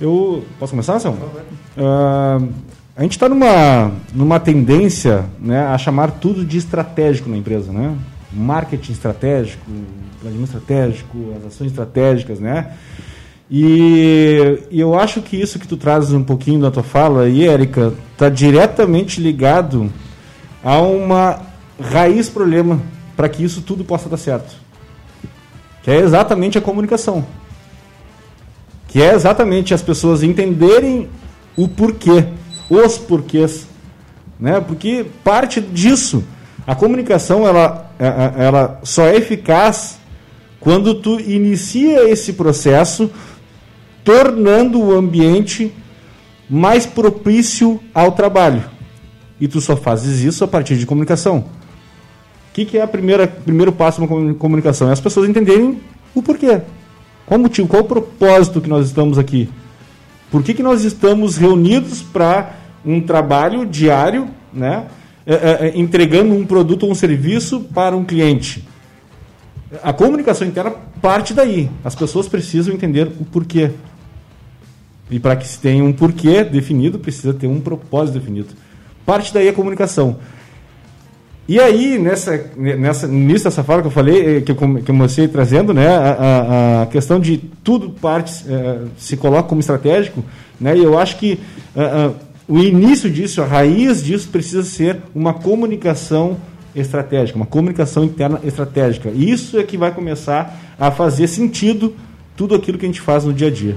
Eu 0.00 0.44
posso 0.58 0.72
começar, 0.72 0.98
São? 1.00 1.14
Uh, 1.14 2.48
a 2.96 3.02
gente 3.02 3.12
está 3.12 3.28
numa, 3.28 3.92
numa 4.14 4.38
tendência 4.38 5.24
né, 5.40 5.66
a 5.66 5.76
chamar 5.76 6.12
tudo 6.12 6.44
de 6.44 6.58
estratégico 6.58 7.28
na 7.28 7.36
empresa, 7.36 7.72
né? 7.72 7.96
Marketing 8.32 8.92
estratégico, 8.92 9.64
planejamento 10.20 10.48
estratégico, 10.48 11.34
as 11.38 11.46
ações 11.46 11.70
estratégicas, 11.70 12.38
né? 12.40 12.72
E, 13.50 14.60
e, 14.70 14.80
eu 14.80 14.98
acho 14.98 15.22
que 15.22 15.40
isso 15.40 15.58
que 15.58 15.68
tu 15.68 15.76
trazes 15.76 16.12
um 16.12 16.24
pouquinho 16.24 16.60
da 16.60 16.70
tua 16.70 16.82
fala 16.82 17.22
aí, 17.22 17.46
Érica, 17.46 17.92
está 18.12 18.28
diretamente 18.28 19.20
ligado 19.20 19.90
há 20.66 20.80
uma 20.80 21.42
raiz 21.80 22.28
problema 22.28 22.82
para 23.16 23.28
que 23.28 23.44
isso 23.44 23.62
tudo 23.62 23.84
possa 23.84 24.08
dar 24.08 24.16
certo. 24.16 24.52
Que 25.84 25.92
é 25.92 26.00
exatamente 26.00 26.58
a 26.58 26.60
comunicação. 26.60 27.24
Que 28.88 29.00
é 29.00 29.14
exatamente 29.14 29.72
as 29.72 29.80
pessoas 29.80 30.24
entenderem 30.24 31.08
o 31.56 31.68
porquê, 31.68 32.26
os 32.68 32.98
porquês. 32.98 33.68
Né? 34.40 34.60
Porque 34.60 35.06
parte 35.22 35.60
disso, 35.60 36.24
a 36.66 36.74
comunicação 36.74 37.46
ela, 37.46 37.88
é, 37.96 38.06
é, 38.06 38.32
ela 38.46 38.80
só 38.82 39.06
é 39.06 39.14
eficaz 39.14 40.00
quando 40.58 40.96
tu 40.96 41.20
inicia 41.20 42.10
esse 42.10 42.32
processo 42.32 43.08
tornando 44.02 44.80
o 44.82 44.92
ambiente 44.92 45.72
mais 46.50 46.86
propício 46.86 47.80
ao 47.94 48.12
trabalho. 48.12 48.75
E 49.40 49.46
tu 49.46 49.60
só 49.60 49.76
fazes 49.76 50.20
isso 50.20 50.44
a 50.44 50.48
partir 50.48 50.76
de 50.76 50.86
comunicação. 50.86 51.38
O 52.50 52.54
que, 52.54 52.64
que 52.64 52.78
é 52.78 52.84
o 52.84 52.88
primeiro 52.88 53.72
passo 53.72 54.00
na 54.00 54.06
comunicação? 54.34 54.88
É 54.88 54.92
as 54.92 55.00
pessoas 55.00 55.28
entenderem 55.28 55.78
o 56.14 56.22
porquê. 56.22 56.62
Qual 57.26 57.38
o 57.38 57.42
motivo, 57.42 57.68
qual 57.68 57.82
o 57.82 57.86
propósito 57.86 58.60
que 58.60 58.68
nós 58.68 58.86
estamos 58.86 59.18
aqui? 59.18 59.48
Por 60.30 60.42
que, 60.42 60.54
que 60.54 60.62
nós 60.62 60.84
estamos 60.84 61.36
reunidos 61.36 62.00
para 62.00 62.54
um 62.84 63.00
trabalho 63.00 63.66
diário, 63.66 64.28
né? 64.52 64.86
É, 65.26 65.34
é, 65.34 65.66
é, 65.66 65.78
entregando 65.78 66.32
um 66.32 66.46
produto 66.46 66.84
ou 66.84 66.92
um 66.92 66.94
serviço 66.94 67.60
para 67.74 67.96
um 67.96 68.04
cliente? 68.04 68.66
A 69.82 69.92
comunicação 69.92 70.46
interna 70.46 70.70
parte 71.02 71.34
daí. 71.34 71.68
As 71.84 71.94
pessoas 71.94 72.28
precisam 72.28 72.72
entender 72.72 73.08
o 73.20 73.24
porquê. 73.24 73.72
E 75.10 75.18
para 75.18 75.36
que 75.36 75.46
se 75.46 75.58
tenha 75.58 75.84
um 75.84 75.92
porquê 75.92 76.44
definido, 76.44 76.98
precisa 76.98 77.34
ter 77.34 77.48
um 77.48 77.60
propósito 77.60 78.18
definido. 78.18 78.48
Parte 79.06 79.32
daí 79.32 79.48
é 79.48 79.52
comunicação. 79.52 80.18
E 81.48 81.60
aí, 81.60 81.96
nessa, 81.96 82.50
nessa, 82.56 83.06
nisso 83.06 83.44
dessa 83.44 83.62
fala 83.62 83.80
que 83.80 83.86
eu 83.86 83.92
falei, 83.92 84.38
eh, 84.38 84.40
que 84.40 84.50
eu, 84.50 84.56
que 84.56 84.64
eu 84.64 84.84
comecei 84.84 85.28
trazendo, 85.28 85.72
né, 85.72 85.86
a, 85.86 86.82
a 86.82 86.86
questão 86.86 87.20
de 87.20 87.38
tudo 87.62 87.90
parte 87.90 88.44
é, 88.48 88.80
se 88.98 89.16
coloca 89.16 89.48
como 89.48 89.60
estratégico, 89.60 90.24
né, 90.60 90.76
e 90.76 90.82
eu 90.82 90.98
acho 90.98 91.16
que 91.18 91.38
uh, 91.76 92.08
uh, 92.08 92.16
o 92.48 92.58
início 92.58 93.08
disso, 93.08 93.42
a 93.42 93.46
raiz 93.46 94.02
disso 94.02 94.28
precisa 94.28 94.64
ser 94.64 94.98
uma 95.14 95.34
comunicação 95.34 96.36
estratégica, 96.74 97.36
uma 97.36 97.46
comunicação 97.46 98.02
interna 98.02 98.40
estratégica. 98.42 99.08
Isso 99.10 99.56
é 99.56 99.62
que 99.62 99.76
vai 99.76 99.92
começar 99.92 100.74
a 100.76 100.90
fazer 100.90 101.28
sentido 101.28 101.94
tudo 102.36 102.56
aquilo 102.56 102.76
que 102.76 102.84
a 102.84 102.88
gente 102.88 103.00
faz 103.00 103.24
no 103.24 103.32
dia 103.32 103.46
a 103.46 103.50
dia. 103.50 103.76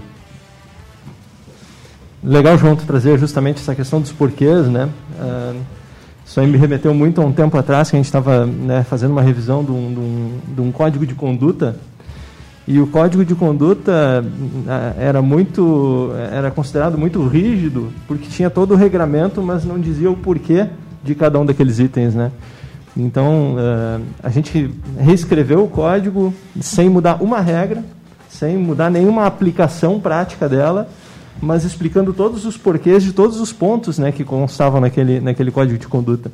Legal, 2.21 2.58
João, 2.58 2.75
trazer 2.75 3.17
justamente 3.17 3.62
essa 3.62 3.73
questão 3.73 4.01
dos 4.01 4.12
porquês, 4.12 4.67
né? 4.67 4.89
Uh, 5.17 5.62
isso 6.25 6.39
aí 6.39 6.45
me 6.45 6.58
remeteu 6.58 6.93
muito 6.93 7.21
a 7.21 7.25
um 7.25 7.32
tempo 7.32 7.58
atrás 7.58 7.89
que 7.89 7.95
a 7.95 7.99
gente 7.99 8.05
estava 8.05 8.45
né, 8.45 8.84
fazendo 8.84 9.12
uma 9.12 9.21
revisão 9.21 9.63
de 9.63 9.71
um, 9.71 9.93
de, 9.93 9.99
um, 9.99 10.39
de 10.55 10.62
um, 10.62 10.71
código 10.71 11.05
de 11.05 11.15
conduta 11.15 11.77
e 12.67 12.79
o 12.79 12.86
código 12.86 13.23
de 13.23 13.34
conduta 13.34 14.23
uh, 14.23 14.99
era 14.99 15.21
muito, 15.21 16.12
era 16.32 16.51
considerado 16.51 16.97
muito 16.97 17.25
rígido 17.25 17.89
porque 18.05 18.27
tinha 18.27 18.49
todo 18.49 18.73
o 18.73 18.77
regramento, 18.77 19.41
mas 19.41 19.63
não 19.63 19.79
dizia 19.79 20.12
o 20.12 20.17
porquê 20.17 20.67
de 21.01 21.15
cada 21.15 21.39
um 21.39 21.45
daqueles 21.45 21.79
itens, 21.79 22.13
né? 22.13 22.32
Então 22.97 23.55
uh, 23.55 24.03
a 24.21 24.29
gente 24.29 24.69
reescreveu 24.99 25.63
o 25.63 25.69
código 25.69 26.34
sem 26.60 26.89
mudar 26.89 27.23
uma 27.23 27.39
regra, 27.39 27.82
sem 28.29 28.58
mudar 28.58 28.91
nenhuma 28.91 29.25
aplicação 29.25 30.01
prática 30.01 30.49
dela 30.49 30.89
mas 31.41 31.63
explicando 31.63 32.13
todos 32.13 32.45
os 32.45 32.58
porquês 32.58 33.04
de 33.04 33.13
todos 33.13 33.39
os 33.39 33.54
pontos 33.54 33.97
né, 33.97 34.12
que 34.12 34.23
constavam 34.23 34.82
naquele, 34.82 35.19
naquele 35.19 35.52
código 35.52 35.78
de 35.78 35.88
conduta. 35.88 36.32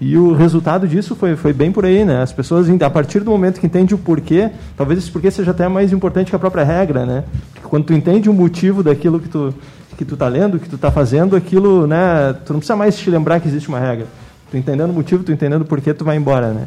E 0.00 0.16
o 0.16 0.32
resultado 0.32 0.88
disso 0.88 1.14
foi, 1.14 1.36
foi 1.36 1.52
bem 1.52 1.70
por 1.70 1.84
aí, 1.84 2.04
né? 2.04 2.22
As 2.22 2.32
pessoas, 2.32 2.68
a 2.68 2.90
partir 2.90 3.20
do 3.20 3.30
momento 3.30 3.60
que 3.60 3.66
entende 3.66 3.94
o 3.94 3.98
porquê, 3.98 4.50
talvez 4.76 4.98
esse 4.98 5.08
porquê 5.08 5.30
seja 5.30 5.52
até 5.52 5.68
mais 5.68 5.92
importante 5.92 6.28
que 6.28 6.34
a 6.34 6.40
própria 6.40 6.64
regra, 6.64 7.06
né? 7.06 7.22
Porque 7.52 7.68
quando 7.68 7.84
tu 7.84 7.92
entende 7.92 8.28
o 8.28 8.32
motivo 8.32 8.82
daquilo 8.82 9.20
que 9.20 9.28
tu 9.28 9.54
que 9.96 10.04
tu 10.04 10.16
tá 10.16 10.26
lendo, 10.26 10.58
que 10.58 10.68
tu 10.68 10.76
tá 10.76 10.90
fazendo, 10.90 11.36
aquilo, 11.36 11.86
né? 11.86 12.34
Tu 12.44 12.52
não 12.52 12.58
precisa 12.58 12.74
mais 12.74 12.98
te 12.98 13.08
lembrar 13.10 13.38
que 13.38 13.46
existe 13.46 13.68
uma 13.68 13.78
regra. 13.78 14.06
Tu 14.50 14.56
entendendo 14.56 14.90
o 14.90 14.92
motivo, 14.92 15.22
tu 15.22 15.30
entendendo 15.30 15.62
o 15.62 15.64
porquê, 15.64 15.94
tu 15.94 16.04
vai 16.04 16.16
embora, 16.16 16.48
né? 16.48 16.66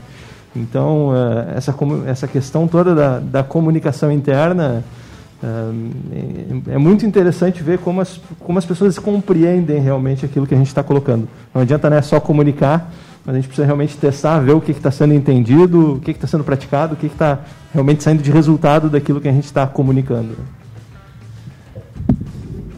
Então, 0.56 1.12
eh, 1.14 1.58
essa, 1.58 1.76
essa 2.08 2.28
questão 2.28 2.68
toda 2.68 2.96
da, 2.96 3.20
da 3.20 3.44
comunicação 3.44 4.10
interna, 4.12 4.84
é, 6.68 6.74
é 6.74 6.78
muito 6.78 7.06
interessante 7.06 7.62
ver 7.62 7.80
como 7.80 8.02
as, 8.02 8.20
como 8.40 8.58
as 8.58 8.66
pessoas 8.66 8.98
compreendem 8.98 9.80
realmente 9.80 10.26
aquilo 10.26 10.48
que 10.48 10.54
a 10.54 10.58
gente 10.58 10.68
está 10.68 10.84
colocando. 10.84 11.28
Não 11.54 11.62
adianta 11.62 11.90
né, 11.90 12.02
só 12.02 12.20
comunicar, 12.20 12.92
mas 13.26 13.36
a 13.36 13.38
gente 13.38 13.48
precisa 13.48 13.66
realmente 13.66 13.98
testar, 13.98 14.40
ver 14.40 14.54
o 14.54 14.62
que 14.62 14.72
está 14.72 14.92
sendo 14.92 15.14
entendido, 15.14 15.94
o 15.94 16.00
que 16.00 16.12
está 16.12 16.28
sendo 16.28 16.44
praticado, 16.44 16.94
o 16.94 16.98
que 16.98 17.08
está 17.08 17.40
realmente 17.74 18.04
saindo 18.04 18.24
de 18.24 18.32
resultado 18.32 18.90
daquilo 18.90 19.22
que 19.22 19.28
a 19.28 19.32
gente 19.32 19.46
está 19.46 19.68
comunicando. 19.68 20.36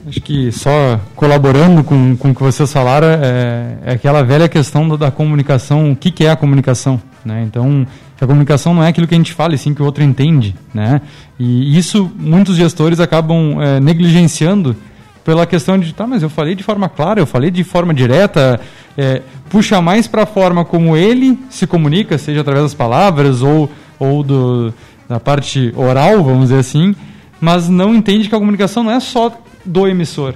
Acho 0.07 0.21
que 0.21 0.53
só 0.53 0.99
colaborando 1.17 1.83
com, 1.83 2.15
com 2.15 2.31
o 2.31 2.35
que 2.35 2.41
vocês 2.41 2.71
falaram, 2.71 3.07
é, 3.07 3.77
é 3.83 3.91
aquela 3.91 4.23
velha 4.23 4.47
questão 4.47 4.87
da, 4.97 5.11
comunicação, 5.11 5.91
o 5.91 5.95
que, 5.95 6.11
que 6.11 6.25
é 6.25 6.31
a 6.31 6.35
comunicação. 6.37 7.01
Né? 7.25 7.43
Então, 7.45 7.85
a 8.19 8.25
comunicação 8.25 8.73
não 8.73 8.83
é 8.83 8.87
aquilo 8.87 9.07
que 9.07 9.13
a 9.13 9.17
gente 9.17 9.33
fala, 9.33 9.55
e 9.55 9.57
sim 9.57 9.73
que 9.73 9.81
o 9.81 9.85
outro 9.85 10.03
entende. 10.03 10.55
Né? 10.73 11.01
E 11.39 11.77
isso 11.77 12.11
muitos 12.17 12.55
gestores 12.55 12.99
acabam 12.99 13.61
é, 13.61 13.79
negligenciando 13.79 14.75
pela 15.23 15.45
questão 15.45 15.77
de, 15.77 15.93
tá, 15.93 16.07
mas 16.07 16.23
eu 16.23 16.29
falei 16.29 16.55
de 16.55 16.63
forma 16.63 16.87
clara, 16.87 17.19
eu 17.19 17.27
falei 17.27 17.51
de 17.51 17.63
forma 17.63 17.93
direta, 17.93 18.61
é, 18.97 19.21
puxa 19.49 19.81
mais 19.81 20.07
para 20.07 20.23
a 20.23 20.25
forma 20.25 20.63
como 20.63 20.95
ele 20.95 21.37
se 21.49 21.67
comunica, 21.67 22.17
seja 22.17 22.41
através 22.41 22.63
das 22.63 22.73
palavras 22.73 23.41
ou, 23.41 23.69
ou 23.99 24.23
do, 24.23 24.73
da 25.07 25.19
parte 25.19 25.73
oral, 25.75 26.23
vamos 26.23 26.43
dizer 26.43 26.59
assim, 26.59 26.95
mas 27.41 27.67
não 27.67 27.93
entende 27.93 28.29
que 28.29 28.35
a 28.35 28.39
comunicação 28.39 28.83
não 28.83 28.91
é 28.91 29.01
só 29.01 29.37
do 29.65 29.85
emissor, 29.85 30.33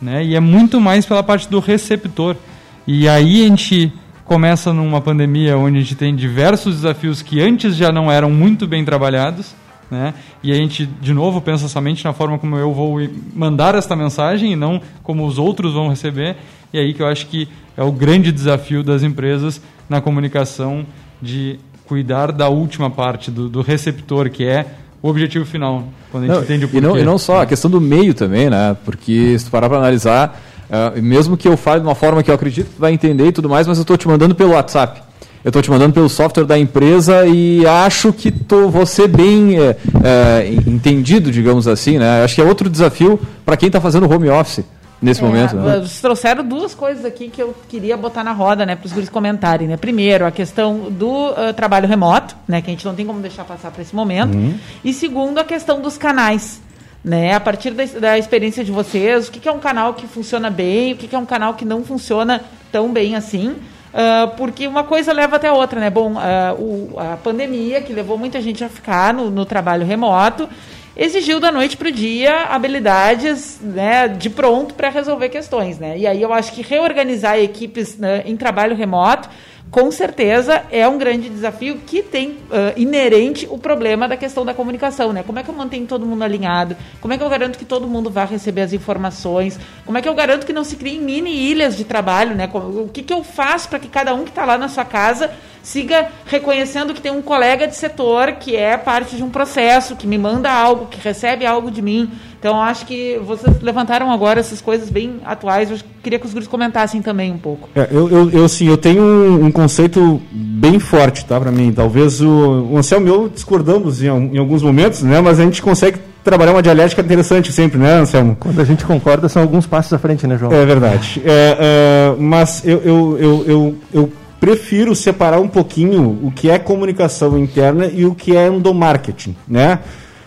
né? 0.00 0.24
E 0.24 0.34
é 0.34 0.40
muito 0.40 0.80
mais 0.80 1.06
pela 1.06 1.22
parte 1.22 1.48
do 1.48 1.60
receptor. 1.60 2.36
E 2.84 3.08
aí 3.08 3.44
a 3.44 3.48
gente 3.48 3.92
começa 4.32 4.72
numa 4.72 4.98
pandemia 4.98 5.58
onde 5.58 5.76
a 5.76 5.80
gente 5.82 5.94
tem 5.94 6.16
diversos 6.16 6.76
desafios 6.76 7.20
que 7.20 7.38
antes 7.38 7.76
já 7.76 7.92
não 7.92 8.10
eram 8.10 8.30
muito 8.30 8.66
bem 8.66 8.82
trabalhados, 8.82 9.54
né? 9.90 10.14
E 10.42 10.50
a 10.50 10.54
gente 10.54 10.86
de 10.86 11.12
novo 11.12 11.38
pensa 11.42 11.68
somente 11.68 12.02
na 12.02 12.14
forma 12.14 12.38
como 12.38 12.56
eu 12.56 12.72
vou 12.72 12.98
mandar 13.34 13.74
esta 13.74 13.94
mensagem 13.94 14.54
e 14.54 14.56
não 14.56 14.80
como 15.02 15.26
os 15.26 15.38
outros 15.38 15.74
vão 15.74 15.90
receber. 15.90 16.34
E 16.72 16.78
aí 16.78 16.94
que 16.94 17.02
eu 17.02 17.08
acho 17.08 17.26
que 17.26 17.46
é 17.76 17.82
o 17.82 17.92
grande 17.92 18.32
desafio 18.32 18.82
das 18.82 19.02
empresas 19.02 19.60
na 19.86 20.00
comunicação 20.00 20.86
de 21.20 21.58
cuidar 21.84 22.32
da 22.32 22.48
última 22.48 22.88
parte 22.88 23.30
do, 23.30 23.50
do 23.50 23.60
receptor, 23.60 24.30
que 24.30 24.46
é 24.46 24.64
o 25.02 25.08
objetivo 25.10 25.44
final, 25.44 25.84
quando 26.10 26.24
a 26.24 26.26
gente 26.28 26.36
não, 26.36 26.42
entende 26.42 26.64
o 26.64 26.68
porquê. 26.68 26.86
E 26.86 26.88
não, 26.88 26.98
e 26.98 27.04
não 27.04 27.18
só, 27.18 27.42
a 27.42 27.46
questão 27.46 27.70
do 27.70 27.82
meio 27.82 28.14
também, 28.14 28.48
né? 28.48 28.74
Porque 28.82 29.38
se 29.38 29.44
tu 29.44 29.50
parar 29.50 29.68
para 29.68 29.76
analisar, 29.76 30.40
uh, 30.72 31.02
mesmo 31.02 31.36
que 31.36 31.46
eu 31.46 31.56
fale 31.56 31.80
de 31.80 31.86
uma 31.86 31.94
forma 31.94 32.22
que 32.22 32.30
eu 32.30 32.34
acredito 32.34 32.68
que 32.68 32.74
tu 32.76 32.80
vai 32.80 32.92
entender 32.92 33.28
e 33.28 33.32
tudo 33.32 33.48
mais, 33.48 33.66
mas 33.66 33.78
eu 33.78 33.82
estou 33.82 33.96
te 33.96 34.08
mandando 34.08 34.34
pelo 34.34 34.52
WhatsApp. 34.52 35.02
Eu 35.44 35.48
estou 35.48 35.60
te 35.60 35.70
mandando 35.70 35.92
pelo 35.92 36.08
software 36.08 36.44
da 36.44 36.56
empresa 36.56 37.26
e 37.26 37.66
acho 37.66 38.12
que 38.12 38.30
tô, 38.30 38.68
vou 38.68 38.86
ser 38.86 39.08
bem 39.08 39.58
é, 39.60 39.76
é, 40.04 40.54
entendido, 40.66 41.32
digamos 41.32 41.66
assim, 41.66 41.98
né? 41.98 42.22
Acho 42.22 42.36
que 42.36 42.40
é 42.40 42.44
outro 42.44 42.70
desafio 42.70 43.18
para 43.44 43.56
quem 43.56 43.66
está 43.66 43.80
fazendo 43.80 44.08
home 44.08 44.28
office 44.28 44.64
nesse 45.02 45.20
é, 45.20 45.26
momento. 45.26 45.56
Né? 45.56 45.80
Vocês 45.80 46.00
trouxeram 46.00 46.44
duas 46.46 46.74
coisas 46.74 47.04
aqui 47.04 47.28
que 47.28 47.42
eu 47.42 47.52
queria 47.68 47.96
botar 47.96 48.22
na 48.22 48.32
roda, 48.32 48.64
né, 48.64 48.76
para 48.76 48.86
os 48.86 48.92
guris 48.92 49.08
comentarem. 49.08 49.66
Né? 49.66 49.76
Primeiro, 49.76 50.24
a 50.24 50.30
questão 50.30 50.90
do 50.90 51.30
uh, 51.30 51.52
trabalho 51.54 51.88
remoto, 51.88 52.36
né, 52.46 52.62
que 52.62 52.70
a 52.70 52.72
gente 52.72 52.84
não 52.86 52.94
tem 52.94 53.04
como 53.04 53.18
deixar 53.20 53.44
passar 53.44 53.72
para 53.72 53.82
esse 53.82 53.94
momento. 53.94 54.34
Uhum. 54.34 54.54
E 54.84 54.92
segundo, 54.92 55.38
a 55.38 55.44
questão 55.44 55.80
dos 55.80 55.98
canais. 55.98 56.62
Né? 57.04 57.34
A 57.34 57.40
partir 57.40 57.72
da, 57.72 57.84
da 57.84 58.18
experiência 58.18 58.62
de 58.62 58.70
vocês, 58.70 59.28
o 59.28 59.32
que, 59.32 59.40
que, 59.40 59.48
é 59.48 59.52
um 59.52 59.58
canal 59.58 59.94
que 59.94 60.06
funciona 60.06 60.50
bem, 60.50 60.92
o 60.92 60.96
que, 60.96 61.08
que 61.08 61.16
é 61.16 61.18
um 61.18 61.26
canal 61.26 61.54
que 61.54 61.64
não 61.64 61.84
funciona 61.84 62.42
tão 62.70 62.92
bem 62.92 63.16
assim. 63.16 63.56
Uh, 63.92 64.34
porque 64.36 64.66
uma 64.66 64.84
coisa 64.84 65.12
leva 65.12 65.36
até 65.36 65.48
a 65.48 65.52
outra, 65.52 65.78
né? 65.78 65.90
Bom, 65.90 66.14
uh, 66.14 66.54
o, 66.58 66.98
a 66.98 67.16
pandemia, 67.16 67.82
que 67.82 67.92
levou 67.92 68.16
muita 68.16 68.40
gente 68.40 68.64
a 68.64 68.68
ficar 68.68 69.12
no, 69.12 69.30
no 69.30 69.44
trabalho 69.44 69.84
remoto, 69.84 70.48
exigiu 70.96 71.40
da 71.40 71.50
noite 71.50 71.76
para 71.76 71.88
o 71.88 71.92
dia 71.92 72.44
habilidades 72.44 73.60
né, 73.60 74.08
de 74.08 74.30
pronto 74.30 74.74
para 74.74 74.88
resolver 74.88 75.28
questões. 75.28 75.78
Né? 75.78 75.98
E 75.98 76.06
aí 76.06 76.22
eu 76.22 76.32
acho 76.32 76.52
que 76.52 76.62
reorganizar 76.62 77.38
equipes 77.38 77.98
né, 77.98 78.22
em 78.26 78.36
trabalho 78.36 78.76
remoto 78.76 79.28
com 79.72 79.90
certeza 79.90 80.64
é 80.70 80.86
um 80.86 80.98
grande 80.98 81.30
desafio 81.30 81.78
que 81.78 82.02
tem 82.02 82.32
uh, 82.32 82.76
inerente 82.76 83.48
o 83.50 83.56
problema 83.56 84.06
da 84.06 84.18
questão 84.18 84.44
da 84.44 84.52
comunicação, 84.52 85.14
né? 85.14 85.22
Como 85.22 85.38
é 85.38 85.42
que 85.42 85.48
eu 85.48 85.54
mantenho 85.54 85.86
todo 85.86 86.04
mundo 86.04 86.22
alinhado? 86.22 86.76
Como 87.00 87.14
é 87.14 87.16
que 87.16 87.24
eu 87.24 87.28
garanto 87.30 87.58
que 87.58 87.64
todo 87.64 87.88
mundo 87.88 88.10
vai 88.10 88.26
receber 88.26 88.60
as 88.60 88.74
informações? 88.74 89.58
Como 89.86 89.96
é 89.96 90.02
que 90.02 90.08
eu 90.08 90.14
garanto 90.14 90.44
que 90.44 90.52
não 90.52 90.62
se 90.62 90.76
criem 90.76 91.00
mini 91.00 91.34
ilhas 91.50 91.74
de 91.74 91.84
trabalho, 91.84 92.36
né? 92.36 92.50
O 92.52 92.86
que, 92.92 93.02
que 93.02 93.14
eu 93.14 93.24
faço 93.24 93.70
para 93.70 93.78
que 93.78 93.88
cada 93.88 94.14
um 94.14 94.24
que 94.24 94.28
está 94.28 94.44
lá 94.44 94.58
na 94.58 94.68
sua 94.68 94.84
casa 94.84 95.30
siga 95.62 96.08
reconhecendo 96.26 96.92
que 96.92 97.00
tem 97.00 97.12
um 97.12 97.22
colega 97.22 97.66
de 97.66 97.76
setor 97.76 98.32
que 98.32 98.56
é 98.56 98.76
parte 98.76 99.16
de 99.16 99.22
um 99.22 99.30
processo, 99.30 99.96
que 99.96 100.06
me 100.06 100.18
manda 100.18 100.50
algo, 100.50 100.86
que 100.86 101.00
recebe 101.00 101.46
algo 101.46 101.70
de 101.70 101.80
mim. 101.80 102.10
Então, 102.38 102.60
acho 102.60 102.84
que 102.86 103.20
vocês 103.24 103.60
levantaram 103.60 104.10
agora 104.10 104.40
essas 104.40 104.60
coisas 104.60 104.90
bem 104.90 105.20
atuais. 105.24 105.70
Eu 105.70 105.78
queria 106.02 106.18
que 106.18 106.26
os 106.26 106.32
grupos 106.32 106.48
comentassem 106.48 107.00
também 107.00 107.30
um 107.30 107.38
pouco. 107.38 107.68
É, 107.76 107.86
eu, 107.90 108.08
eu, 108.08 108.30
eu, 108.30 108.48
sim, 108.48 108.66
eu 108.66 108.76
tenho 108.76 109.00
um, 109.00 109.44
um 109.44 109.52
conceito 109.52 110.20
bem 110.32 110.80
forte, 110.80 111.24
tá, 111.24 111.38
para 111.38 111.52
mim. 111.52 111.72
Talvez 111.72 112.20
o, 112.20 112.28
o 112.72 112.76
Anselmo 112.76 113.06
e 113.06 113.10
eu 113.10 113.28
discordamos 113.28 114.02
em, 114.02 114.08
em 114.08 114.38
alguns 114.38 114.60
momentos, 114.60 115.02
né, 115.02 115.20
mas 115.20 115.38
a 115.38 115.44
gente 115.44 115.62
consegue 115.62 116.00
trabalhar 116.24 116.52
uma 116.52 116.62
dialética 116.62 117.00
interessante 117.00 117.52
sempre, 117.52 117.78
né, 117.78 117.94
Anselmo? 117.94 118.36
Quando 118.38 118.60
a 118.60 118.64
gente 118.64 118.84
concorda, 118.84 119.28
são 119.28 119.42
alguns 119.42 119.66
passos 119.66 119.92
à 119.92 119.98
frente, 119.98 120.26
né, 120.26 120.36
João? 120.36 120.52
É 120.52 120.64
verdade. 120.64 121.22
É, 121.24 121.56
é, 121.60 122.16
mas 122.18 122.62
eu, 122.64 122.80
eu, 122.82 123.18
eu, 123.18 123.44
eu, 123.46 123.76
eu 123.92 124.12
prefiro 124.42 124.92
separar 124.96 125.38
um 125.38 125.46
pouquinho 125.46 126.18
o 126.20 126.32
que 126.32 126.50
é 126.50 126.58
comunicação 126.58 127.38
interna 127.38 127.86
e 127.86 128.04
o 128.04 128.12
que 128.12 128.36
é 128.36 128.48
endomarketing, 128.48 129.36
né? 129.46 129.78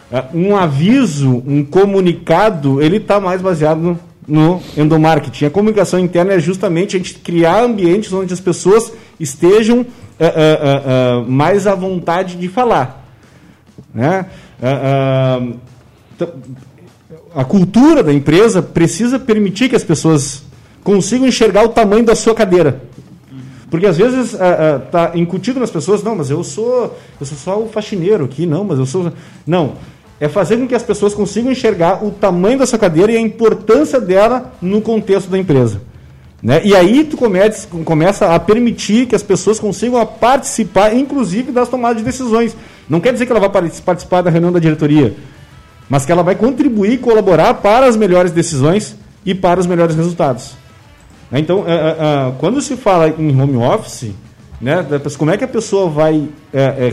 É, 0.10 0.24
um 0.34 0.56
aviso, 0.56 1.44
um 1.46 1.66
comunicado, 1.66 2.82
ele 2.82 2.96
está 2.96 3.20
mais 3.20 3.42
baseado 3.42 4.00
no, 4.26 4.62
endomarketing. 4.78 5.48
A 5.48 5.50
comunicação 5.50 6.00
interna 6.00 6.32
é 6.32 6.40
justamente 6.40 6.96
a 6.96 7.00
gente 7.00 7.16
criar 7.16 7.62
ambientes 7.62 8.14
onde 8.14 8.34
as 8.34 8.40
pessoas 8.40 8.90
estejam 9.20 9.82
uh, 9.82 9.84
uh, 9.84 11.24
uh, 11.26 11.30
mais 11.30 11.68
à 11.68 11.76
vontade 11.76 12.38
de 12.38 12.48
falar. 12.48 13.06
Né? 13.94 14.28
a 17.36 17.44
cultura 17.44 18.02
da 18.02 18.14
empresa 18.14 18.62
precisa 18.62 19.20
permitir 19.20 19.68
que 19.68 19.76
as 19.76 19.84
pessoas 19.84 20.44
consigam 20.86 21.28
enxergar 21.28 21.66
o 21.66 21.70
tamanho 21.70 22.06
da 22.06 22.16
sua 22.16 22.34
cadeira. 22.34 22.82
Porque 23.76 23.88
às 23.88 23.98
vezes 23.98 24.34
está 24.34 25.12
incutido 25.16 25.60
nas 25.60 25.70
pessoas, 25.70 26.02
não, 26.02 26.16
mas 26.16 26.30
eu 26.30 26.42
sou, 26.46 26.98
eu 27.20 27.26
sou 27.26 27.38
só 27.38 27.60
o 27.60 27.68
faxineiro 27.68 28.24
aqui, 28.24 28.46
não, 28.46 28.64
mas 28.64 28.80
eu 28.80 28.86
sou. 28.86 29.12
Não 29.46 29.74
é 30.18 30.30
fazer 30.30 30.56
com 30.56 30.66
que 30.66 30.74
as 30.74 30.82
pessoas 30.82 31.14
consigam 31.14 31.52
enxergar 31.52 32.02
o 32.02 32.10
tamanho 32.10 32.58
dessa 32.58 32.78
cadeira 32.78 33.12
e 33.12 33.18
a 33.18 33.20
importância 33.20 34.00
dela 34.00 34.54
no 34.62 34.80
contexto 34.80 35.30
da 35.30 35.38
empresa. 35.38 35.82
Né? 36.42 36.62
E 36.64 36.74
aí 36.74 37.04
tu 37.04 37.18
começa, 37.18 37.68
começa 37.84 38.34
a 38.34 38.40
permitir 38.40 39.08
que 39.08 39.16
as 39.16 39.22
pessoas 39.22 39.60
consigam 39.60 40.06
participar, 40.06 40.96
inclusive, 40.96 41.52
das 41.52 41.68
tomadas 41.68 41.98
de 41.98 42.04
decisões. 42.06 42.56
Não 42.88 43.02
quer 43.02 43.12
dizer 43.12 43.26
que 43.26 43.32
ela 43.34 43.42
vai 43.42 43.50
participar 43.50 44.22
da 44.22 44.30
reunião 44.30 44.54
da 44.54 44.60
diretoria, 44.60 45.18
mas 45.90 46.06
que 46.06 46.14
ela 46.14 46.24
vai 46.24 46.36
contribuir 46.36 46.94
e 46.94 46.98
colaborar 46.98 47.56
para 47.56 47.86
as 47.86 47.98
melhores 47.98 48.32
decisões 48.32 48.96
e 49.26 49.36
para 49.36 49.60
os 49.60 49.68
melhores 49.68 49.98
resultados. 49.98 50.56
Né? 51.32 51.40
Então, 51.40 51.64
é, 51.68 51.74
é, 51.74 51.78
é, 51.78 52.34
quando 52.38 52.62
se 52.62 52.76
fala 52.76 53.10
em 53.10 53.40
home 53.40 53.58
office, 53.58 54.12
né, 54.60 54.86
como 55.18 55.32
é 55.32 55.38
que 55.38 55.44
a 55.44 55.48
pessoa 55.48 55.90
vai 55.90 56.30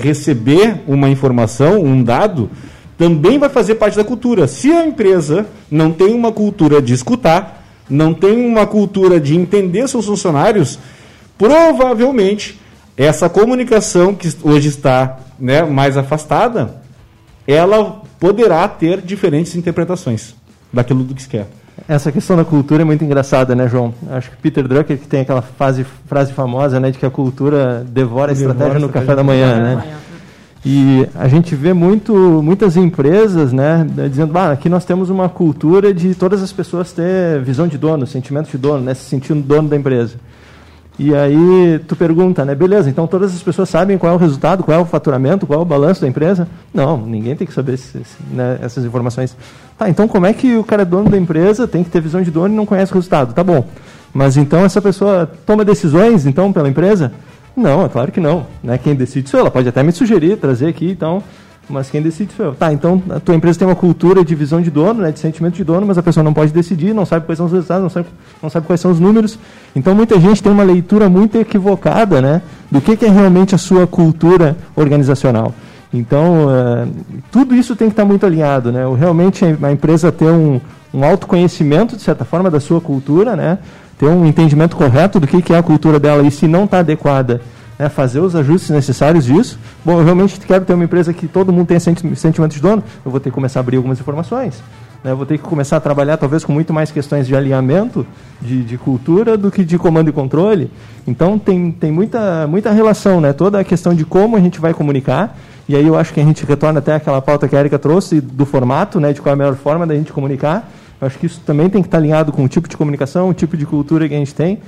receber 0.03 0.81
uma 0.87 1.09
informação, 1.09 1.81
um 1.81 2.03
dado, 2.03 2.51
também 2.99 3.39
vai 3.39 3.49
fazer 3.49 3.77
parte 3.77 3.97
da 3.97 4.05
cultura. 4.05 4.47
Se 4.49 4.71
a 4.71 4.85
empresa 4.85 5.47
não 5.71 5.93
tem 5.93 6.13
uma 6.13 6.33
cultura 6.33 6.83
de 6.83 6.93
escutar, 6.93 7.65
não 7.89 8.13
tem 8.13 8.45
uma 8.45 8.67
cultura 8.67 9.21
de 9.21 9.37
entender 9.37 9.89
seus 9.89 10.07
funcionários, 10.07 10.79
provavelmente 11.39 12.61
essa 12.97 13.29
comunicação 13.29 14.15
que 14.15 14.29
hoje 14.43 14.69
está 14.69 15.19
né, 15.39 15.63
mais 15.63 15.97
afastada, 15.97 16.83
ela 17.47 18.03
poderá 18.21 18.69
ter 18.69 19.01
diferentes 19.01 19.57
interpretações 19.57 20.35
daquilo 20.73 21.03
do 21.03 21.15
que 21.15 21.23
se 21.23 21.29
quer. 21.29 21.49
Essa 21.89 22.13
questão 22.13 22.37
da 22.37 22.45
cultura 22.45 22.83
é 22.83 22.85
muito 22.85 23.05
engraçada, 23.05 23.55
né, 23.55 23.69
João? 23.69 23.93
Acho 24.11 24.31
que 24.31 24.37
Peter 24.37 24.67
Drucker 24.67 24.99
que 24.99 25.07
tem 25.07 25.23
aquela 25.23 25.43
frase, 25.43 25.85
frase 26.07 26.33
famosa, 26.33 26.79
né, 26.79 26.91
de 26.91 26.99
que 26.99 27.07
a 27.07 27.11
cultura 27.11 27.85
devora 27.89 28.31
a 28.31 28.35
estratégia 28.35 28.79
no 28.79 28.89
café 28.89 29.17
da 29.17 29.25
manhã, 29.25 29.59
né? 29.59 29.97
E 30.65 31.09
a 31.17 31.27
gente 31.27 31.57
vê 31.57 31.73
muito, 31.73 32.15
muitas 32.41 32.77
empresas 32.77 33.53
né, 33.53 33.85
dizendo, 34.09 34.39
ah, 34.39 34.53
aqui 34.53 34.69
nós 34.69 34.85
temos 34.85 35.11
uma 35.11 35.29
cultura 35.29 35.93
de 35.93 36.15
todas 36.15 36.41
as 36.41 36.53
pessoas 36.53 36.93
ter 36.93 37.41
visão 37.41 37.67
de 37.67 37.77
dono, 37.77 38.07
sentimento 38.07 38.49
de 38.49 38.59
dono, 38.59 38.85
né, 38.85 38.95
se 38.95 39.05
sentindo 39.05 39.43
dono 39.43 39.69
da 39.69 39.77
empresa. 39.77 40.15
E 40.99 41.15
aí 41.15 41.81
tu 41.89 41.97
pergunta, 41.97 42.45
né, 42.45 42.55
beleza, 42.55 42.91
então 42.91 43.07
todas 43.07 43.35
as 43.35 43.43
pessoas 43.43 43.69
sabem 43.69 43.97
qual 43.97 44.13
é 44.13 44.15
o 44.15 44.19
resultado, 44.19 44.63
qual 44.63 44.79
é 44.79 44.81
o 44.81 44.85
faturamento, 44.85 45.47
qual 45.47 45.59
é 45.59 45.63
o 45.63 45.65
balanço 45.65 46.03
da 46.03 46.07
empresa? 46.07 46.47
Não, 46.73 46.99
ninguém 46.99 47.35
tem 47.35 47.47
que 47.47 47.53
saber 47.53 47.75
esse, 47.75 48.03
né, 48.31 48.59
essas 48.61 48.85
informações. 48.85 49.35
Tá, 49.79 49.89
então 49.89 50.07
como 50.07 50.27
é 50.27 50.35
que 50.35 50.55
o 50.57 50.63
cara 50.63 50.83
é 50.83 50.85
dono 50.85 51.09
da 51.09 51.17
empresa, 51.17 51.67
tem 51.67 51.83
que 51.83 51.91
ter 51.91 52.01
visão 52.01 52.23
de 52.23 52.31
dono 52.31 52.53
e 52.53 52.57
não 52.57 52.67
conhece 52.67 52.93
o 52.93 52.95
resultado? 52.95 53.33
Tá 53.33 53.43
bom. 53.43 53.67
Mas 54.13 54.37
então 54.37 54.65
essa 54.65 54.83
pessoa 54.83 55.31
toma 55.47 55.65
decisões, 55.65 56.27
então, 56.27 56.53
pela 56.53 56.69
empresa? 56.69 57.13
Não, 57.57 57.85
é 57.85 57.89
claro 57.89 58.13
que 58.13 58.21
não. 58.21 58.47
Né? 58.63 58.79
Quem 58.79 58.95
decide 58.95 59.33
eu. 59.33 59.41
Ela 59.41 59.51
pode 59.51 59.69
até 59.69 59.83
me 59.83 59.93
sugerir, 59.93 60.37
trazer 60.37 60.67
aqui, 60.67 60.91
então, 60.91 61.23
mas 61.69 61.91
quem 61.91 62.03
decide 62.03 62.33
sou 62.35 62.47
eu. 62.47 62.55
Tá, 62.55 62.73
então 62.73 63.03
a 63.11 63.21
tua 63.21 63.35
empresa 63.35 63.59
tem 63.59 63.69
uma 63.69 63.77
cultura 63.77 64.25
de 64.25 64.35
visão 64.35 64.61
de 64.61 64.71
dono, 64.71 65.03
né, 65.03 65.13
de 65.13 65.19
sentimento 65.19 65.55
de 65.55 65.65
dono, 65.65 65.87
mas 65.87 65.97
a 65.97 66.03
pessoa 66.03 66.23
não 66.23 66.35
pode 66.35 66.53
decidir, 66.53 66.95
não 66.95 67.07
sabe 67.07 67.27
quais 67.27 67.37
são 67.37 67.47
os 67.47 67.53
resultados, 67.53 67.83
não 67.83 67.91
sabe, 67.91 68.07
não 68.43 68.51
sabe 68.51 68.67
quais 68.67 68.81
são 68.81 68.91
os 68.91 69.01
números. 69.01 69.39
Então 69.75 69.95
muita 69.95 70.19
gente 70.21 70.43
tem 70.43 70.53
uma 70.53 70.65
leitura 70.65 71.09
muito 71.09 71.39
equivocada 71.39 72.21
né, 72.21 72.43
do 72.71 72.81
que, 72.81 72.97
que 72.97 73.07
é 73.07 73.11
realmente 73.11 73.55
a 73.55 73.59
sua 73.59 73.87
cultura 73.87 74.57
organizacional. 74.77 75.55
Então, 75.95 76.47
uh, 76.47 76.91
tudo 77.31 77.55
isso 77.55 77.77
tem 77.77 77.89
que 77.89 77.93
estar 77.93 78.05
muito 78.05 78.25
alinhado. 78.25 78.73
Né? 78.73 78.83
Realmente 78.99 79.45
a 79.45 79.71
empresa 79.71 80.11
ter 80.11 80.31
um, 80.31 80.59
um 80.93 81.05
autoconhecimento, 81.05 81.97
de 81.97 82.03
certa 82.03 82.25
forma, 82.25 82.51
da 82.51 82.61
sua 82.61 82.81
cultura, 82.81 83.37
né? 83.37 83.59
ter 83.99 84.07
um 84.07 84.25
entendimento 84.25 84.75
correto 84.75 85.21
do 85.21 85.27
que, 85.27 85.43
que 85.43 85.53
é 85.53 85.59
a 85.59 85.63
cultura 85.63 86.01
dela 86.01 86.27
e 86.27 86.31
se 86.31 86.49
não 86.49 86.65
está 86.65 86.79
adequada, 86.79 87.43
né, 87.83 87.89
fazer 87.89 88.21
os 88.21 88.37
ajustes 88.37 88.71
necessários 88.71 89.25
disso. 89.25 89.59
Bom, 89.85 89.99
eu 89.99 90.05
realmente 90.05 90.39
quero 90.39 90.65
ter 90.65 90.73
uma 90.73 90.85
empresa 90.85 91.13
que 91.13 91.27
todo 91.27 91.53
mundo 91.53 91.67
tenha 91.67 91.81
sentimento 91.81 92.55
de 92.55 92.61
dono, 92.61 92.83
eu 93.05 93.11
vou 93.11 93.19
ter 93.19 93.31
que 93.31 93.35
começar 93.35 93.59
a 93.59 93.63
abrir 93.63 93.77
algumas 93.77 93.99
informações. 93.99 94.63
Né, 95.03 95.13
vou 95.13 95.27
ter 95.27 95.37
que 95.37 95.43
começar 95.43 95.79
a 95.79 95.81
trabalhar 95.81 96.17
talvez 96.17 96.45
com 96.45 96.53
muito 96.53 96.73
mais 96.73 96.93
questões 96.93 97.27
de 97.27 97.35
alinhamento, 97.35 98.07
de, 98.41 98.63
de 98.63 98.79
cultura, 98.79 99.37
do 99.37 99.51
que 99.51 99.65
de 99.65 99.77
comando 99.79 100.09
e 100.09 100.13
controle. 100.13 100.71
Então 101.09 101.41
tem, 101.41 101.73
tem 101.73 101.91
muita, 101.91 102.47
muita 102.47 102.71
relação, 102.71 103.21
né? 103.21 103.33
toda 103.33 103.59
a 103.59 103.65
questão 103.65 103.93
de 103.93 104.05
como 104.05 104.37
a 104.37 104.41
gente 104.41 104.61
vai 104.61 104.73
comunicar. 104.73 105.37
E 105.69 105.75
aí 105.75 105.85
eu 105.85 105.97
acho 105.97 106.13
que 106.15 106.21
a 106.21 106.25
gente 106.25 106.45
retorna 106.47 106.79
até 106.79 106.95
aquela 106.95 107.21
pauta 107.21 107.49
que 107.49 107.57
a 107.57 107.61
Erika 107.61 107.81
trouxe 107.81 108.21
do 108.21 108.47
formato, 108.47 109.01
né, 109.01 109.13
de 109.13 109.21
qual 109.21 109.31
é 109.31 109.35
a 109.35 109.37
melhor 109.37 109.57
forma 109.57 109.85
da 109.87 109.95
gente 109.95 110.13
comunicar. 110.13 110.71
Eu 111.01 111.07
acho 111.09 111.19
que 111.19 111.27
isso 111.27 111.41
também 111.45 111.69
tem 111.69 111.83
que 111.83 111.89
estar 111.89 111.99
alinhado 111.99 112.31
com 112.31 112.45
o 112.45 112.49
tipo 112.49 112.69
de 112.69 112.77
comunicação, 112.77 113.29
o 113.29 113.35
tipo 113.35 113.57
de 113.57 113.67
cultura 113.67 114.09
que 114.09 114.15
a 114.15 114.19
gente 114.19 114.35
tem. 114.35 114.61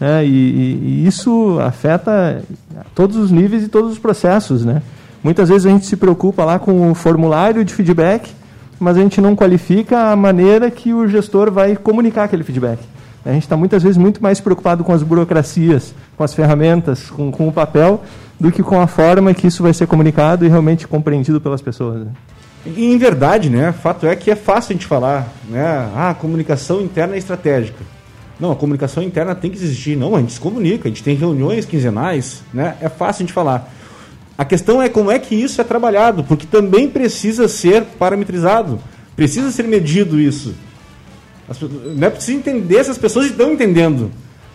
Né? 0.00 0.24
E, 0.24 0.28
e, 0.28 1.02
e, 1.02 1.06
isso 1.06 1.58
afeta 1.60 2.42
todos 2.94 3.16
os 3.16 3.30
níveis 3.30 3.64
e 3.64 3.68
todos 3.68 3.92
os 3.92 3.98
processos. 3.98 4.64
Né? 4.64 4.82
Muitas 5.22 5.48
vezes 5.48 5.66
a 5.66 5.70
gente 5.70 5.86
se 5.86 5.96
preocupa 5.96 6.44
lá 6.44 6.58
com 6.58 6.90
o 6.90 6.94
formulário 6.94 7.64
de 7.64 7.74
feedback, 7.74 8.30
mas 8.78 8.96
a 8.96 9.00
gente 9.00 9.20
não 9.20 9.34
qualifica 9.34 10.10
a 10.10 10.16
maneira 10.16 10.70
que 10.70 10.92
o 10.94 11.08
gestor 11.08 11.50
vai 11.50 11.76
comunicar 11.76 12.24
aquele 12.24 12.44
feedback. 12.44 12.78
A 13.24 13.32
gente 13.32 13.42
está 13.42 13.56
muitas 13.56 13.82
vezes 13.82 13.98
muito 13.98 14.22
mais 14.22 14.40
preocupado 14.40 14.84
com 14.84 14.92
as 14.92 15.02
burocracias, 15.02 15.92
com 16.16 16.22
as 16.22 16.32
ferramentas, 16.32 17.10
com, 17.10 17.30
com 17.30 17.48
o 17.48 17.52
papel, 17.52 18.02
do 18.38 18.52
que 18.52 18.62
com 18.62 18.80
a 18.80 18.86
forma 18.86 19.34
que 19.34 19.48
isso 19.48 19.62
vai 19.62 19.74
ser 19.74 19.86
comunicado 19.86 20.46
e 20.46 20.48
realmente 20.48 20.86
compreendido 20.86 21.40
pelas 21.40 21.60
pessoas. 21.60 22.06
Né? 22.06 22.12
E, 22.64 22.92
em 22.92 22.96
verdade, 22.96 23.50
né, 23.50 23.72
fato 23.72 24.06
é 24.06 24.14
que 24.14 24.30
é 24.30 24.36
fácil 24.36 24.72
a 24.72 24.74
gente 24.74 24.86
falar, 24.86 25.28
né, 25.48 25.90
ah, 25.96 26.14
comunicação 26.14 26.80
interna 26.80 27.16
é 27.16 27.18
estratégica. 27.18 27.84
Não, 28.38 28.52
a 28.52 28.56
comunicação 28.56 29.02
interna 29.02 29.34
tem 29.34 29.50
que 29.50 29.56
existir. 29.56 29.96
Não, 29.96 30.14
a 30.14 30.20
gente 30.20 30.32
se 30.32 30.40
comunica, 30.40 30.86
a 30.86 30.90
gente 30.90 31.02
tem 31.02 31.16
reuniões 31.16 31.64
quinzenais, 31.64 32.42
né? 32.54 32.76
É 32.80 32.88
fácil 32.88 33.22
gente 33.22 33.32
falar. 33.32 33.74
A 34.36 34.44
questão 34.44 34.80
é 34.80 34.88
como 34.88 35.10
é 35.10 35.18
que 35.18 35.34
isso 35.34 35.60
é 35.60 35.64
trabalhado, 35.64 36.22
porque 36.22 36.46
também 36.46 36.88
precisa 36.88 37.48
ser 37.48 37.82
parametrizado, 37.82 38.78
precisa 39.16 39.50
ser 39.50 39.64
medido 39.64 40.20
isso. 40.20 40.54
As, 41.48 41.60
né, 41.60 42.08
precisa 42.08 42.38
entender 42.38 42.84
se 42.84 42.90
as 42.92 42.98
pessoas 42.98 43.26
estão 43.26 43.52
entendendo. 43.52 44.12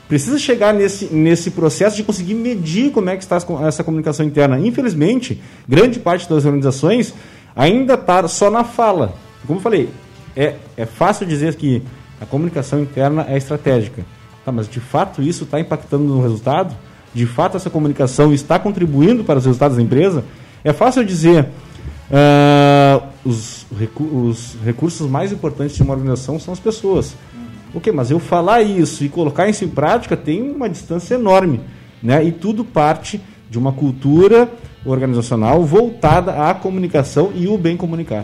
Precisa 0.08 0.38
chegar 0.40 0.74
nesse, 0.74 1.06
nesse 1.14 1.52
processo 1.52 1.98
de 1.98 2.04
conseguir 2.04 2.36
medir 2.36 2.92
como 2.92 3.10
é 3.10 3.18
que 3.18 3.24
está 3.24 3.38
essa 3.68 3.84
comunicação 3.84 4.26
interna. 4.26 4.60
Infelizmente, 4.60 5.42
grande 5.68 6.00
parte 6.00 6.30
das 6.30 6.46
organizações 6.46 7.14
ainda 7.56 7.96
está 7.96 8.26
só 8.28 8.50
na 8.50 8.64
fala. 8.64 9.16
Como 9.46 9.60
eu 9.60 9.64
falei, 9.64 9.90
é, 10.36 10.56
é 10.78 10.86
fácil 10.86 11.26
dizer 11.26 11.56
que 11.56 11.82
a 12.24 12.26
comunicação 12.26 12.82
interna 12.82 13.26
é 13.28 13.36
estratégica. 13.36 14.06
Tá, 14.46 14.52
mas 14.52 14.70
de 14.70 14.80
fato 14.80 15.22
isso 15.22 15.44
está 15.44 15.60
impactando 15.60 16.06
no 16.06 16.22
resultado? 16.22 16.74
De 17.14 17.26
fato 17.26 17.58
essa 17.58 17.70
comunicação 17.70 18.34
está 18.34 18.58
contribuindo 18.58 19.26
para 19.26 19.40
os 19.40 19.46
resultados 19.46 19.76
da 19.76 19.84
empresa? 19.84 20.24
É 20.64 20.72
fácil 20.72 21.04
dizer 21.04 21.50
uh, 22.10 23.04
os, 23.26 23.66
recu 23.78 24.04
os 24.04 24.56
recursos 24.64 25.10
mais 25.10 25.34
importantes 25.34 25.76
de 25.76 25.84
uma 25.84 25.94
organização 25.94 26.40
são 26.40 26.54
as 26.54 26.62
pessoas. 26.62 27.14
Ok, 27.76 27.92
mas 27.92 28.10
eu 28.10 28.20
falar 28.20 28.62
isso 28.62 29.04
e 29.04 29.10
colocar 29.10 29.50
isso 29.50 29.66
em 29.66 29.70
prática 29.70 30.16
tem 30.16 30.42
uma 30.42 30.70
distância 30.70 31.16
enorme. 31.16 31.60
Né? 32.02 32.24
E 32.24 32.32
tudo 32.32 32.64
parte 32.64 33.20
de 33.50 33.60
uma 33.60 33.74
cultura 33.74 34.50
organizacional 34.86 35.64
voltada 35.66 36.50
à 36.50 36.54
comunicação 36.54 37.34
e 37.36 37.48
o 37.48 37.58
bem 37.58 37.76
comunicar. 37.76 38.24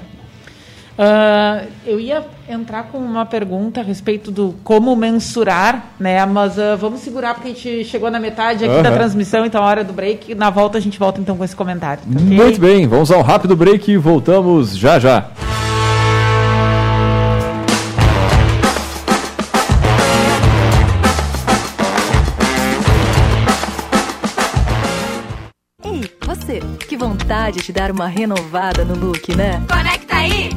Uh, 1.00 1.66
eu 1.86 1.98
ia 1.98 2.26
entrar 2.50 2.84
com 2.84 2.98
uma 2.98 3.26
pergunta 3.26 3.80
a 3.80 3.84
respeito 3.84 4.32
do 4.32 4.54
como 4.66 4.94
mensurar, 4.98 5.94
né? 5.98 6.26
Mas 6.26 6.58
uh, 6.58 6.76
vamos 6.78 7.00
segurar 7.00 7.36
porque 7.36 7.48
a 7.48 7.54
gente 7.54 7.86
chegou 7.86 8.12
na 8.12 8.20
metade 8.20 8.66
aqui 8.66 8.76
uhum. 8.76 8.84
da 8.84 8.92
transmissão, 8.92 9.46
então 9.46 9.64
a 9.64 9.66
hora 9.66 9.82
do 9.82 9.94
break. 9.94 10.36
Na 10.36 10.50
volta 10.50 10.78
a 10.78 10.82
gente 10.82 11.00
volta 11.00 11.22
então 11.22 11.38
com 11.38 11.44
esse 11.46 11.56
comentário. 11.56 12.04
Tá 12.04 12.20
okay? 12.20 12.38
Muito 12.38 12.60
bem, 12.60 12.86
vamos 12.86 13.12
a 13.12 13.18
um 13.18 13.22
rápido 13.22 13.56
break 13.56 13.90
e 13.90 13.96
voltamos 13.96 14.78
já 14.78 15.00
já. 15.00 15.32
vontade 27.00 27.62
de 27.62 27.72
dar 27.72 27.92
uma 27.92 28.08
renovada 28.08 28.84
no 28.84 28.94
look, 28.94 29.34
né? 29.36 29.64
Conecta 29.68 30.16
aí! 30.16 30.50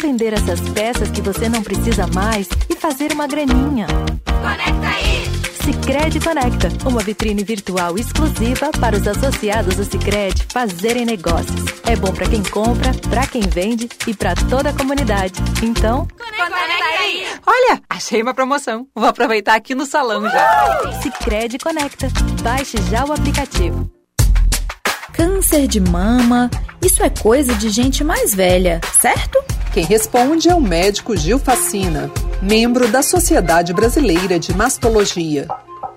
Vender 0.00 0.32
essas 0.32 0.60
peças 0.70 1.10
que 1.10 1.20
você 1.20 1.46
não 1.46 1.62
precisa 1.62 2.06
mais 2.06 2.48
e 2.70 2.74
fazer 2.74 3.12
uma 3.12 3.26
graninha? 3.26 3.86
Conecta 4.24 4.88
aí! 4.88 5.20
Sicredi 5.62 6.18
Conecta, 6.18 6.88
uma 6.88 7.02
vitrine 7.02 7.44
virtual 7.44 7.98
exclusiva 7.98 8.70
para 8.80 8.96
os 8.96 9.06
associados 9.06 9.76
do 9.76 9.84
Sicredi 9.84 10.46
fazerem 10.50 11.04
negócios. 11.04 11.64
É 11.86 11.94
bom 11.96 12.12
para 12.12 12.26
quem 12.26 12.42
compra, 12.42 12.92
para 13.10 13.26
quem 13.26 13.42
vende 13.42 13.90
e 14.06 14.14
para 14.14 14.34
toda 14.48 14.70
a 14.70 14.72
comunidade. 14.72 15.34
Então, 15.62 16.08
conecta 16.16 16.84
aí! 16.98 17.26
Olha, 17.46 17.82
achei 17.88 18.22
uma 18.22 18.32
promoção. 18.32 18.86
Vou 18.94 19.06
aproveitar 19.06 19.54
aqui 19.54 19.74
no 19.74 19.84
salão 19.84 20.22
já. 20.22 21.00
Sicredi 21.02 21.58
Conecta. 21.58 22.08
Baixe 22.42 22.78
já 22.90 23.04
o 23.04 23.12
aplicativo. 23.12 23.99
Câncer 25.20 25.66
de 25.66 25.78
mama, 25.80 26.48
isso 26.82 27.02
é 27.02 27.10
coisa 27.10 27.54
de 27.54 27.68
gente 27.68 28.02
mais 28.02 28.34
velha, 28.34 28.80
certo? 29.02 29.38
Quem 29.70 29.84
responde 29.84 30.48
é 30.48 30.54
o 30.54 30.62
médico 30.62 31.14
Gil 31.14 31.38
Facina, 31.38 32.10
membro 32.40 32.90
da 32.90 33.02
Sociedade 33.02 33.74
Brasileira 33.74 34.38
de 34.38 34.56
Mastologia. 34.56 35.46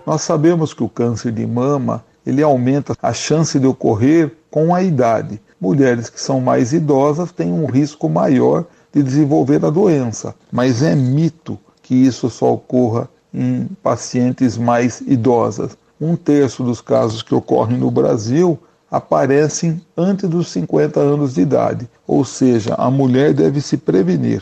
Nós 0.05 0.23
sabemos 0.23 0.73
que 0.73 0.83
o 0.83 0.89
câncer 0.89 1.31
de 1.31 1.47
mama 1.47 2.03
ele 2.25 2.43
aumenta 2.43 2.97
a 3.01 3.13
chance 3.13 3.57
de 3.57 3.65
ocorrer 3.65 4.29
com 4.51 4.75
a 4.75 4.83
idade. 4.83 5.39
Mulheres 5.57 6.09
que 6.09 6.19
são 6.19 6.41
mais 6.41 6.73
idosas 6.73 7.31
têm 7.31 7.53
um 7.53 7.65
risco 7.65 8.09
maior 8.09 8.65
de 8.93 9.01
desenvolver 9.01 9.63
a 9.63 9.69
doença, 9.69 10.35
mas 10.51 10.83
é 10.83 10.93
mito 10.93 11.57
que 11.81 11.95
isso 11.95 12.29
só 12.29 12.51
ocorra 12.51 13.09
em 13.33 13.69
pacientes 13.81 14.57
mais 14.57 14.99
idosas. 14.99 15.77
Um 15.99 16.17
terço 16.17 16.61
dos 16.61 16.81
casos 16.81 17.23
que 17.23 17.33
ocorrem 17.33 17.77
no 17.77 17.89
Brasil 17.89 18.59
aparecem 18.93 19.81
antes 19.97 20.29
dos 20.29 20.49
50 20.49 20.99
anos 20.99 21.33
de 21.33 21.41
idade, 21.41 21.89
ou 22.05 22.23
seja, 22.23 22.75
a 22.75 22.91
mulher 22.91 23.33
deve 23.33 23.59
se 23.59 23.75
prevenir. 23.75 24.39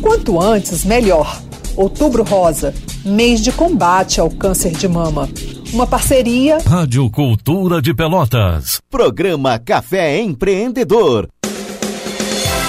Quanto 0.00 0.40
antes, 0.40 0.86
melhor. 0.86 1.42
Outubro 1.76 2.22
Rosa, 2.24 2.72
mês 3.04 3.42
de 3.42 3.52
combate 3.52 4.20
ao 4.20 4.30
câncer 4.30 4.72
de 4.72 4.88
mama. 4.88 5.28
Uma 5.70 5.86
parceria. 5.86 6.58
Rádio 6.66 7.10
Cultura 7.10 7.82
de 7.82 7.92
Pelotas. 7.92 8.80
Programa 8.90 9.58
Café 9.58 10.18
Empreendedor. 10.18 11.28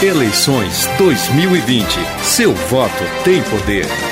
Eleições 0.04 0.86
2020. 0.98 1.86
Seu 2.24 2.54
voto 2.54 3.04
tem 3.24 3.42
poder. 3.44 4.09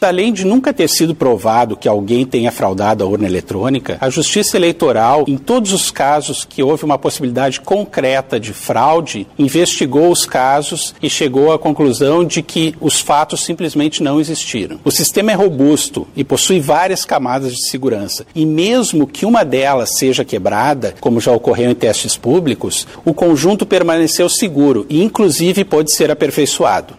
Além 0.00 0.32
de 0.32 0.44
nunca 0.44 0.72
ter 0.72 0.88
sido 0.88 1.12
provado 1.12 1.76
que 1.76 1.88
alguém 1.88 2.24
tenha 2.24 2.52
fraudado 2.52 3.02
a 3.02 3.06
urna 3.06 3.26
eletrônica, 3.26 3.98
a 4.00 4.08
Justiça 4.08 4.56
Eleitoral, 4.56 5.24
em 5.26 5.36
todos 5.36 5.72
os 5.72 5.90
casos 5.90 6.44
que 6.44 6.62
houve 6.62 6.84
uma 6.84 6.96
possibilidade 6.96 7.60
concreta 7.60 8.38
de 8.38 8.52
fraude, 8.52 9.26
investigou 9.36 10.12
os 10.12 10.24
casos 10.24 10.94
e 11.02 11.10
chegou 11.10 11.52
à 11.52 11.58
conclusão 11.58 12.24
de 12.24 12.42
que 12.42 12.76
os 12.80 13.00
fatos 13.00 13.44
simplesmente 13.44 14.00
não 14.00 14.20
existiram. 14.20 14.78
O 14.84 14.90
sistema 14.92 15.32
é 15.32 15.34
robusto 15.34 16.06
e 16.14 16.22
possui 16.22 16.60
várias 16.60 17.04
camadas 17.04 17.52
de 17.52 17.68
segurança, 17.68 18.24
e 18.34 18.46
mesmo 18.46 19.04
que 19.04 19.26
uma 19.26 19.44
delas 19.44 19.96
seja 19.98 20.24
quebrada, 20.24 20.94
como 21.00 21.20
já 21.20 21.32
ocorreu 21.32 21.72
em 21.72 21.74
testes 21.74 22.16
públicos, 22.16 22.86
o 23.04 23.12
conjunto 23.12 23.66
permaneceu 23.66 24.28
seguro 24.28 24.86
e, 24.88 25.02
inclusive, 25.02 25.64
pode 25.64 25.90
ser 25.90 26.08
aperfeiçoado. 26.08 26.94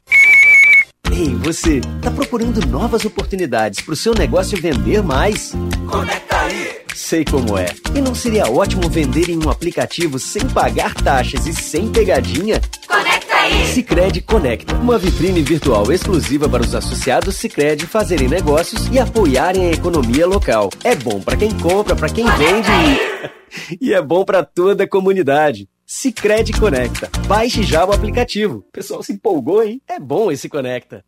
Ei, 1.12 1.36
você, 1.36 1.82
tá 2.02 2.12
procurando 2.12 2.66
novas 2.68 3.04
oportunidades 3.04 3.82
para 3.82 3.94
o 3.94 3.98
seu 3.98 4.14
negócio 4.14 4.60
vender 4.62 5.02
mais? 5.02 5.54
Conecta 5.90 6.38
aí! 6.38 6.80
Sei 6.96 7.26
como 7.26 7.58
é. 7.58 7.68
E 7.96 8.02
não 8.02 8.14
seria 8.14 8.50
ótimo 8.50 8.90
vender 8.90 9.30
em 9.30 9.44
um 9.44 9.50
aplicativo 9.50 10.20
sem 10.20 10.48
pagar 10.50 10.94
taxas 10.94 11.48
e 11.48 11.54
sem 11.54 11.90
pegadinha? 11.90 12.62
Conecta! 12.88 13.29
Sicredi 13.74 14.22
Conecta, 14.22 14.76
uma 14.76 14.98
vitrine 14.98 15.42
virtual 15.42 15.92
exclusiva 15.92 16.50
para 16.50 16.64
os 16.64 16.76
associados 16.76 17.36
Sicredi 17.36 17.86
fazerem 17.86 18.28
negócios 18.28 18.88
e 18.88 19.00
apoiarem 19.00 19.68
a 19.68 19.72
economia 19.72 20.26
local. 20.28 20.70
É 20.84 20.96
bom 20.96 21.22
para 21.22 21.38
quem 21.38 21.58
compra, 21.58 21.96
para 21.96 22.10
quem 22.10 22.26
vende 22.26 22.70
aí. 22.70 23.00
e 23.80 23.94
é 23.94 24.02
bom 24.02 24.26
para 24.26 24.44
toda 24.44 24.84
a 24.84 24.88
comunidade. 24.88 25.70
Sicredi 25.86 26.54
Conecta. 26.54 27.10
Baixe 27.28 27.64
já 27.64 27.86
o 27.86 27.92
aplicativo. 27.92 28.58
O 28.58 28.72
pessoal 28.72 29.02
se 29.02 29.14
empolgou, 29.14 29.64
hein? 29.64 29.82
É 29.88 30.00
bom 30.00 30.32
esse 30.32 30.48
Conecta. 30.48 31.04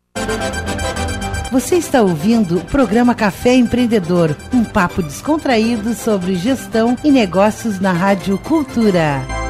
Você 1.52 1.76
está 1.76 2.00
ouvindo 2.00 2.58
o 2.58 2.64
programa 2.64 3.14
Café 3.14 3.54
Empreendedor, 3.54 4.34
um 4.54 4.64
papo 4.64 5.02
descontraído 5.02 5.92
sobre 5.92 6.34
gestão 6.34 6.96
e 7.04 7.10
negócios 7.10 7.78
na 7.78 7.92
Rádio 7.92 8.38
Cultura. 8.38 9.41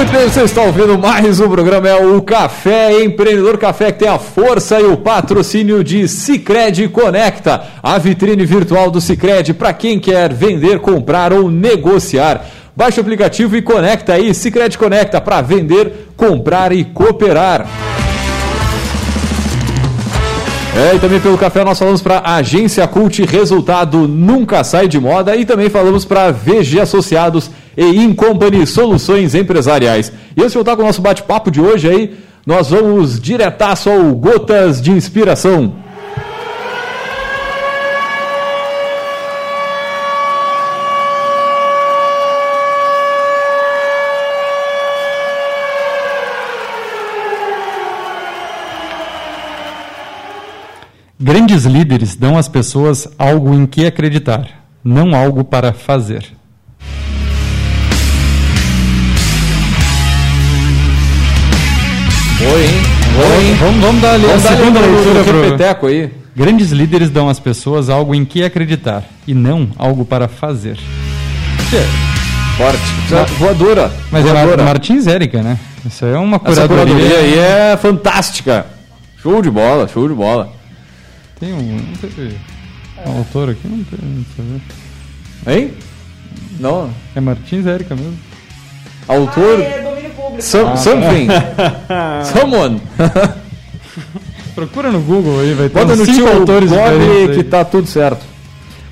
Muito 0.00 0.12
bem, 0.12 0.26
você 0.30 0.44
está 0.44 0.62
ouvindo 0.62 0.98
mais 0.98 1.40
um 1.40 1.50
programa, 1.50 1.86
é 1.86 1.94
o 1.94 2.22
Café 2.22 3.04
Empreendedor 3.04 3.58
Café, 3.58 3.92
que 3.92 3.98
tem 3.98 4.08
a 4.08 4.18
força 4.18 4.80
e 4.80 4.84
o 4.84 4.96
patrocínio 4.96 5.84
de 5.84 6.08
Cicred 6.08 6.88
Conecta, 6.88 7.64
a 7.82 7.98
vitrine 7.98 8.46
virtual 8.46 8.90
do 8.90 8.98
Cicred 8.98 9.52
para 9.52 9.74
quem 9.74 10.00
quer 10.00 10.32
vender, 10.32 10.78
comprar 10.78 11.34
ou 11.34 11.50
negociar. 11.50 12.46
Baixe 12.74 12.98
o 12.98 13.02
aplicativo 13.02 13.58
e 13.58 13.60
conecta 13.60 14.14
aí, 14.14 14.32
Cicred 14.32 14.78
Conecta, 14.78 15.20
para 15.20 15.42
vender, 15.42 16.08
comprar 16.16 16.72
e 16.72 16.82
cooperar. 16.82 17.66
É, 20.76 20.94
e 20.94 21.00
também 21.00 21.20
pelo 21.20 21.36
café 21.36 21.64
nós 21.64 21.78
falamos 21.78 22.00
para 22.00 22.22
Agência 22.24 22.86
Cult, 22.86 23.24
resultado 23.24 24.06
nunca 24.06 24.62
sai 24.62 24.86
de 24.86 25.00
moda. 25.00 25.34
E 25.34 25.44
também 25.44 25.68
falamos 25.68 26.04
para 26.04 26.30
VG 26.30 26.80
Associados 26.80 27.50
e 27.76 27.84
Incompany 28.04 28.66
Soluções 28.66 29.34
Empresariais. 29.34 30.12
E 30.36 30.46
de 30.46 30.54
voltar 30.54 30.76
com 30.76 30.82
o 30.82 30.86
nosso 30.86 31.02
bate-papo 31.02 31.50
de 31.50 31.60
hoje 31.60 31.88
aí, 31.88 32.16
nós 32.46 32.70
vamos 32.70 33.20
diretaço 33.20 33.90
ao 33.90 34.14
Gotas 34.14 34.80
de 34.80 34.92
Inspiração. 34.92 35.74
Grandes 51.30 51.64
líderes 51.64 52.16
dão 52.16 52.36
às 52.36 52.48
pessoas 52.48 53.06
algo 53.16 53.54
em 53.54 53.64
que 53.64 53.86
acreditar, 53.86 54.48
não 54.82 55.14
algo 55.14 55.44
para 55.44 55.72
fazer. 55.72 56.26
Oi, 62.40 62.62
hein? 62.64 62.70
Oi, 63.18 63.44
hein? 63.44 63.54
Vamos, 63.60 63.80
vamos 63.84 64.02
dar 64.02 64.14
ali 64.14 64.26
Vamos 64.26 64.46
a 64.46 64.48
dar 64.50 64.56
segunda 64.56 64.80
leitura 64.80 65.24
pro- 65.24 65.42
repeteco 65.42 65.86
aí. 65.86 66.10
Grandes 66.34 66.70
líderes 66.70 67.10
dão 67.10 67.28
às 67.28 67.38
pessoas 67.38 67.90
algo 67.90 68.14
em 68.14 68.24
que 68.24 68.42
acreditar 68.42 69.04
e 69.26 69.34
não 69.34 69.68
algo 69.78 70.04
para 70.04 70.26
fazer. 70.26 70.78
Forte. 72.56 73.34
Voadora. 73.38 73.90
Mas 74.10 74.24
é 74.26 74.32
Voadora. 74.32 74.56
Mar 74.58 74.64
Martins 74.66 75.06
Érica, 75.06 75.42
né? 75.42 75.58
Isso 75.84 76.04
aí 76.04 76.12
é 76.12 76.18
uma 76.18 76.36
Essa 76.44 76.66
curadoria. 76.66 76.94
curadoria 76.94 77.18
aí 77.18 77.38
é 77.38 77.76
fantástica. 77.76 78.66
Show 79.22 79.42
de 79.42 79.50
bola, 79.50 79.86
show 79.88 80.08
de 80.08 80.14
bola. 80.14 80.50
Tem 81.40 81.52
um. 81.54 81.62
Não 81.62 81.92
teve 82.00 82.36
um 83.06 83.18
autor 83.18 83.50
aqui? 83.50 83.66
Não 83.66 83.82
tem. 83.84 83.98
Eu 84.38 84.44
ver. 85.44 85.52
Hein? 85.56 85.74
Não. 86.60 86.90
É 87.16 87.20
Martins 87.20 87.66
Érica 87.66 87.96
mesmo. 87.96 88.16
Autor. 89.08 89.60
é 89.60 89.80
domínio 89.82 90.10
público. 90.10 90.42
Some- 90.42 90.70
Ah. 90.72 90.76
something. 90.76 91.28
Someone. 92.38 92.80
Procura 94.54 94.92
no 94.92 95.00
Google 95.00 95.40
aí, 95.40 95.54
vai 95.54 95.68
ter 95.68 95.78
Bota 95.78 95.92
uns 95.94 95.98
no 96.00 96.04
cinco 96.04 96.18
tio 96.18 96.28
autores 96.38 96.70
Bob 96.70 97.34
que 97.34 97.44
tá 97.44 97.64
tudo 97.64 97.86
certo. 97.86 98.24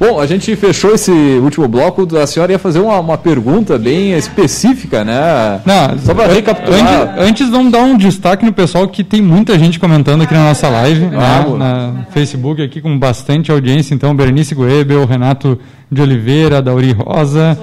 Bom, 0.01 0.21
a 0.21 0.27
gente 0.27 0.55
fechou 0.55 0.95
esse 0.95 1.11
último 1.11 1.67
bloco. 1.67 2.07
A 2.17 2.27
senhora 2.27 2.53
ia 2.53 2.59
fazer 2.59 2.79
uma, 2.79 3.01
uma 3.01 3.19
pergunta 3.19 3.77
bem 3.77 4.13
específica, 4.13 5.05
né? 5.05 5.61
Não, 5.67 5.99
Só 5.99 6.15
para 6.15 6.33
recapitular. 6.33 7.15
Antes, 7.19 7.29
antes 7.29 7.51
vamos 7.51 7.73
dar 7.73 7.83
um 7.83 7.97
destaque 7.97 8.45
no 8.45 8.53
pessoal 8.53 8.87
que 8.87 9.03
tem 9.03 9.21
muita 9.21 9.59
gente 9.59 9.81
comentando 9.81 10.23
aqui 10.23 10.35
na 10.35 10.45
nossa 10.45 10.69
live, 10.69 11.07
né, 11.07 11.47
na 11.59 12.07
Facebook 12.11 12.63
aqui 12.63 12.81
com 12.81 12.97
bastante 12.97 13.51
audiência. 13.51 13.93
Então, 13.93 14.15
Berenice 14.15 14.55
Goebel, 14.55 15.05
Renato 15.05 15.59
de 15.91 16.01
Oliveira, 16.01 16.63
Dauri 16.63 16.93
Rosa, 16.93 17.59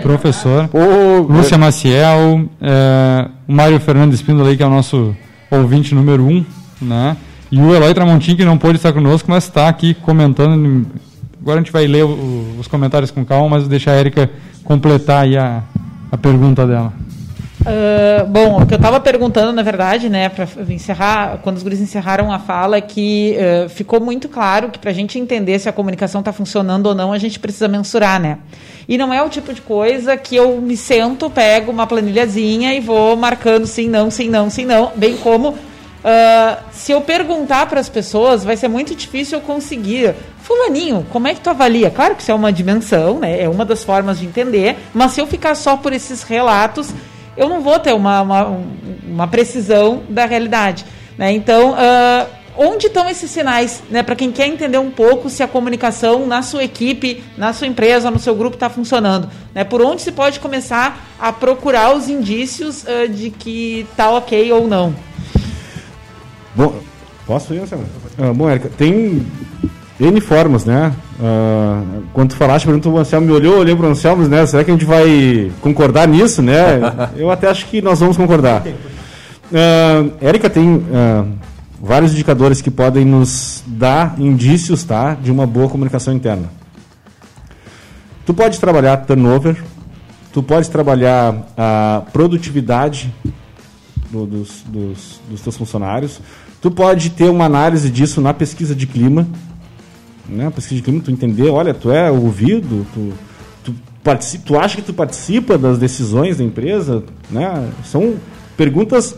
professor, 0.00 0.70
Lúcia 1.28 1.58
Maciel, 1.58 2.48
eh, 2.60 3.28
o 3.46 3.52
Mário 3.52 3.78
Fernando 3.80 4.14
Espíndola 4.14 4.48
aí, 4.48 4.56
que 4.56 4.62
é 4.62 4.66
o 4.66 4.70
nosso 4.70 5.14
ouvinte 5.50 5.94
número 5.94 6.24
um, 6.24 6.42
né? 6.80 7.16
E 7.52 7.60
o 7.60 7.74
Eloy 7.74 7.92
Tramontim, 7.92 8.36
que 8.36 8.44
não 8.44 8.56
pôde 8.56 8.76
estar 8.76 8.92
conosco, 8.92 9.30
mas 9.30 9.44
está 9.44 9.68
aqui 9.68 9.92
comentando. 9.92 10.86
Agora 11.40 11.58
a 11.58 11.62
gente 11.62 11.72
vai 11.72 11.86
ler 11.86 12.04
o- 12.04 12.56
os 12.58 12.66
comentários 12.68 13.10
com 13.10 13.24
calma, 13.24 13.48
mas 13.48 13.66
deixar 13.68 13.92
a 13.92 13.98
Erika 14.00 14.30
completar 14.64 15.24
aí 15.24 15.36
a, 15.36 15.62
a 16.12 16.16
pergunta 16.16 16.66
dela. 16.66 16.92
Ah, 17.64 18.24
bom, 18.24 18.62
o 18.62 18.66
que 18.66 18.72
eu 18.72 18.76
estava 18.76 18.98
perguntando, 19.00 19.52
na 19.52 19.62
verdade, 19.62 20.08
né, 20.08 20.28
para 20.30 20.46
encerrar, 20.70 21.38
quando 21.42 21.56
os 21.58 21.62
guris 21.62 21.80
encerraram 21.80 22.32
a 22.32 22.38
fala, 22.38 22.76
é 22.76 22.80
que 22.80 23.34
eh, 23.36 23.66
ficou 23.68 24.00
muito 24.00 24.28
claro 24.30 24.70
que 24.70 24.78
para 24.78 24.90
a 24.90 24.94
gente 24.94 25.18
entender 25.18 25.58
se 25.58 25.68
a 25.68 25.72
comunicação 25.72 26.20
está 26.20 26.32
funcionando 26.32 26.86
ou 26.86 26.94
não, 26.94 27.12
a 27.12 27.18
gente 27.18 27.38
precisa 27.38 27.68
mensurar, 27.68 28.18
né? 28.20 28.38
E 28.88 28.96
não 28.96 29.12
é 29.12 29.22
o 29.22 29.28
tipo 29.28 29.52
de 29.52 29.60
coisa 29.60 30.16
que 30.16 30.34
eu 30.36 30.58
me 30.60 30.76
sento, 30.76 31.28
pego 31.28 31.70
uma 31.70 31.86
planilhazinha 31.86 32.74
e 32.74 32.80
vou 32.80 33.14
marcando 33.14 33.66
sim, 33.66 33.88
não, 33.88 34.10
sim, 34.10 34.28
não, 34.30 34.48
sim, 34.48 34.64
não, 34.64 34.92
bem 34.96 35.16
como 35.18 35.54
ah, 36.04 36.58
se 36.72 36.92
eu 36.92 37.00
perguntar 37.00 37.66
para 37.66 37.80
as 37.80 37.88
pessoas, 37.88 38.42
vai 38.44 38.56
ser 38.56 38.68
muito 38.68 38.94
difícil 38.94 39.38
eu 39.38 39.42
conseguir. 39.44 40.14
Fulaninho, 40.42 41.06
como 41.10 41.28
é 41.28 41.34
que 41.34 41.40
tu 41.40 41.50
avalia? 41.50 41.90
Claro 41.90 42.14
que 42.16 42.22
isso 42.22 42.30
é 42.30 42.34
uma 42.34 42.52
dimensão, 42.52 43.18
né? 43.18 43.42
É 43.42 43.48
uma 43.48 43.64
das 43.64 43.84
formas 43.84 44.18
de 44.18 44.26
entender, 44.26 44.76
mas 44.94 45.12
se 45.12 45.20
eu 45.20 45.26
ficar 45.26 45.54
só 45.54 45.76
por 45.76 45.92
esses 45.92 46.22
relatos, 46.22 46.90
eu 47.36 47.48
não 47.48 47.60
vou 47.60 47.78
ter 47.78 47.92
uma, 47.94 48.20
uma, 48.22 48.46
um- 48.48 48.66
uma 49.08 49.28
precisão 49.28 50.02
da 50.08 50.24
realidade. 50.26 50.84
Né? 51.16 51.32
Então, 51.32 51.74
ah, 51.76 52.26
onde 52.56 52.86
estão 52.86 53.08
esses 53.08 53.30
sinais? 53.30 53.82
Né? 53.90 54.02
Para 54.02 54.16
quem 54.16 54.32
quer 54.32 54.46
entender 54.48 54.78
um 54.78 54.90
pouco 54.90 55.28
se 55.30 55.42
a 55.42 55.48
comunicação 55.48 56.26
na 56.26 56.42
sua 56.42 56.64
equipe, 56.64 57.22
na 57.36 57.52
sua 57.52 57.66
empresa, 57.66 58.10
no 58.10 58.18
seu 58.18 58.34
grupo 58.34 58.56
está 58.56 58.68
funcionando. 58.70 59.28
Né? 59.54 59.62
Por 59.64 59.82
onde 59.82 60.02
se 60.02 60.10
pode 60.12 60.40
começar 60.40 60.98
a 61.20 61.32
procurar 61.32 61.94
os 61.94 62.08
indícios 62.08 62.84
ah, 62.88 63.06
de 63.06 63.30
que 63.30 63.86
está 63.90 64.10
ok 64.10 64.50
ou 64.52 64.66
não? 64.66 64.94
Bom, 66.54 66.74
posso 67.26 67.54
ir, 67.54 67.60
Anselmo? 67.60 67.84
Ah, 68.18 68.32
bom, 68.32 68.48
Érica, 68.48 68.70
tem 68.76 69.24
N 70.00 70.20
formas, 70.20 70.64
né? 70.64 70.92
Ah, 71.20 71.82
quando 72.12 72.30
tu 72.30 72.36
falaste, 72.36 72.64
perguntou, 72.64 72.94
o 72.94 72.98
Anselmo 72.98 73.26
me 73.26 73.32
olhou, 73.32 73.54
eu 73.54 73.60
olhei 73.60 73.76
para 73.76 73.86
o 73.86 73.90
Anselmo, 73.90 74.26
né? 74.26 74.44
Será 74.46 74.64
que 74.64 74.70
a 74.70 74.74
gente 74.74 74.86
vai 74.86 75.52
concordar 75.60 76.08
nisso, 76.08 76.42
né? 76.42 76.80
eu 77.16 77.30
até 77.30 77.48
acho 77.48 77.66
que 77.66 77.80
nós 77.80 78.00
vamos 78.00 78.16
concordar. 78.16 78.64
Ah, 79.52 80.04
Érica 80.20 80.50
tem 80.50 80.82
ah, 80.92 81.24
vários 81.80 82.12
indicadores 82.12 82.60
que 82.60 82.70
podem 82.70 83.04
nos 83.04 83.62
dar 83.66 84.14
indícios, 84.18 84.84
tá? 84.84 85.14
De 85.14 85.30
uma 85.30 85.46
boa 85.46 85.68
comunicação 85.68 86.12
interna. 86.12 86.50
Tu 88.26 88.34
pode 88.34 88.60
trabalhar 88.60 88.96
turnover, 88.98 89.56
tu 90.32 90.42
pode 90.42 90.70
trabalhar 90.70 91.34
a 91.56 92.02
produtividade 92.12 93.12
do- 94.10 94.26
dos, 94.26 94.62
dos, 94.66 95.20
dos 95.28 95.40
teus 95.40 95.56
funcionários. 95.56 96.20
Tu 96.60 96.70
pode 96.70 97.10
ter 97.10 97.30
uma 97.30 97.44
análise 97.44 97.88
disso 97.90 98.20
na 98.20 98.34
pesquisa 98.34 98.74
de 98.74 98.86
clima. 98.86 99.26
Né? 100.28 100.50
Pesquisa 100.50 100.76
de 100.76 100.82
clima, 100.82 101.00
tu 101.02 101.10
entender, 101.10 101.48
olha, 101.48 101.72
tu 101.72 101.90
é 101.90 102.10
ouvido, 102.10 102.86
tu, 102.92 103.12
tu, 103.64 103.74
participa, 104.04 104.44
tu 104.46 104.58
acha 104.58 104.76
que 104.76 104.82
tu 104.82 104.92
participa 104.92 105.56
das 105.56 105.78
decisões 105.78 106.36
da 106.36 106.44
empresa. 106.44 107.02
Né? 107.30 107.70
São 107.84 108.16
perguntas 108.56 109.16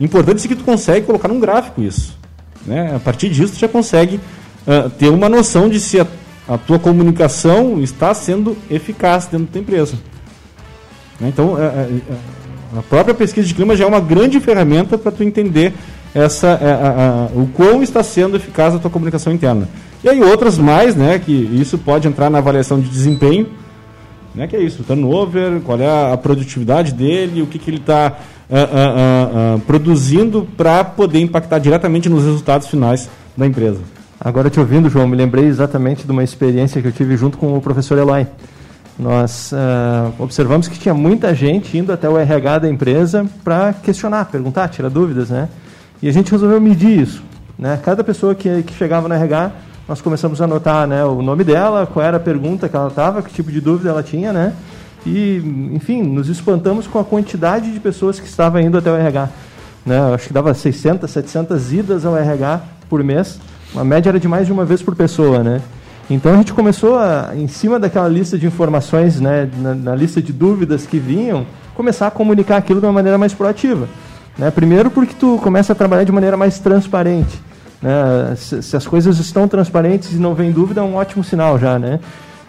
importantes 0.00 0.46
que 0.46 0.54
tu 0.54 0.64
consegue 0.64 1.04
colocar 1.06 1.28
num 1.28 1.40
gráfico 1.40 1.82
isso. 1.82 2.16
Né? 2.64 2.94
A 2.94 2.98
partir 2.98 3.28
disso, 3.28 3.54
tu 3.54 3.58
já 3.58 3.68
consegue 3.68 4.20
ah, 4.66 4.88
ter 4.88 5.08
uma 5.08 5.28
noção 5.28 5.68
de 5.68 5.78
se 5.80 6.00
a, 6.00 6.06
a 6.48 6.56
tua 6.56 6.78
comunicação 6.78 7.82
está 7.82 8.14
sendo 8.14 8.56
eficaz 8.70 9.26
dentro 9.26 9.46
da 9.52 9.60
empresa. 9.60 9.94
Né? 11.20 11.28
Então, 11.28 11.58
é, 11.58 11.64
é, 11.66 11.88
a 12.78 12.82
própria 12.82 13.14
pesquisa 13.14 13.46
de 13.46 13.54
clima 13.54 13.76
já 13.76 13.84
é 13.84 13.86
uma 13.86 14.00
grande 14.00 14.40
ferramenta 14.40 14.96
para 14.98 15.12
tu 15.12 15.22
entender 15.22 15.72
essa, 16.14 16.48
é, 16.60 16.72
a- 16.72 17.28
a- 17.34 17.38
o 17.38 17.46
quão 17.54 17.82
está 17.82 18.02
sendo 18.02 18.36
eficaz 18.36 18.74
a 18.74 18.78
tua 18.78 18.90
comunicação 18.90 19.32
interna. 19.32 19.68
E 20.02 20.08
aí 20.08 20.20
outras 20.22 20.58
mais, 20.58 20.94
né, 20.94 21.18
que 21.18 21.32
isso 21.32 21.78
pode 21.78 22.06
entrar 22.06 22.28
na 22.30 22.38
avaliação 22.38 22.78
de 22.80 22.88
desempenho, 22.88 23.46
né, 24.34 24.46
que 24.46 24.54
é 24.56 24.60
isso, 24.60 24.82
o 24.82 24.84
turnover, 24.84 25.60
qual 25.64 25.78
é 25.80 26.12
a 26.12 26.16
produtividade 26.16 26.92
dele, 26.92 27.42
o 27.42 27.46
que, 27.46 27.58
que 27.58 27.70
ele 27.70 27.78
está 27.78 28.12
produzindo 29.66 30.46
para 30.56 30.84
poder 30.84 31.20
impactar 31.20 31.58
diretamente 31.58 32.08
nos 32.08 32.24
resultados 32.24 32.68
finais 32.68 33.08
da 33.36 33.46
empresa. 33.46 33.78
Agora 34.20 34.48
te 34.48 34.60
ouvindo, 34.60 34.88
João, 34.88 35.06
me 35.08 35.16
lembrei 35.16 35.44
exatamente 35.46 36.04
de 36.04 36.10
uma 36.12 36.22
experiência 36.22 36.80
que 36.80 36.88
eu 36.88 36.92
tive 36.92 37.16
junto 37.16 37.36
com 37.36 37.56
o 37.56 37.60
professor 37.60 37.98
Eloy. 37.98 38.26
Nós 38.98 39.52
ah, 39.52 40.12
observamos 40.18 40.68
que 40.68 40.78
tinha 40.78 40.94
muita 40.94 41.34
gente 41.34 41.76
indo 41.76 41.92
até 41.92 42.08
o 42.08 42.16
RH 42.16 42.60
da 42.60 42.68
empresa 42.68 43.26
para 43.42 43.72
questionar, 43.72 44.26
perguntar, 44.26 44.68
tirar 44.68 44.88
dúvidas, 44.88 45.30
né? 45.30 45.48
E 46.00 46.08
a 46.08 46.12
gente 46.12 46.30
resolveu 46.30 46.60
medir 46.60 47.00
isso. 47.00 47.22
Né? 47.58 47.78
Cada 47.82 48.04
pessoa 48.04 48.34
que, 48.34 48.62
que 48.62 48.74
chegava 48.74 49.08
no 49.08 49.14
RH, 49.14 49.50
nós 49.88 50.00
começamos 50.00 50.40
a 50.40 50.44
anotar 50.44 50.86
né, 50.86 51.04
o 51.04 51.22
nome 51.22 51.44
dela, 51.44 51.86
qual 51.86 52.04
era 52.04 52.16
a 52.16 52.20
pergunta 52.20 52.68
que 52.68 52.76
ela 52.76 52.88
estava, 52.88 53.22
que 53.22 53.32
tipo 53.32 53.50
de 53.50 53.60
dúvida 53.60 53.90
ela 53.90 54.02
tinha, 54.02 54.32
né? 54.32 54.52
E, 55.06 55.36
enfim, 55.72 56.02
nos 56.02 56.28
espantamos 56.28 56.86
com 56.86 56.98
a 56.98 57.04
quantidade 57.04 57.70
de 57.72 57.78
pessoas 57.78 58.18
que 58.18 58.26
estavam 58.26 58.60
indo 58.60 58.78
até 58.78 58.90
o 58.90 58.96
RH. 58.96 59.28
Né? 59.84 59.98
Acho 60.14 60.28
que 60.28 60.32
dava 60.32 60.54
600, 60.54 61.10
700 61.10 61.72
idas 61.72 62.06
ao 62.06 62.16
RH 62.16 62.62
por 62.88 63.04
mês. 63.04 63.38
A 63.76 63.84
média 63.84 64.08
era 64.08 64.18
de 64.18 64.26
mais 64.26 64.46
de 64.46 64.52
uma 64.52 64.64
vez 64.64 64.82
por 64.82 64.94
pessoa, 64.94 65.42
né? 65.42 65.60
Então 66.08 66.32
a 66.32 66.36
gente 66.36 66.52
começou 66.52 66.98
a, 66.98 67.30
em 67.34 67.48
cima 67.48 67.78
daquela 67.78 68.08
lista 68.08 68.38
de 68.38 68.46
informações, 68.46 69.20
né, 69.20 69.48
na, 69.58 69.74
na 69.74 69.94
lista 69.94 70.20
de 70.20 70.32
dúvidas 70.32 70.86
que 70.86 70.98
vinham, 70.98 71.46
começar 71.74 72.06
a 72.06 72.10
comunicar 72.10 72.58
aquilo 72.58 72.80
de 72.80 72.86
uma 72.86 72.92
maneira 72.92 73.16
mais 73.16 73.32
proativa. 73.32 73.88
Né? 74.36 74.50
Primeiro 74.50 74.90
porque 74.90 75.14
tu 75.18 75.38
começa 75.42 75.72
a 75.72 75.76
trabalhar 75.76 76.04
de 76.04 76.12
maneira 76.12 76.36
mais 76.36 76.58
transparente. 76.58 77.40
Né? 77.80 78.34
Se, 78.36 78.62
se, 78.62 78.76
as 78.76 78.86
coisas 78.86 79.18
estão 79.18 79.48
transparentes 79.48 80.12
e 80.12 80.16
não 80.16 80.34
vem 80.34 80.50
dúvida, 80.50 80.80
é 80.80 80.84
um 80.84 80.96
ótimo 80.96 81.22
sinal 81.24 81.58
já, 81.58 81.78
né? 81.78 82.00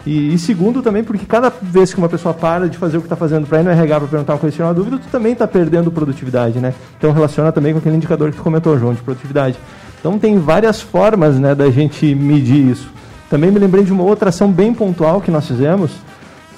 E, 0.06 0.34
e, 0.34 0.38
segundo 0.38 0.82
também, 0.82 1.02
porque 1.02 1.26
cada 1.26 1.52
vez 1.60 1.92
que 1.92 1.98
uma 1.98 2.08
pessoa 2.08 2.32
para 2.32 2.68
de 2.68 2.78
fazer 2.78 2.96
o 2.96 3.00
que 3.00 3.06
está 3.06 3.16
fazendo 3.16 3.44
para 3.44 3.60
ir 3.60 3.64
no 3.64 3.70
RH 3.70 3.98
para 3.98 4.08
perguntar 4.08 4.32
uma 4.34 4.38
coisa 4.38 4.54
e 4.54 4.56
tirar 4.56 4.68
uma 4.68 4.74
dúvida, 4.74 4.98
tu 4.98 5.08
também 5.10 5.32
está 5.32 5.48
perdendo 5.48 5.90
produtividade, 5.90 6.60
né? 6.60 6.72
Então 6.96 7.10
relaciona 7.10 7.50
também 7.50 7.72
com 7.72 7.80
aquele 7.80 7.96
indicador 7.96 8.30
que 8.30 8.36
tu 8.36 8.42
comentou, 8.42 8.78
João, 8.78 8.94
de 8.94 9.02
produtividade. 9.02 9.58
Então 9.98 10.16
tem 10.16 10.38
várias 10.38 10.80
formas 10.80 11.36
né, 11.40 11.56
da 11.56 11.68
gente 11.70 12.14
medir 12.14 12.70
isso. 12.70 12.88
Também 13.28 13.50
me 13.50 13.58
lembrei 13.58 13.84
de 13.84 13.92
uma 13.92 14.04
outra 14.04 14.28
ação 14.28 14.50
bem 14.50 14.72
pontual 14.72 15.20
que 15.20 15.30
nós 15.30 15.46
fizemos, 15.46 15.92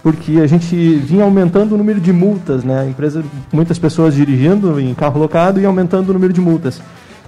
porque 0.03 0.39
a 0.41 0.47
gente 0.47 0.75
vinha 0.97 1.25
aumentando 1.25 1.75
o 1.75 1.79
número 1.79 2.01
de 2.01 2.13
multas, 2.13 2.63
né? 2.63 2.81
A 2.81 2.87
empresa, 2.87 3.25
muitas 3.53 3.79
pessoas 3.79 4.15
dirigindo 4.15 4.79
em 4.79 4.95
carro 4.95 5.19
locado 5.19 5.61
e 5.61 5.67
aumentando 5.67 6.11
o 6.11 6.13
número 6.13 6.33
de 6.33 6.41
multas. 6.41 6.81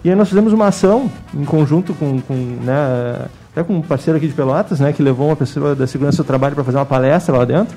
E 0.03 0.09
aí 0.09 0.17
nós 0.17 0.29
fizemos 0.29 0.53
uma 0.53 0.69
ação 0.69 1.11
em 1.35 1.45
conjunto 1.45 1.93
com, 1.93 2.21
com 2.21 2.35
né, 2.35 3.27
até 3.53 3.63
com 3.63 3.77
um 3.77 3.83
parceiro 3.83 4.17
aqui 4.17 4.27
de 4.27 4.33
Pelotas, 4.33 4.81
né, 4.81 4.93
que 4.93 5.03
levou 5.03 5.29
uma 5.29 5.37
pessoa 5.37 5.75
da 5.75 5.87
segurança 5.87 6.23
do 6.23 6.27
trabalho 6.27 6.55
para 6.55 6.65
fazer 6.65 6.79
uma 6.79 6.87
palestra 6.87 7.37
lá 7.37 7.45
dentro. 7.45 7.77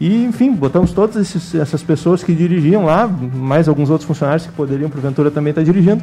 E, 0.00 0.24
enfim, 0.24 0.52
botamos 0.52 0.92
todas 0.92 1.16
esses, 1.16 1.54
essas 1.54 1.82
pessoas 1.82 2.24
que 2.24 2.34
dirigiam 2.34 2.84
lá, 2.84 3.06
mais 3.06 3.68
alguns 3.68 3.90
outros 3.90 4.06
funcionários 4.06 4.46
que 4.46 4.52
poderiam, 4.52 4.90
porventura, 4.90 5.30
também 5.30 5.50
estar 5.50 5.62
dirigindo. 5.62 6.02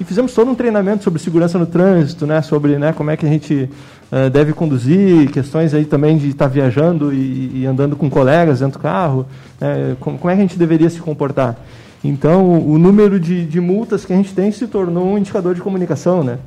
E 0.00 0.04
fizemos 0.04 0.32
todo 0.32 0.50
um 0.50 0.54
treinamento 0.54 1.02
sobre 1.02 1.20
segurança 1.20 1.58
no 1.58 1.66
trânsito, 1.66 2.24
né, 2.24 2.40
sobre 2.40 2.78
né, 2.78 2.92
como 2.92 3.10
é 3.10 3.16
que 3.16 3.26
a 3.26 3.28
gente 3.28 3.68
uh, 4.12 4.30
deve 4.30 4.52
conduzir, 4.52 5.30
questões 5.30 5.74
aí 5.74 5.84
também 5.84 6.18
de 6.18 6.28
estar 6.28 6.46
viajando 6.46 7.12
e, 7.12 7.62
e 7.62 7.66
andando 7.66 7.96
com 7.96 8.08
colegas 8.10 8.60
dentro 8.60 8.78
do 8.78 8.82
carro, 8.82 9.26
né, 9.60 9.96
como, 9.98 10.18
como 10.18 10.30
é 10.30 10.34
que 10.34 10.40
a 10.40 10.44
gente 10.44 10.58
deveria 10.58 10.90
se 10.90 11.00
comportar. 11.00 11.56
Então, 12.04 12.60
o 12.60 12.78
número 12.78 13.20
de, 13.20 13.46
de, 13.46 13.60
multas 13.60 14.04
que 14.04 14.12
a 14.12 14.16
gente 14.16 14.34
tem 14.34 14.50
se 14.50 14.66
tornou 14.66 15.06
um 15.06 15.18
indicador 15.18 15.54
de 15.54 15.60
comunicação, 15.60 16.24
né? 16.24 16.38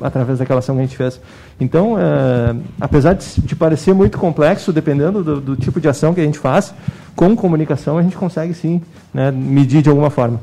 Através 0.00 0.38
daquela 0.38 0.60
ação 0.60 0.74
que 0.74 0.80
a 0.80 0.84
gente 0.84 0.96
fez. 0.96 1.20
Então, 1.60 1.98
é, 1.98 2.56
apesar 2.80 3.12
de, 3.12 3.42
de, 3.42 3.54
parecer 3.54 3.92
muito 3.92 4.16
complexo, 4.16 4.72
dependendo 4.72 5.22
do, 5.22 5.38
do, 5.38 5.56
tipo 5.56 5.78
de 5.82 5.86
ação 5.86 6.14
que 6.14 6.20
a 6.20 6.24
gente 6.24 6.38
faz, 6.38 6.74
com 7.14 7.36
comunicação 7.36 7.98
a 7.98 8.02
gente 8.02 8.16
consegue 8.16 8.54
sim 8.54 8.80
né, 9.12 9.30
medir 9.30 9.82
de 9.82 9.90
alguma 9.90 10.08
forma. 10.08 10.40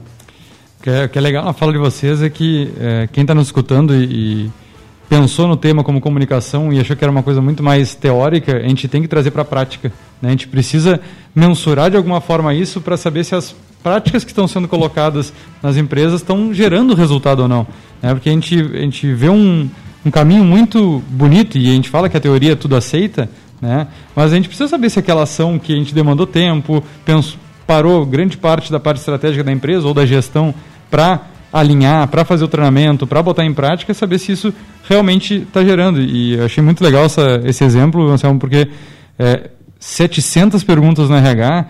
O 0.80 0.84
que, 0.84 0.90
é, 0.92 1.08
que 1.08 1.18
é 1.18 1.22
legal 1.22 1.44
na 1.44 1.52
fala 1.52 1.72
de 1.72 1.80
vocês 1.80 2.22
é 2.22 2.30
que 2.30 2.72
é, 2.80 3.10
quem 3.12 3.24
está 3.24 3.34
nos 3.34 3.48
escutando 3.48 3.96
e 3.96 4.52
pensou 5.10 5.48
no 5.48 5.58
tema 5.58 5.84
como 5.84 6.00
comunicação 6.00 6.72
e 6.72 6.80
achou 6.80 6.96
que 6.96 7.04
era 7.04 7.12
uma 7.12 7.24
coisa 7.24 7.42
muito 7.42 7.64
mais 7.64 7.96
teórica, 7.96 8.56
a 8.58 8.68
gente 8.68 8.88
tem 8.88 9.02
que 9.02 9.08
trazer 9.08 9.32
para 9.32 9.42
a 9.42 9.46
prática. 9.46 9.92
Né? 10.22 10.30
A 10.30 10.32
gente 10.32 10.48
precisa 10.48 11.02
mensurar 11.34 11.90
de 11.90 11.98
alguma 11.98 12.22
forma 12.22 12.54
isso 12.54 12.80
para 12.80 12.96
saber 12.96 13.24
se 13.24 13.34
as 13.34 13.56
práticas 13.82 14.24
que 14.24 14.30
estão 14.30 14.48
sendo 14.48 14.68
colocadas 14.68 15.34
nas 15.64 15.78
empresas 15.78 16.22
estão 16.22 16.54
gerando 16.54 16.94
resultado 16.94 17.42
ou 17.42 17.48
não. 17.48 17.66
Né? 18.02 18.14
Porque 18.14 18.30
a 18.30 18.34
gente, 18.34 18.56
a 18.60 18.82
gente 18.82 19.12
vê 19.12 19.30
um, 19.30 19.68
um 20.06 20.12
caminho 20.12 20.44
muito 20.44 21.04
bonito 21.10 21.58
e 21.58 21.70
a 21.70 21.74
gente 21.74 21.90
fala 21.90 22.08
que 22.08 22.16
a 22.16 22.22
teoria 22.22 22.56
tudo 22.56 22.76
aceita, 22.76 23.28
né? 23.60 23.88
mas 24.16 24.32
a 24.32 24.36
gente 24.36 24.48
precisa 24.48 24.70
saber 24.70 24.92
se 24.92 25.00
aquela 25.00 25.24
ação 25.24 25.58
que 25.58 25.74
a 25.74 25.76
gente 25.76 25.94
demandou 25.94 26.28
tempo, 26.28 26.84
pensou, 27.04 27.40
parou 27.66 28.06
grande 28.06 28.38
parte 28.38 28.72
da 28.72 28.80
parte 28.80 29.00
estratégica 29.00 29.44
da 29.44 29.52
empresa 29.52 29.88
ou 29.88 29.94
da 29.94 30.06
gestão 30.06 30.54
para 30.90 31.22
alinhar, 31.52 32.08
para 32.08 32.24
fazer 32.24 32.44
o 32.44 32.48
treinamento, 32.48 33.08
para 33.08 33.22
botar 33.24 33.46
em 33.46 33.54
prática, 33.54 33.94
saber 33.94 34.20
se 34.20 34.32
isso 34.32 34.54
realmente 34.88 35.36
está 35.36 35.64
gerando. 35.64 36.02
E 36.02 36.34
eu 36.34 36.46
achei 36.46 36.64
muito 36.64 36.84
legal 36.84 37.06
essa, 37.06 37.42
esse 37.44 37.64
exemplo, 37.64 38.10
Anselmo, 38.10 38.40
porque 38.40 38.68
é, 39.18 39.50
700 39.80 40.64
perguntas 40.64 41.10
no 41.10 41.16
RH 41.16 41.66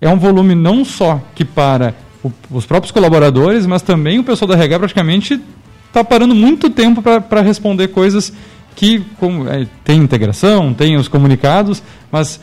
é 0.00 0.08
um 0.08 0.18
volume 0.18 0.54
não 0.54 0.84
só 0.84 1.20
que 1.34 1.44
para 1.44 1.94
o, 2.22 2.32
os 2.50 2.66
próprios 2.66 2.90
colaboradores, 2.90 3.66
mas 3.66 3.82
também 3.82 4.18
o 4.18 4.24
pessoal 4.24 4.48
da 4.48 4.54
RH 4.54 4.78
praticamente 4.78 5.40
está 5.86 6.02
parando 6.02 6.34
muito 6.34 6.70
tempo 6.70 7.02
para 7.02 7.40
responder 7.42 7.88
coisas 7.88 8.32
que 8.74 9.04
como, 9.18 9.48
é, 9.48 9.66
tem 9.84 10.00
integração, 10.00 10.72
tem 10.72 10.96
os 10.96 11.08
comunicados, 11.08 11.82
mas 12.10 12.40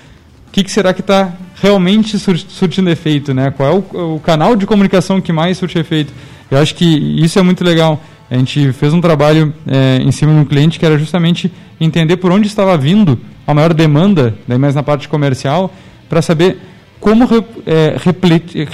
o 0.47 0.51
que, 0.51 0.63
que, 0.63 0.71
será 0.71 0.93
que 0.93 1.01
está 1.01 1.33
realmente 1.61 2.17
sur 2.17 2.37
surtindo 2.37 2.89
efeito? 2.89 3.33
Né? 3.33 3.51
Qual 3.51 3.69
é 3.69 3.73
o, 3.73 4.15
o, 4.15 4.19
canal 4.19 4.55
de 4.55 4.65
comunicação 4.65 5.19
que 5.21 5.31
mais 5.31 5.57
surte 5.57 5.77
efeito? 5.77 6.13
Eu 6.49 6.57
acho 6.57 6.75
que 6.75 6.85
isso 6.85 7.37
é 7.37 7.41
muito 7.41 7.63
legal. 7.63 8.01
A 8.29 8.37
gente 8.37 8.71
fez 8.73 8.93
um 8.93 9.01
trabalho 9.01 9.53
é, 9.67 9.97
em 10.01 10.11
cima 10.11 10.33
de 10.33 10.39
um 10.39 10.45
cliente 10.45 10.79
que 10.79 10.85
era 10.85 10.97
justamente 10.97 11.51
entender 11.79 12.17
por 12.17 12.31
onde 12.31 12.47
estava 12.47 12.77
vindo 12.77 13.19
a 13.45 13.53
maior 13.53 13.73
demanda, 13.73 14.35
daí 14.47 14.57
mais 14.57 14.75
na 14.75 14.83
parte 14.83 15.07
comercial, 15.07 15.73
para 16.07 16.21
saber 16.21 16.57
como 16.99 17.27
é, 17.65 17.95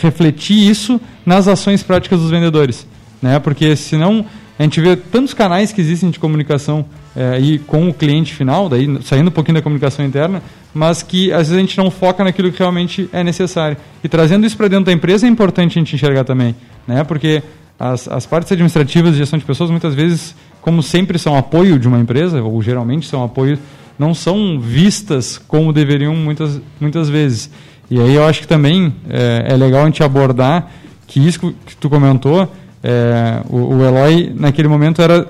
refletir, 0.01 0.69
isso 0.69 0.99
nas 1.25 1.47
ações 1.47 1.83
práticas 1.83 2.19
dos 2.19 2.29
vendedores. 2.29 2.87
Né? 3.21 3.39
Porque 3.39 3.75
senão 3.75 4.25
a 4.57 4.63
gente 4.63 4.81
vê 4.81 4.95
tantos 4.95 5.33
canais 5.33 5.71
que 5.71 5.79
existem 5.79 6.09
de 6.09 6.19
comunicação 6.19 6.85
é, 7.15 7.35
aí 7.35 7.59
com 7.59 7.87
o 7.87 7.93
cliente 7.93 8.33
final, 8.33 8.67
daí 8.67 8.99
saindo 9.03 9.29
um 9.29 9.31
pouquinho 9.31 9.55
da 9.55 9.61
comunicação 9.61 10.05
interna, 10.05 10.41
mas 10.73 11.01
que 11.01 11.31
às 11.31 11.47
vezes 11.47 11.53
a 11.53 11.59
gente 11.59 11.77
não 11.77 11.89
foca 11.89 12.23
naquilo 12.23 12.51
que 12.51 12.59
realmente 12.59 13.09
é 13.13 13.23
necessário. 13.23 13.77
E 14.03 14.09
trazendo 14.09 14.45
isso 14.45 14.57
para 14.57 14.67
dentro 14.67 14.85
da 14.85 14.91
empresa 14.91 15.25
é 15.25 15.29
importante 15.29 15.77
a 15.77 15.81
gente 15.81 15.95
enxergar 15.95 16.25
também, 16.25 16.55
né? 16.87 17.03
Porque 17.03 17.41
as, 17.79 18.07
as 18.07 18.25
partes 18.25 18.51
administrativas 18.51 19.13
de 19.13 19.17
gestão 19.19 19.37
de 19.37 19.45
pessoas 19.45 19.69
muitas 19.69 19.93
vezes, 19.93 20.35
como 20.61 20.81
sempre 20.81 21.19
são 21.19 21.35
apoio 21.35 21.77
de 21.77 21.87
uma 21.87 21.99
empresa, 21.99 22.41
ou 22.41 22.61
geralmente 22.61 23.07
são 23.07 23.23
apoio, 23.23 23.59
não 23.99 24.13
são 24.13 24.59
vistas 24.59 25.37
como 25.37 25.71
deveriam 25.73 26.15
muitas, 26.15 26.61
muitas 26.79 27.09
vezes. 27.09 27.49
E 27.89 27.99
aí 27.99 28.15
eu 28.15 28.25
acho 28.25 28.41
que 28.41 28.47
também 28.47 28.93
é, 29.09 29.47
é 29.49 29.55
legal 29.55 29.83
a 29.83 29.85
gente 29.85 30.03
abordar 30.03 30.71
que 31.07 31.25
isso 31.25 31.53
que 31.65 31.75
tu 31.75 31.89
comentou, 31.89 32.51
é, 32.83 33.41
o, 33.49 33.75
o, 33.75 33.85
Eloy 33.85 34.33
naquele 34.35 34.67
momento 34.67 35.01
era 35.01 35.27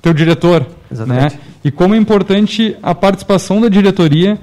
teu 0.00 0.14
diretor, 0.14 0.66
Exatamente. 0.90 1.34
né? 1.34 1.40
E 1.64 1.70
como 1.70 1.94
é 1.94 1.98
importante 1.98 2.76
a 2.82 2.94
participação 2.94 3.60
da 3.60 3.68
diretoria 3.68 4.38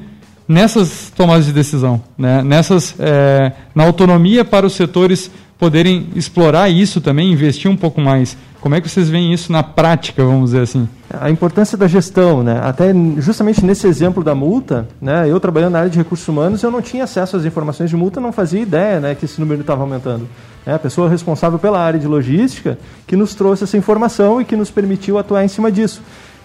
nessas 0.48 1.12
tomadas 1.16 1.46
de 1.46 1.54
decisão, 1.54 2.02
né? 2.18 2.44
Nessas 2.44 2.96
é, 3.00 3.52
na 3.74 3.84
autonomia 3.84 4.46
para 4.46 4.66
os 4.66 4.74
setores 4.74 5.32
poderem 5.58 6.10
explorar 6.16 6.70
isso 6.70 7.00
também, 7.00 7.32
investir 7.32 7.70
um 7.70 7.78
pouco 7.78 8.02
mais. 8.02 8.38
Como 8.60 8.74
é 8.74 8.82
que 8.82 8.90
vocês 8.90 9.08
veem 9.08 9.32
isso 9.32 9.52
na 9.52 9.62
prática, 9.62 10.24
vamos 10.24 10.46
dizer 10.46 10.64
assim? 10.64 10.90
A 11.14 11.30
importância 11.30 11.78
da 11.78 11.88
gestão, 11.88 12.42
né? 12.42 12.60
Até 12.64 12.92
justamente 13.18 13.64
nesse 13.64 13.86
exemplo 13.86 14.24
da 14.24 14.34
multa, 14.34 14.88
né? 15.00 15.30
Eu 15.30 15.40
trabalhando 15.40 15.74
na 15.74 15.80
área 15.80 15.90
de 15.90 15.98
recursos 15.98 16.28
humanos, 16.28 16.64
eu 16.64 16.72
não 16.72 16.82
tinha 16.82 17.04
acesso 17.04 17.38
às 17.38 17.46
informações 17.46 17.92
de 17.92 17.96
multa, 17.96 18.20
não 18.20 18.32
fazia 18.32 18.60
ideia, 18.60 19.00
né, 19.00 19.14
que 19.14 19.26
esse 19.26 19.40
número 19.40 19.62
estava 19.62 19.82
aumentando. 19.82 20.28
É 20.66 20.74
a 20.74 20.80
pessoa 20.80 21.08
responsável 21.08 21.60
pela 21.60 21.80
área 21.80 22.00
de 22.00 22.08
logística 22.08 22.80
que 23.06 23.16
nos 23.16 23.36
trouxe 23.36 23.66
essa 23.66 23.78
informação 23.78 24.42
e 24.42 24.46
que 24.46 24.56
nos 24.56 24.72
permitiu 24.72 25.20
atuar 25.20 25.46
em 25.46 25.48
cima 25.48 25.72
disso. 25.72 26.02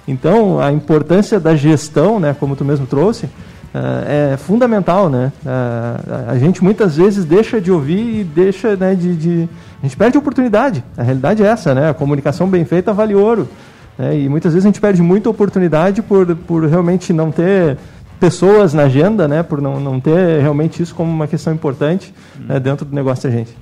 Então, 0.07 0.61
a 0.61 0.71
importância 0.71 1.41
da 1.41 1.57
gestão, 1.57 2.21
né, 2.21 2.37
como 2.39 2.55
tu 2.55 2.65
mesmo 2.65 2.87
trouxe, 2.87 3.31
é, 3.75 4.33
é 4.33 4.37
fundamental, 4.37 5.09
né? 5.09 5.33
É, 5.45 6.31
a 6.31 6.39
gente 6.39 6.63
muitas 6.63 6.97
vezes 6.97 7.25
deixa 7.25 7.61
de 7.61 7.71
ouvir 7.71 8.21
e 8.21 8.25
deixa, 8.25 8.77
né, 8.77 8.95
de, 8.95 9.15
de, 9.15 9.49
a 9.81 9.87
gente 9.87 9.97
perde 9.97 10.19
oportunidade. 10.19 10.85
A 10.97 11.03
realidade 11.03 11.43
é 11.43 11.47
essa, 11.47 11.75
né? 11.75 11.91
A 11.91 11.95
comunicação 11.95 12.49
bem 12.49 12.65
feita 12.65 12.93
vale 12.93 13.15
ouro. 13.15 13.49
Né? 13.97 14.21
E 14.21 14.29
muitas 14.29 14.53
vezes 14.53 14.67
a 14.67 14.69
gente 14.69 14.81
perde 14.81 15.03
muita 15.03 15.31
oportunidade 15.31 16.03
por, 16.03 16.35
por 16.35 16.65
realmente 16.67 17.13
não 17.13 17.31
ter 17.31 17.79
pessoas 18.19 18.75
na 18.75 18.83
agenda, 18.85 19.27
né? 19.27 19.43
Por 19.43 19.63
não, 19.63 19.81
não 19.81 20.01
ter 20.01 20.41
realmente 20.41 20.83
isso 20.83 20.95
como 20.95 21.11
uma 21.11 21.27
questão 21.27 21.53
importante 21.53 22.13
né, 22.39 22.59
dentro 22.59 22.85
do 22.85 22.95
negócio 22.95 23.29
da 23.29 23.37
gente. 23.37 23.57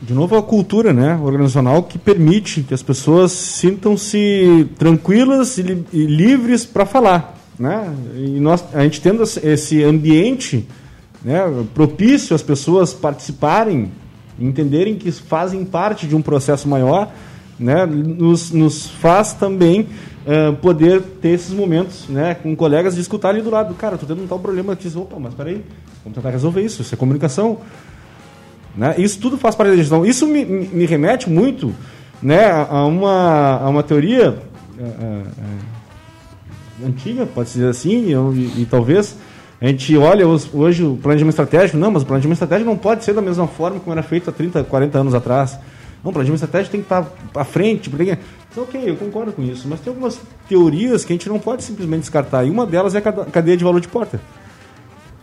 De 0.00 0.12
novo, 0.12 0.36
a 0.36 0.42
cultura 0.42 0.92
né, 0.92 1.18
organizacional 1.22 1.82
que 1.82 1.98
permite 1.98 2.62
que 2.62 2.74
as 2.74 2.82
pessoas 2.82 3.32
sintam-se 3.32 4.68
tranquilas 4.78 5.56
e, 5.56 5.62
li 5.62 5.86
e 5.92 6.04
livres 6.04 6.66
para 6.66 6.84
falar. 6.84 7.34
Né? 7.58 7.94
E 8.16 8.40
nós, 8.40 8.64
a 8.74 8.82
gente 8.82 9.00
tendo 9.00 9.22
esse 9.22 9.82
ambiente 9.82 10.66
né, 11.24 11.40
propício 11.72 12.34
às 12.34 12.42
pessoas 12.42 12.92
participarem, 12.92 13.92
entenderem 14.38 14.96
que 14.96 15.10
fazem 15.12 15.64
parte 15.64 16.06
de 16.06 16.14
um 16.14 16.22
processo 16.22 16.68
maior, 16.68 17.10
né, 17.58 17.86
nos, 17.86 18.50
nos 18.50 18.88
faz 18.88 19.32
também 19.32 19.88
uh, 20.26 20.54
poder 20.56 21.00
ter 21.22 21.30
esses 21.30 21.52
momentos 21.52 22.08
né, 22.08 22.34
com 22.34 22.54
colegas 22.56 22.96
de 22.96 23.00
escutar 23.00 23.30
ali 23.30 23.40
do 23.40 23.50
lado. 23.50 23.74
Cara, 23.74 23.94
estou 23.94 24.08
tendo 24.08 24.24
um 24.24 24.26
tal 24.26 24.40
problema 24.40 24.72
aqui. 24.72 24.90
Opa, 24.96 25.16
mas 25.18 25.34
peraí, 25.34 25.64
vamos 26.02 26.16
tentar 26.16 26.30
resolver 26.30 26.62
isso. 26.62 26.82
Isso 26.82 26.94
é 26.94 26.98
comunicação. 26.98 27.58
Né? 28.76 28.96
Isso 28.98 29.20
tudo 29.20 29.38
faz 29.38 29.54
parte 29.54 29.70
da 29.70 29.76
gestão. 29.76 30.04
Isso 30.04 30.26
me, 30.26 30.44
me 30.44 30.84
remete 30.84 31.30
muito 31.30 31.72
né, 32.20 32.50
a, 32.50 32.84
uma, 32.84 33.58
a 33.58 33.68
uma 33.68 33.82
teoria. 33.84 34.36
Uh, 34.76 34.82
uh, 34.82 35.73
antiga, 36.82 37.26
pode 37.26 37.50
dizer 37.50 37.68
assim, 37.68 38.12
e, 38.34 38.62
e, 38.62 38.66
talvez 38.66 39.16
a 39.60 39.66
gente 39.66 39.96
olha 39.96 40.26
hoje 40.26 40.82
o 40.82 40.96
planejamento 40.96 41.32
estratégico, 41.32 41.78
não, 41.78 41.90
mas 41.90 42.02
o 42.02 42.06
planejamento 42.06 42.36
estratégico 42.36 42.68
não 42.68 42.76
pode 42.76 43.04
ser 43.04 43.12
da 43.12 43.22
mesma 43.22 43.46
forma 43.46 43.80
como 43.80 43.92
era 43.92 44.02
feito 44.02 44.30
há 44.30 44.32
30, 44.32 44.64
40 44.64 44.98
anos 44.98 45.14
atrás. 45.14 45.58
Não, 46.02 46.10
o 46.10 46.12
planejamento 46.12 46.42
estratégico 46.42 46.72
tem 46.72 46.80
que 46.80 46.86
estar 46.86 47.06
à 47.34 47.44
frente. 47.44 47.88
Porque... 47.88 48.18
Então, 48.50 48.64
ok, 48.64 48.82
eu 48.84 48.96
concordo 48.96 49.32
com 49.32 49.42
isso, 49.42 49.66
mas 49.68 49.80
tem 49.80 49.90
algumas 49.90 50.20
teorias 50.48 51.04
que 51.04 51.12
a 51.12 51.16
gente 51.16 51.28
não 51.28 51.38
pode 51.38 51.62
simplesmente 51.62 52.00
descartar, 52.00 52.44
e 52.44 52.50
uma 52.50 52.66
delas 52.66 52.94
é 52.94 52.98
a 52.98 53.02
cadeia 53.02 53.56
de 53.56 53.64
valor 53.64 53.80
de 53.80 53.88
porta. 53.88 54.20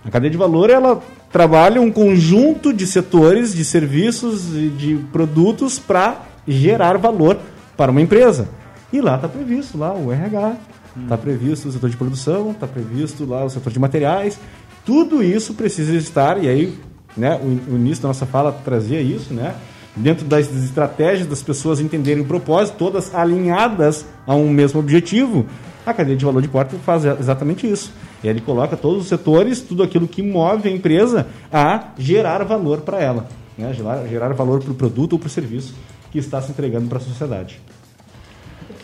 A 0.04 0.10
cadeia 0.10 0.32
de 0.32 0.38
valor 0.38 0.70
ela 0.70 1.02
trabalha 1.32 1.80
um 1.80 1.92
conjunto 1.92 2.74
de 2.74 2.88
setores, 2.88 3.54
de 3.54 3.64
serviços 3.64 4.56
e 4.56 4.70
de 4.70 4.96
produtos 5.12 5.78
para 5.78 6.22
gerar 6.48 6.98
valor 6.98 7.38
para 7.78 7.92
uma 7.92 8.02
empresa. 8.02 8.50
E 8.92 9.00
lá 9.02 9.16
está 9.16 9.28
previsto 9.28 9.78
lá 9.78 9.94
o 9.94 10.12
RH, 10.12 10.56
está 11.04 11.18
previsto 11.18 11.70
o 11.70 11.72
setor 11.72 11.90
de 11.90 11.98
produção, 11.98 12.52
está 12.52 12.68
previsto 12.68 13.26
lá 13.26 13.46
o 13.46 13.50
setor 13.50 13.72
de 13.72 13.80
materiais. 13.80 14.40
Tudo 14.86 15.24
isso 15.24 15.54
precisa 15.54 15.96
estar, 15.96 16.44
e 16.44 16.50
aí 16.50 16.78
né, 17.16 17.40
o, 17.42 17.74
o 17.74 17.76
início 17.78 18.02
da 18.02 18.10
nossa 18.10 18.26
fala 18.26 18.52
trazia 18.52 19.02
isso, 19.02 19.34
né? 19.34 19.56
Dentro 19.96 20.26
das 20.26 20.50
estratégias 20.56 21.28
das 21.28 21.44
pessoas 21.44 21.80
entenderem 21.80 22.24
o 22.24 22.26
propósito, 22.26 22.78
todas 22.78 23.14
alinhadas 23.14 24.06
a 24.26 24.34
um 24.34 24.50
mesmo 24.50 24.80
objetivo, 24.80 25.46
a 25.86 25.94
cadeia 25.94 26.16
de 26.16 26.24
valor 26.24 26.42
de 26.42 26.48
porta 26.48 26.76
faz 26.78 27.04
exatamente 27.04 27.70
isso. 27.70 27.92
E 28.24 28.28
ele 28.28 28.40
coloca 28.40 28.78
todos 28.78 29.02
os 29.02 29.08
setores, 29.08 29.62
tudo 29.62 29.84
aquilo 29.84 30.08
que 30.08 30.22
move 30.22 30.70
a 30.70 30.72
empresa 30.72 31.28
a 31.52 31.90
gerar 31.98 32.44
valor 32.46 32.82
para 32.82 33.02
ela, 33.02 33.28
né? 33.58 33.74
gerar, 33.74 34.08
gerar 34.08 34.34
valor 34.34 34.62
para 34.62 34.72
o 34.72 34.76
produto 34.76 35.14
ou 35.14 35.20
para 35.20 35.28
o 35.28 35.30
serviço 35.30 35.74
que 36.12 36.20
está 36.20 36.42
se 36.42 36.52
entregando 36.52 36.88
para 36.88 36.98
a 36.98 37.02
sociedade. 37.02 37.60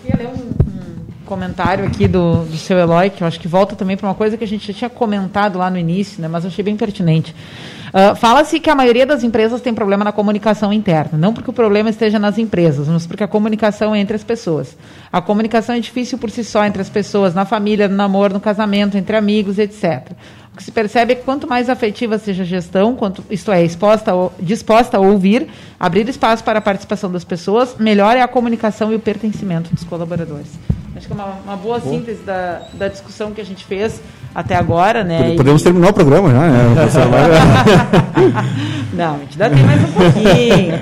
Queria 0.02 0.16
ler 0.18 0.28
um, 0.28 0.34
um 0.34 0.66
comentário 1.28 1.86
aqui 1.86 2.07
do, 2.07 2.45
do 2.45 2.57
seu 2.57 2.78
Eloy, 2.80 3.11
que 3.11 3.21
eu 3.21 3.28
acho 3.28 3.39
que 3.39 3.47
volta 3.47 3.75
também 3.75 3.95
para 3.95 4.07
uma 4.07 4.15
coisa 4.15 4.36
que 4.36 4.43
a 4.43 4.47
gente 4.47 4.65
já 4.65 4.73
tinha 4.73 4.89
comentado 4.89 5.59
lá 5.59 5.69
no 5.69 5.78
início, 5.78 6.21
né, 6.21 6.28
mas 6.28 6.43
eu 6.43 6.49
achei 6.49 6.63
bem 6.63 6.75
pertinente. 6.75 7.36
Uh, 7.88 8.15
Fala-se 8.15 8.59
que 8.59 8.69
a 8.69 8.75
maioria 8.75 9.05
das 9.05 9.23
empresas 9.23 9.61
tem 9.61 9.73
problema 9.73 10.03
na 10.03 10.11
comunicação 10.11 10.73
interna. 10.73 11.17
Não 11.17 11.34
porque 11.34 11.49
o 11.49 11.53
problema 11.53 11.89
esteja 11.89 12.19
nas 12.19 12.38
empresas, 12.38 12.88
mas 12.88 13.07
porque 13.07 13.23
a 13.23 13.28
comunicação 13.28 13.95
é 13.95 13.99
entre 13.99 14.15
as 14.15 14.23
pessoas. 14.23 14.78
A 15.11 15.21
comunicação 15.21 15.75
é 15.75 15.80
difícil 15.80 16.17
por 16.17 16.30
si 16.30 16.43
só 16.43 16.65
entre 16.65 16.82
as 16.82 16.89
pessoas, 16.89 17.34
na 17.34 17.45
família, 17.45 17.88
no 17.88 17.95
namoro, 17.95 18.34
no 18.34 18.39
casamento, 18.39 18.97
entre 18.97 19.15
amigos, 19.15 19.57
etc. 19.57 20.11
O 20.53 20.57
que 20.57 20.63
se 20.63 20.71
percebe 20.71 21.13
é 21.13 21.15
que 21.15 21.23
quanto 21.23 21.47
mais 21.47 21.69
afetiva 21.69 22.17
seja 22.17 22.43
a 22.43 22.45
gestão, 22.45 22.95
quanto, 22.95 23.23
isto 23.30 23.51
é, 23.51 23.63
exposta 23.63 24.11
disposta 24.39 24.97
a 24.97 24.99
ouvir, 24.99 25.47
abrir 25.80 26.09
espaço 26.09 26.43
para 26.43 26.59
a 26.59 26.61
participação 26.61 27.11
das 27.11 27.23
pessoas, 27.23 27.75
melhor 27.80 28.17
é 28.17 28.21
a 28.21 28.28
comunicação 28.28 28.91
e 28.91 28.95
o 28.95 28.99
pertencimento 28.99 29.73
dos 29.73 29.84
colaboradores. 29.84 30.49
Acho 30.98 31.08
que 31.08 31.14
é 31.14 31.16
uma, 31.16 31.38
uma 31.45 31.56
boa, 31.56 31.80
síntese 31.80 32.24
da, 32.24 32.64
da 32.74 32.88
discussão 32.88 33.32
que 33.32 33.39
a 33.39 33.45
gente 33.45 33.64
fez 33.64 34.02
até 34.34 34.56
agora, 34.56 35.04
né? 35.04 35.36
Podemos 35.36 35.62
e... 35.62 35.66
terminar 35.66 35.89
o 35.89 35.93
programa 35.93 36.32
já, 36.32 36.39
né? 36.39 36.76
Não, 38.93 39.16
a 39.16 39.20
gente 39.20 39.41
ainda 39.41 39.56
tem 39.56 39.64
mais 39.64 39.84
um 39.84 39.91
pouquinho. 39.91 40.74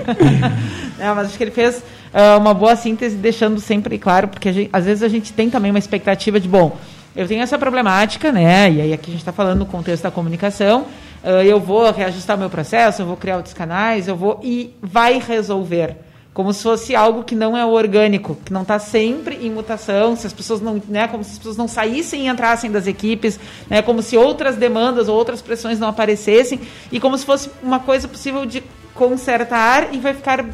Não, 0.98 1.16
mas 1.16 1.28
acho 1.28 1.38
que 1.38 1.44
ele 1.44 1.52
fez 1.52 1.78
uh, 2.14 2.40
uma 2.40 2.54
boa 2.54 2.78
síntese, 2.78 3.18
deixando 3.18 3.60
sempre 3.60 3.98
claro, 3.98 4.30
porque 4.30 4.54
gente, 4.54 4.70
às 4.72 4.86
vezes 4.86 5.04
a 5.04 5.10
gente 5.10 5.34
tem 5.34 5.50
também 5.50 5.70
uma 5.70 5.80
expectativa 5.80 6.40
de, 6.40 6.48
bom, 6.48 6.78
eu 7.14 7.28
tenho 7.28 7.42
essa 7.42 7.58
problemática, 7.58 8.32
né? 8.32 8.72
E 8.72 8.82
aí 8.82 8.94
aqui 8.94 9.10
a 9.10 9.12
gente 9.12 9.22
está 9.22 9.34
falando 9.34 9.60
no 9.60 9.66
contexto 9.66 10.04
da 10.04 10.12
comunicação. 10.12 10.86
Uh, 11.24 11.42
eu 11.44 11.60
vou 11.60 11.92
reajustar 11.92 12.38
meu 12.38 12.50
processo, 12.50 13.02
eu 13.02 13.06
vou 13.06 13.18
criar 13.18 13.36
outros 13.36 13.54
canais, 13.54 14.08
eu 14.08 14.16
vou 14.16 14.40
e 14.42 14.74
vai 14.82 15.20
resolver 15.20 16.05
como 16.36 16.52
se 16.52 16.62
fosse 16.62 16.94
algo 16.94 17.24
que 17.24 17.34
não 17.34 17.56
é 17.56 17.66
orgânico, 17.66 18.38
que 18.44 18.52
não 18.52 18.64
está 18.64 18.78
sempre 18.78 19.38
em 19.42 19.50
mutação, 19.50 20.18
se 20.18 20.28
as 20.28 20.34
pessoas 20.34 20.60
não, 20.60 20.82
né, 20.90 21.08
como 21.08 21.24
se 21.24 21.32
as 21.32 21.38
pessoas 21.38 21.56
não 21.56 21.66
saíssem 21.66 22.26
e 22.26 22.28
entrassem 22.28 22.70
das 22.70 22.88
equipes, 22.88 23.40
né, 23.70 23.82
como 23.82 24.02
se 24.02 24.18
outras 24.18 24.58
demandas 24.58 25.08
ou 25.08 25.16
outras 25.16 25.42
pressões 25.42 25.80
não 25.80 25.88
aparecessem 25.88 26.60
e 26.92 27.00
como 27.00 27.18
se 27.18 27.26
fosse 27.26 27.50
uma 27.64 27.80
coisa 27.80 28.06
possível 28.06 28.46
de 28.46 28.62
consertar 28.94 29.94
e 29.94 29.98
vai 29.98 30.14
ficar 30.14 30.42
uh, 30.42 30.46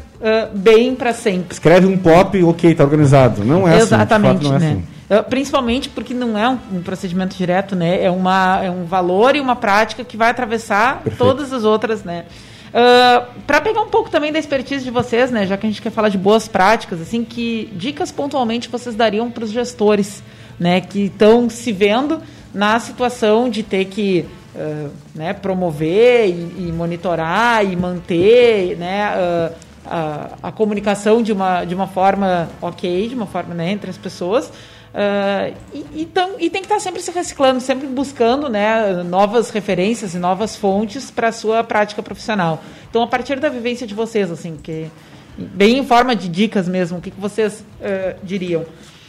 bem 0.54 0.94
para 0.94 1.12
sempre. 1.12 1.52
Escreve 1.52 1.88
um 1.88 1.98
pop, 1.98 2.40
ok, 2.44 2.70
está 2.70 2.84
organizado. 2.84 3.44
Não 3.44 3.66
é 3.66 3.78
Exatamente, 3.78 3.82
assim. 3.82 3.94
Exatamente, 3.94 4.44
não 4.44 4.54
é 4.54 4.58
né? 4.60 4.82
assim. 5.10 5.24
Principalmente 5.28 5.88
porque 5.88 6.14
não 6.14 6.38
é 6.38 6.48
um, 6.48 6.58
um, 6.74 6.82
procedimento 6.82 7.36
direto, 7.36 7.74
né? 7.76 8.02
É, 8.02 8.10
uma, 8.10 8.60
é 8.62 8.70
um 8.70 8.84
valor 8.84 9.34
e 9.36 9.40
uma 9.40 9.54
prática 9.56 10.04
que 10.04 10.16
vai 10.16 10.30
atravessar 10.30 11.02
Perfeito. 11.02 11.18
todas 11.18 11.52
as 11.52 11.64
outras, 11.64 12.02
né? 12.02 12.24
Uh, 12.72 12.74
ah, 12.74 13.28
para 13.46 13.60
pegar 13.60 13.82
um 13.82 13.88
pouco 13.88 14.08
também 14.08 14.32
da 14.32 14.38
expertise 14.38 14.82
de 14.82 14.90
vocês, 14.90 15.30
né, 15.30 15.46
já 15.46 15.58
que 15.58 15.66
a 15.66 15.68
gente 15.68 15.82
quer 15.82 15.90
falar 15.90 16.08
de 16.08 16.16
boas 16.16 16.48
práticas, 16.48 17.02
assim, 17.02 17.22
que 17.22 17.70
dicas 17.74 18.10
pontualmente 18.10 18.68
vocês 18.70 18.94
dariam 18.94 19.30
para 19.30 19.44
os 19.44 19.50
gestores, 19.50 20.22
né, 20.58 20.80
que 20.80 21.04
estão 21.04 21.50
se 21.50 21.70
vendo 21.70 22.22
na 22.54 22.80
situação 22.80 23.50
de 23.50 23.62
ter 23.62 23.84
que 23.86 24.26
uh, 24.54 24.90
né, 25.14 25.34
promover 25.34 26.28
e, 26.28 26.68
e, 26.68 26.72
monitorar 26.72 27.62
e 27.64 27.76
manter, 27.76 28.76
né, 28.78 29.12
uh, 29.16 29.54
a, 29.84 30.30
a, 30.44 30.52
comunicação 30.52 31.22
de 31.22 31.32
uma, 31.32 31.64
de 31.64 31.74
uma 31.74 31.86
forma 31.86 32.48
ok, 32.60 33.08
de 33.08 33.14
uma 33.14 33.26
forma 33.26 33.54
né, 33.54 33.70
entre 33.70 33.90
as 33.90 33.98
pessoas, 33.98 34.50
Uh, 34.92 35.56
e, 35.72 36.02
e, 36.02 36.06
tão, 36.06 36.32
e, 36.38 36.50
tem 36.50 36.60
que 36.60 36.66
estar 36.66 36.78
sempre 36.78 37.00
se 37.00 37.10
reciclando, 37.10 37.60
sempre 37.62 37.86
buscando 37.86 38.50
né, 38.50 39.02
novas 39.02 39.48
referências 39.48 40.14
e 40.14 40.18
novas 40.18 40.54
fontes 40.54 41.10
para 41.10 41.28
a 41.28 41.32
sua 41.32 41.64
prática 41.64 42.02
profissional. 42.02 42.62
Então, 42.90 43.02
a 43.02 43.06
partir 43.06 43.40
da 43.40 43.48
vivência 43.48 43.86
de 43.86 43.94
vocês, 43.94 44.30
assim, 44.30 44.58
que 44.62 44.90
bem 45.38 45.78
em 45.78 45.86
forma 45.86 46.14
de 46.14 46.28
dicas 46.28 46.68
mesmo, 46.68 46.98
o 46.98 47.00
que, 47.00 47.10
que 47.10 47.20
vocês 47.20 47.64
uh, 47.80 48.14
diriam? 48.22 48.66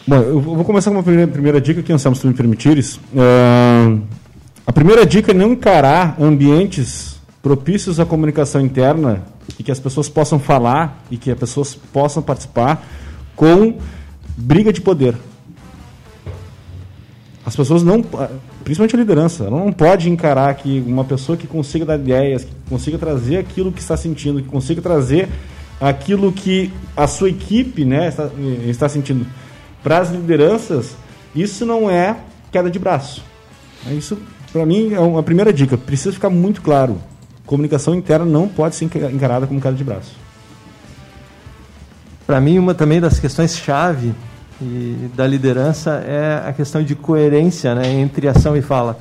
Bom, 0.07 0.15
eu 0.15 0.39
vou 0.39 0.63
começar 0.63 0.89
com 0.89 0.97
uma 0.97 1.03
primeira, 1.03 1.29
primeira 1.29 1.61
dica 1.61 1.83
que, 1.83 1.91
Anselmo, 1.91 2.15
se 2.15 2.21
tu 2.21 2.27
me 2.29 2.33
permitires. 2.33 2.95
Uh, 2.95 4.01
a 4.65 4.71
primeira 4.71 5.05
dica 5.05 5.31
é 5.31 5.33
não 5.33 5.51
encarar 5.51 6.15
ambientes 6.17 7.19
propícios 7.41 7.99
à 7.99 8.05
comunicação 8.05 8.61
interna 8.61 9.23
e 9.59 9.63
que 9.63 9.71
as 9.71 9.81
pessoas 9.81 10.07
possam 10.07 10.39
falar 10.39 11.03
e 11.11 11.17
que 11.17 11.29
as 11.29 11.37
pessoas 11.37 11.75
possam 11.75 12.23
participar 12.23 12.85
com 13.35 13.77
briga 14.37 14.71
de 14.71 14.79
poder. 14.79 15.15
As 17.45 17.55
pessoas 17.55 17.83
não, 17.83 18.01
principalmente 18.63 18.95
a 18.95 18.99
liderança, 18.99 19.43
ela 19.43 19.59
não 19.59 19.71
pode 19.71 20.09
encarar 20.09 20.53
que 20.55 20.81
uma 20.87 21.03
pessoa 21.03 21.37
que 21.37 21.45
consiga 21.45 21.85
dar 21.85 21.95
ideias, 21.95 22.45
que 22.45 22.51
consiga 22.69 22.97
trazer 22.97 23.37
aquilo 23.37 23.71
que 23.71 23.81
está 23.81 23.97
sentindo, 23.97 24.41
que 24.41 24.47
consiga 24.47 24.81
trazer 24.81 25.27
aquilo 25.79 26.31
que 26.31 26.71
a 26.95 27.05
sua 27.05 27.29
equipe 27.29 27.83
né, 27.83 28.07
está, 28.07 28.29
está 28.65 28.89
sentindo 28.89 29.25
para 29.83 29.97
as 29.97 30.09
lideranças, 30.09 30.95
isso 31.35 31.65
não 31.65 31.89
é 31.89 32.15
queda 32.51 32.71
de 32.71 32.79
braço. 32.79 33.21
Isso, 33.91 34.17
para 34.53 34.65
mim, 34.65 34.93
é 34.93 34.99
uma 34.99 35.21
primeira 35.21 35.51
dica. 35.51 35.77
Precisa 35.77 36.13
ficar 36.13 36.29
muito 36.29 36.61
claro. 36.61 37.01
Comunicação 37.45 37.93
interna 37.93 38.25
não 38.25 38.47
pode 38.47 38.75
ser 38.75 38.85
encarada 38.85 39.45
como 39.45 39.59
queda 39.59 39.75
de 39.75 39.83
braço. 39.83 40.15
Para 42.25 42.39
mim, 42.39 42.57
uma 42.57 42.73
também 42.73 43.01
das 43.01 43.19
questões 43.19 43.57
chave 43.57 44.15
e 44.61 45.09
da 45.15 45.25
liderança 45.27 46.03
é 46.07 46.43
a 46.45 46.53
questão 46.53 46.83
de 46.83 46.95
coerência 46.95 47.73
né, 47.75 47.91
entre 47.91 48.27
ação 48.27 48.55
e 48.55 48.61
fala. 48.61 48.97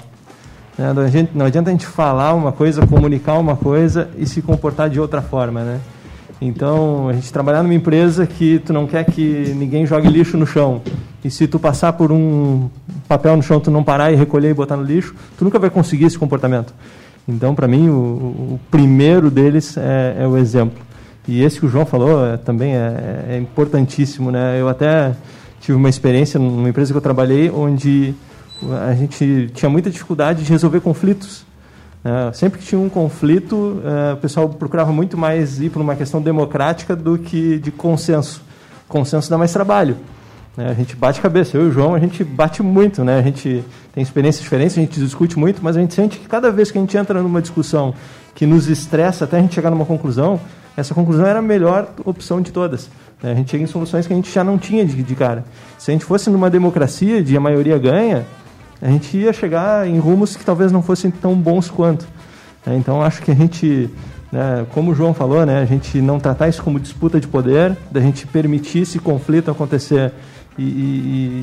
Né, 0.77 0.93
não, 0.93 1.03
adianta, 1.03 1.31
não 1.35 1.47
adianta 1.47 1.71
a 1.71 1.73
gente 1.73 1.87
falar 1.87 2.35
uma 2.35 2.53
coisa, 2.53 2.87
comunicar 2.87 3.39
uma 3.39 3.57
coisa 3.57 4.09
e 4.17 4.27
se 4.27 4.43
comportar 4.43 4.89
de 4.89 4.99
outra 4.99 5.23
forma. 5.23 5.63
Né? 5.63 5.81
Então, 6.41 7.09
a 7.09 7.13
gente 7.13 7.33
trabalhar 7.33 7.63
numa 7.63 7.75
empresa 7.75 8.27
que 8.27 8.59
tu 8.59 8.73
não 8.73 8.87
quer 8.87 9.05
que 9.05 9.55
ninguém 9.57 9.87
jogue 9.87 10.09
lixo 10.09 10.37
no 10.37 10.47
chão. 10.47 10.83
E 11.25 11.31
se 11.31 11.47
tu 11.47 11.59
passar 11.59 11.93
por 11.93 12.11
um 12.11 12.69
papel 13.07 13.37
no 13.37 13.43
chão, 13.43 13.61
tu 13.61 13.71
não 13.71 13.85
parar 13.85 14.11
e 14.11 14.17
recolher 14.17 14.51
e 14.51 14.55
botar 14.55 14.77
no 14.77 14.83
lixo, 14.83 15.15
tu 15.39 15.45
nunca 15.45 15.59
vai 15.59 15.71
conseguir 15.71 16.07
esse 16.07 16.19
comportamento. 16.19 16.75
Então, 17.29 17.55
para 17.55 17.69
mim, 17.69 17.89
o, 17.89 17.93
o, 17.93 18.61
primeiro 18.71 19.31
deles 19.31 19.77
é, 19.77 20.17
é, 20.19 20.27
o 20.27 20.37
exemplo. 20.37 20.83
E 21.29 21.43
esse 21.45 21.61
que 21.61 21.67
o 21.67 21.69
João 21.69 21.87
falou 21.87 22.27
é, 22.27 22.37
também 22.37 22.75
é, 22.75 23.27
é 23.31 23.39
importantíssimo. 23.39 24.33
Né? 24.33 24.61
Eu 24.61 24.69
até 24.69 25.13
tive 25.63 25.79
uma 25.79 25.89
experiência 25.89 26.39
numa 26.39 26.69
empresa 26.69 26.93
que 26.93 26.97
eu 26.97 27.03
trabalhei 27.03 27.49
onde 27.49 28.15
a 28.85 28.95
gente 28.95 29.49
tinha 29.55 29.71
muita 29.71 29.91
dificuldade 29.91 30.43
de 30.43 30.51
resolver 30.51 30.81
conflitos. 30.81 31.47
É, 32.05 32.33
sempre 32.33 32.59
que 32.59 32.67
tinha 32.67 32.81
um 32.81 32.89
conflito, 32.89 33.81
é, 33.85 34.15
o 34.15 34.17
pessoal 34.17 34.49
procurava 34.49 34.93
muito 34.93 35.17
mais 35.17 35.61
ir 35.61 35.71
por 35.71 35.81
uma 35.81 35.95
questão 35.95 36.21
democrática 36.21 36.97
do 36.97 37.17
que 37.17 37.61
de 37.61 37.71
consenso. 37.71 38.43
Consenso 38.89 39.31
dá 39.31 39.39
mais 39.39 39.53
trabalho. 39.53 39.97
Né? 40.57 40.69
A 40.69 40.75
gente 40.75 40.97
bate 40.97 41.21
cabeça. 41.21 41.57
Eu 41.57 41.67
e 41.67 41.69
o 41.69 41.73
João, 41.73 41.95
a 41.95 42.01
gente 42.01 42.25
bate 42.25 42.61
muito. 42.61 43.05
Né? 43.05 43.21
A 43.21 43.23
gente 43.23 43.65
tem 43.95 44.03
experiências 44.03 44.43
diferentes, 44.43 44.77
a 44.77 44.81
gente 44.81 44.99
discute 44.99 45.39
muito, 45.39 45.63
mas 45.63 45.77
a 45.77 45.81
gente 45.81 45.95
sente 45.95 46.19
que 46.19 46.27
cada 46.27 46.51
vez 46.51 46.73
que 46.73 46.79
a 46.79 46.81
gente 46.81 46.97
entra 46.97 47.23
numa 47.23 47.41
discussão 47.41 47.95
que 48.35 48.47
nos 48.47 48.69
estressa 48.69 49.27
até 49.27 49.39
a 49.39 49.41
gente 49.41 49.55
chegar 49.55 49.71
numa 49.71 49.87
conclusão, 49.87 50.41
essa 50.77 50.93
conclusão 50.93 51.25
era 51.25 51.39
a 51.39 51.43
melhor 51.43 51.89
opção 52.05 52.41
de 52.41 52.51
todas. 52.51 52.91
Né? 53.23 53.33
A 53.33 53.35
gente 53.35 53.51
chega 53.51 53.63
em 53.63 53.67
soluções 53.67 54.07
que 54.07 54.13
a 54.13 54.17
gente 54.17 54.31
já 54.31 54.43
não 54.43 54.59
tinha 54.59 54.85
de, 54.85 55.03
de 55.03 55.15
cara. 55.15 55.45
Se 55.79 55.91
a 55.91 55.93
gente 55.93 56.05
fosse 56.05 56.29
numa 56.29 56.51
democracia 56.51 57.23
de 57.23 57.37
a 57.37 57.41
maioria 57.41 57.79
ganha, 57.79 58.27
a 58.81 58.89
gente 58.89 59.17
ia 59.17 59.33
chegar 59.33 59.87
em 59.87 59.99
rumos 59.99 60.37
que 60.37 60.45
talvez 60.45 60.73
não 60.73 60.83
fossem 60.83 61.11
tão 61.11 61.35
bons 61.35 61.71
quanto. 61.71 62.07
Né? 62.67 62.77
Então 62.77 63.01
acho 63.01 63.23
que 63.23 63.31
a 63.31 63.35
gente, 63.35 63.89
né, 64.33 64.67
como 64.73 64.91
o 64.91 64.95
João 64.95 65.15
falou, 65.15 65.47
né, 65.47 65.61
a 65.61 65.65
gente 65.65 66.01
não 66.01 66.19
tratar 66.19 66.49
isso 66.49 66.63
como 66.63 66.81
disputa 66.81 67.21
de 67.21 67.29
poder, 67.29 67.77
da 67.91 68.01
gente 68.01 68.27
permitir 68.27 68.81
esse 68.81 68.99
conflito 68.99 69.51
acontecer 69.51 70.13
e, 70.59 70.63
e, 70.63 70.67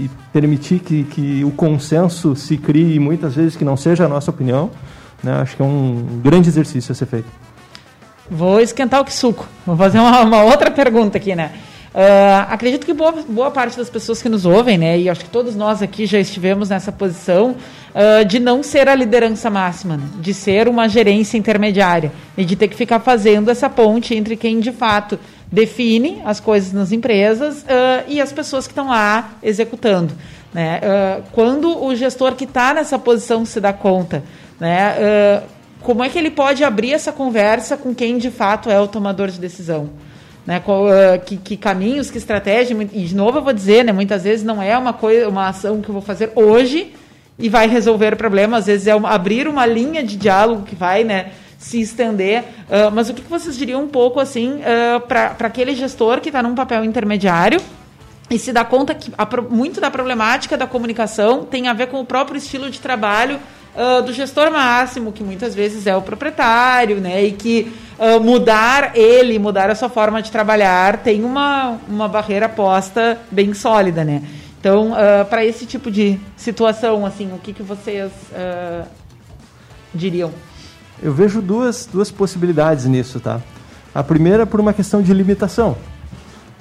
e 0.06 0.10
permitir 0.34 0.80
que, 0.80 1.06
que 1.06 1.44
o 1.46 1.52
consenso 1.52 2.36
se 2.36 2.58
crie 2.58 3.00
muitas 3.00 3.36
vezes 3.36 3.56
que 3.56 3.64
não 3.64 3.78
seja 3.78 4.06
a 4.06 4.08
nossa 4.10 4.30
opinião. 4.32 4.70
Né, 5.24 5.34
acho 5.34 5.56
que 5.56 5.62
é 5.62 5.66
um 5.66 6.22
grande 6.22 6.50
exercício 6.50 6.92
a 6.92 6.96
ser 6.96 7.06
feito. 7.06 7.28
Vou 8.30 8.60
esquentar 8.60 9.02
o 9.02 9.06
que 9.06 9.14
suco. 9.14 9.48
Vou 9.66 9.76
fazer 9.76 10.00
uma, 10.00 10.22
uma 10.22 10.44
outra 10.44 10.70
pergunta 10.70 11.18
aqui, 11.18 11.36
né? 11.36 11.52
Uh, 11.94 12.46
acredito 12.50 12.86
que 12.86 12.94
boa, 12.94 13.12
boa 13.28 13.50
parte 13.50 13.76
das 13.76 13.90
pessoas 13.90 14.22
que 14.22 14.30
nos 14.30 14.46
ouvem, 14.46 14.78
né, 14.78 15.00
e 15.00 15.10
acho 15.10 15.22
que 15.22 15.30
todos 15.30 15.56
nós 15.56 15.82
aqui 15.82 16.06
já 16.06 16.20
estivemos 16.20 16.70
nessa 16.70 16.92
posição, 16.92 17.56
uh, 17.96 18.24
de 18.26 18.40
não 18.40 18.62
ser 18.62 18.88
a 18.88 18.94
liderança 18.94 19.50
máxima, 19.50 19.98
né, 19.98 20.04
de 20.20 20.32
ser 20.32 20.68
uma 20.68 20.88
gerência 20.88 21.36
intermediária 21.36 22.12
e 22.38 22.46
de 22.46 22.56
ter 22.56 22.68
que 22.68 22.76
ficar 22.76 23.00
fazendo 23.00 23.50
essa 23.50 23.68
ponte 23.68 24.14
entre 24.14 24.36
quem 24.36 24.60
de 24.60 24.72
fato 24.72 25.20
define 25.52 26.22
as 26.26 26.40
coisas 26.40 26.72
nas 26.74 26.92
empresas 26.92 27.64
uh, 27.64 28.06
e 28.08 28.22
as 28.22 28.32
pessoas 28.32 28.68
que 28.68 28.72
estão 28.72 28.90
lá 28.90 29.32
executando. 29.42 30.14
Né? 30.52 30.82
quando 31.32 31.80
o 31.80 31.94
gestor 31.94 32.34
que 32.34 32.44
está 32.44 32.74
nessa 32.74 32.98
posição 32.98 33.46
se 33.46 33.62
dá 33.62 33.72
conta, 33.72 34.24
né, 34.60 35.44
como 35.80 36.04
é 36.04 36.10
que 36.10 36.18
ele 36.18 36.32
pode 36.32 36.64
abrir 36.64 36.92
essa 36.92 37.12
conversa 37.12 37.78
com 37.78 37.94
quem 37.94 38.18
de 38.18 38.32
fato 38.32 38.68
é 38.68 38.80
o 38.80 38.88
tomador 38.88 39.28
de 39.28 39.40
decisão? 39.40 39.92
Né, 40.50 40.60
uh, 40.66 41.24
que, 41.24 41.38
que, 41.38 41.56
caminhos, 41.56 42.10
que 42.10 42.18
estratégia, 42.18 42.76
e 42.92 43.06
de 43.06 43.16
novo 43.16 43.38
eu 43.38 43.44
vou 43.44 43.54
dizer, 43.54 43.86
né, 43.86 43.92
muitas 43.92 44.24
vezes 44.24 44.44
não 44.44 44.60
é 44.60 44.76
uma 44.76 44.94
coisa, 44.94 45.30
uma 45.30 45.48
ação 45.48 45.80
que 45.80 45.90
eu 45.90 45.94
vou 45.94 46.02
fazer 46.02 46.32
hoje 46.34 46.92
e 47.38 47.48
vai 47.48 47.68
resolver 47.68 48.16
o 48.16 48.18
problema, 48.18 48.58
às 48.58 48.66
vezes 48.66 48.88
é 48.88 48.92
abrir 48.92 49.48
uma 49.48 49.68
linha 49.68 50.02
de 50.02 50.18
diálogo 50.18 50.64
que 50.64 50.74
vai, 50.74 51.04
né, 51.04 51.34
se 51.60 51.80
estender, 51.80 52.42
uh, 52.68 52.90
mas 52.92 53.12
o 53.12 53.14
que, 53.14 53.22
vocês 53.30 53.56
diriam 53.56 53.84
um 53.84 53.88
pouco, 53.88 54.20
assim, 54.20 54.54
uh, 54.56 55.00
para 55.02 55.36
aquele 55.42 55.76
gestor 55.76 56.20
que 56.20 56.30
está 56.30 56.42
num 56.42 56.56
papel 56.56 56.84
intermediário 56.84 57.62
e 58.30 58.38
se 58.38 58.54
dá 58.54 58.64
conta 58.64 58.94
que 58.94 59.12
a, 59.18 59.28
muito 59.42 59.82
da 59.82 59.90
problemática 59.90 60.56
da 60.56 60.68
comunicação 60.68 61.44
tem 61.44 61.68
a 61.68 61.74
ver 61.74 61.88
com 61.88 62.00
o 62.00 62.06
próprio 62.06 62.38
estilo 62.38 62.70
de 62.70 62.80
trabalho 62.80 63.40
uh, 63.76 64.04
do 64.04 64.14
gestor 64.14 64.52
máximo, 64.52 65.12
que 65.12 65.24
muitas 65.24 65.56
vezes 65.56 65.88
é 65.88 65.96
o 65.96 66.02
proprietário, 66.02 66.98
né? 66.98 67.24
E 67.24 67.32
que 67.32 67.74
uh, 67.98 68.20
mudar 68.20 68.96
ele, 68.96 69.40
mudar 69.40 69.70
a 69.72 69.76
sua 69.76 69.90
forma 69.90 70.22
de 70.22 70.32
trabalhar, 70.32 70.98
tem 70.98 71.24
uma, 71.24 71.80
uma 71.88 72.08
barreira 72.08 72.48
posta 72.48 73.18
bem 73.32 73.54
sólida, 73.54 74.04
né? 74.04 74.22
Então, 74.60 74.92
uh, 74.92 75.26
para 75.28 75.44
esse 75.44 75.66
tipo 75.66 75.90
de 75.90 76.20
situação, 76.38 77.06
assim, 77.06 77.32
o 77.34 77.40
que, 77.40 77.54
que 77.54 77.64
vocês 77.64 78.12
diriam? 79.94 80.32
Eu 81.02 81.14
vejo 81.14 81.42
duas, 81.42 81.88
duas 81.92 82.12
possibilidades 82.12 82.86
nisso, 82.86 83.20
tá? 83.20 83.40
A 83.96 84.04
primeira 84.04 84.46
por 84.46 84.60
uma 84.60 84.74
questão 84.74 85.02
de 85.02 85.14
limitação. 85.14 85.78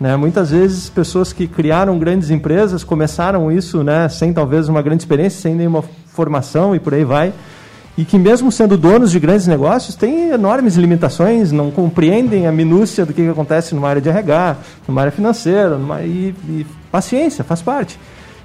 Né? 0.00 0.16
Muitas 0.16 0.50
vezes 0.50 0.88
pessoas 0.88 1.32
que 1.32 1.48
criaram 1.48 1.98
grandes 1.98 2.30
empresas 2.30 2.84
começaram 2.84 3.50
isso 3.50 3.82
né, 3.82 4.08
sem 4.08 4.32
talvez 4.32 4.68
uma 4.68 4.80
grande 4.80 5.02
experiência, 5.02 5.40
sem 5.40 5.54
nenhuma 5.54 5.82
formação 6.06 6.74
e 6.74 6.78
por 6.78 6.94
aí 6.94 7.04
vai, 7.04 7.32
e 7.96 8.04
que 8.04 8.16
mesmo 8.16 8.52
sendo 8.52 8.76
donos 8.76 9.10
de 9.10 9.18
grandes 9.18 9.48
negócios 9.48 9.96
têm 9.96 10.30
enormes 10.30 10.76
limitações, 10.76 11.50
não 11.50 11.70
compreendem 11.72 12.46
a 12.46 12.52
minúcia 12.52 13.04
do 13.04 13.12
que, 13.12 13.22
que 13.22 13.28
acontece 13.28 13.74
numa 13.74 13.88
área 13.88 14.00
de 14.00 14.08
RH, 14.08 14.56
numa 14.86 15.00
área 15.00 15.10
financeira, 15.10 15.76
numa, 15.76 16.02
e, 16.02 16.32
e 16.48 16.66
paciência, 16.92 17.42
faz 17.42 17.60
parte. 17.60 17.98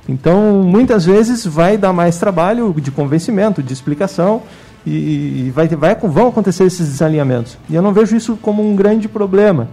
Então, 0.10 0.64
muitas 0.64 1.06
vezes 1.06 1.46
vai 1.46 1.78
dar 1.78 1.94
mais 1.94 2.18
trabalho 2.18 2.74
de 2.78 2.90
convencimento, 2.90 3.62
de 3.62 3.72
explicação, 3.72 4.42
e 4.86 5.50
vai, 5.56 5.68
vai, 5.70 5.96
vão 5.96 6.28
acontecer 6.28 6.66
esses 6.66 6.88
desalinhamentos. 6.90 7.58
E 7.70 7.76
eu 7.76 7.82
não 7.82 7.94
vejo 7.94 8.16
isso 8.18 8.38
como 8.42 8.68
um 8.68 8.76
grande 8.76 9.08
problema. 9.08 9.70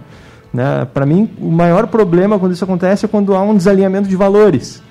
Né? 0.53 0.85
Para 0.93 1.05
mim, 1.05 1.29
o 1.39 1.49
maior 1.49 1.87
problema 1.87 2.37
quando 2.37 2.51
isso 2.51 2.63
acontece 2.63 3.05
é 3.05 3.07
quando 3.07 3.33
há 3.35 3.41
um 3.41 3.55
desalinhamento 3.55 4.07
de 4.07 4.15
valores. 4.15 4.81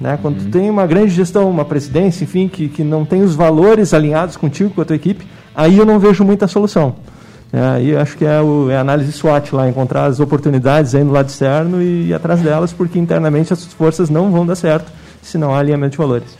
Né? 0.00 0.18
Quando 0.20 0.42
uhum. 0.42 0.50
tem 0.50 0.70
uma 0.70 0.86
grande 0.86 1.10
gestão, 1.10 1.48
uma 1.48 1.64
presidência, 1.64 2.24
enfim, 2.24 2.48
que, 2.48 2.68
que 2.68 2.84
não 2.84 3.04
tem 3.04 3.22
os 3.22 3.34
valores 3.34 3.94
alinhados 3.94 4.36
contigo, 4.36 4.70
com 4.70 4.82
a 4.82 4.84
tua 4.84 4.96
equipe, 4.96 5.26
aí 5.54 5.78
eu 5.78 5.86
não 5.86 5.98
vejo 5.98 6.22
muita 6.22 6.46
solução. 6.46 6.96
É, 7.52 7.60
aí 7.60 7.96
acho 7.96 8.16
que 8.16 8.24
é, 8.24 8.40
o, 8.40 8.70
é 8.70 8.76
a 8.76 8.80
análise 8.80 9.12
SWOT 9.12 9.54
lá, 9.54 9.68
encontrar 9.68 10.06
as 10.06 10.20
oportunidades 10.20 10.94
aí 10.94 11.04
no 11.04 11.12
lado 11.12 11.28
externo 11.28 11.80
e 11.80 12.08
ir 12.08 12.14
atrás 12.14 12.40
delas, 12.40 12.72
porque 12.72 12.98
internamente 12.98 13.52
as 13.52 13.64
forças 13.64 14.10
não 14.10 14.30
vão 14.30 14.44
dar 14.44 14.56
certo 14.56 14.92
se 15.22 15.38
não 15.38 15.54
há 15.54 15.60
alinhamento 15.60 15.92
de 15.92 15.98
valores. 15.98 16.36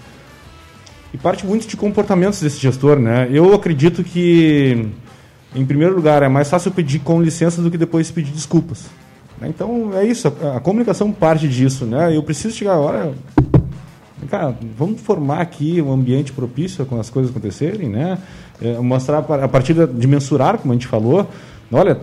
E 1.15 1.17
parte 1.17 1.47
muito 1.47 1.67
de 1.67 1.77
comportamentos 1.77 2.41
desse 2.41 2.59
gestor, 2.59 2.99
né? 2.99 3.29
Eu 3.31 3.55
acredito 3.55 4.05
que 4.05 4.89
em 5.57 5.65
primeiro 5.65 5.95
lugar, 5.95 6.23
é 6.23 6.29
mais 6.29 6.49
fácil 6.49 6.71
pedir 6.71 7.01
com 7.01 7.21
licença 7.21 7.63
do 7.63 7.71
que 7.71 7.79
depois 7.79 8.11
pedir 8.11 8.33
desculpas. 8.33 8.87
Né? 9.41 9.49
Então, 9.49 9.91
é 9.95 10.05
isso. 10.05 10.29
A, 10.55 10.61
comunicação 10.61 11.11
parte 11.13 11.49
disso. 11.49 11.85
Né? 11.85 12.17
Eu 12.17 12.23
preciso 12.23 12.55
chegar 12.55 12.75
a 12.75 12.79
hora... 12.79 13.15
Cara, 14.31 14.57
vamos 14.77 15.01
formar 15.03 15.41
aqui 15.41 15.81
um 15.81 15.93
ambiente 15.93 16.33
propício 16.33 16.85
com 16.87 16.99
as 16.99 17.09
coisas 17.09 17.31
acontecerem, 17.31 17.89
né? 17.89 18.19
É, 18.61 18.77
mostrar 18.79 19.19
a 19.19 19.47
partir 19.47 19.75
de 19.75 20.07
mensurar, 20.07 20.59
como 20.59 20.73
a 20.73 20.75
gente 20.75 20.87
falou, 20.87 21.29
olha, 21.71 22.01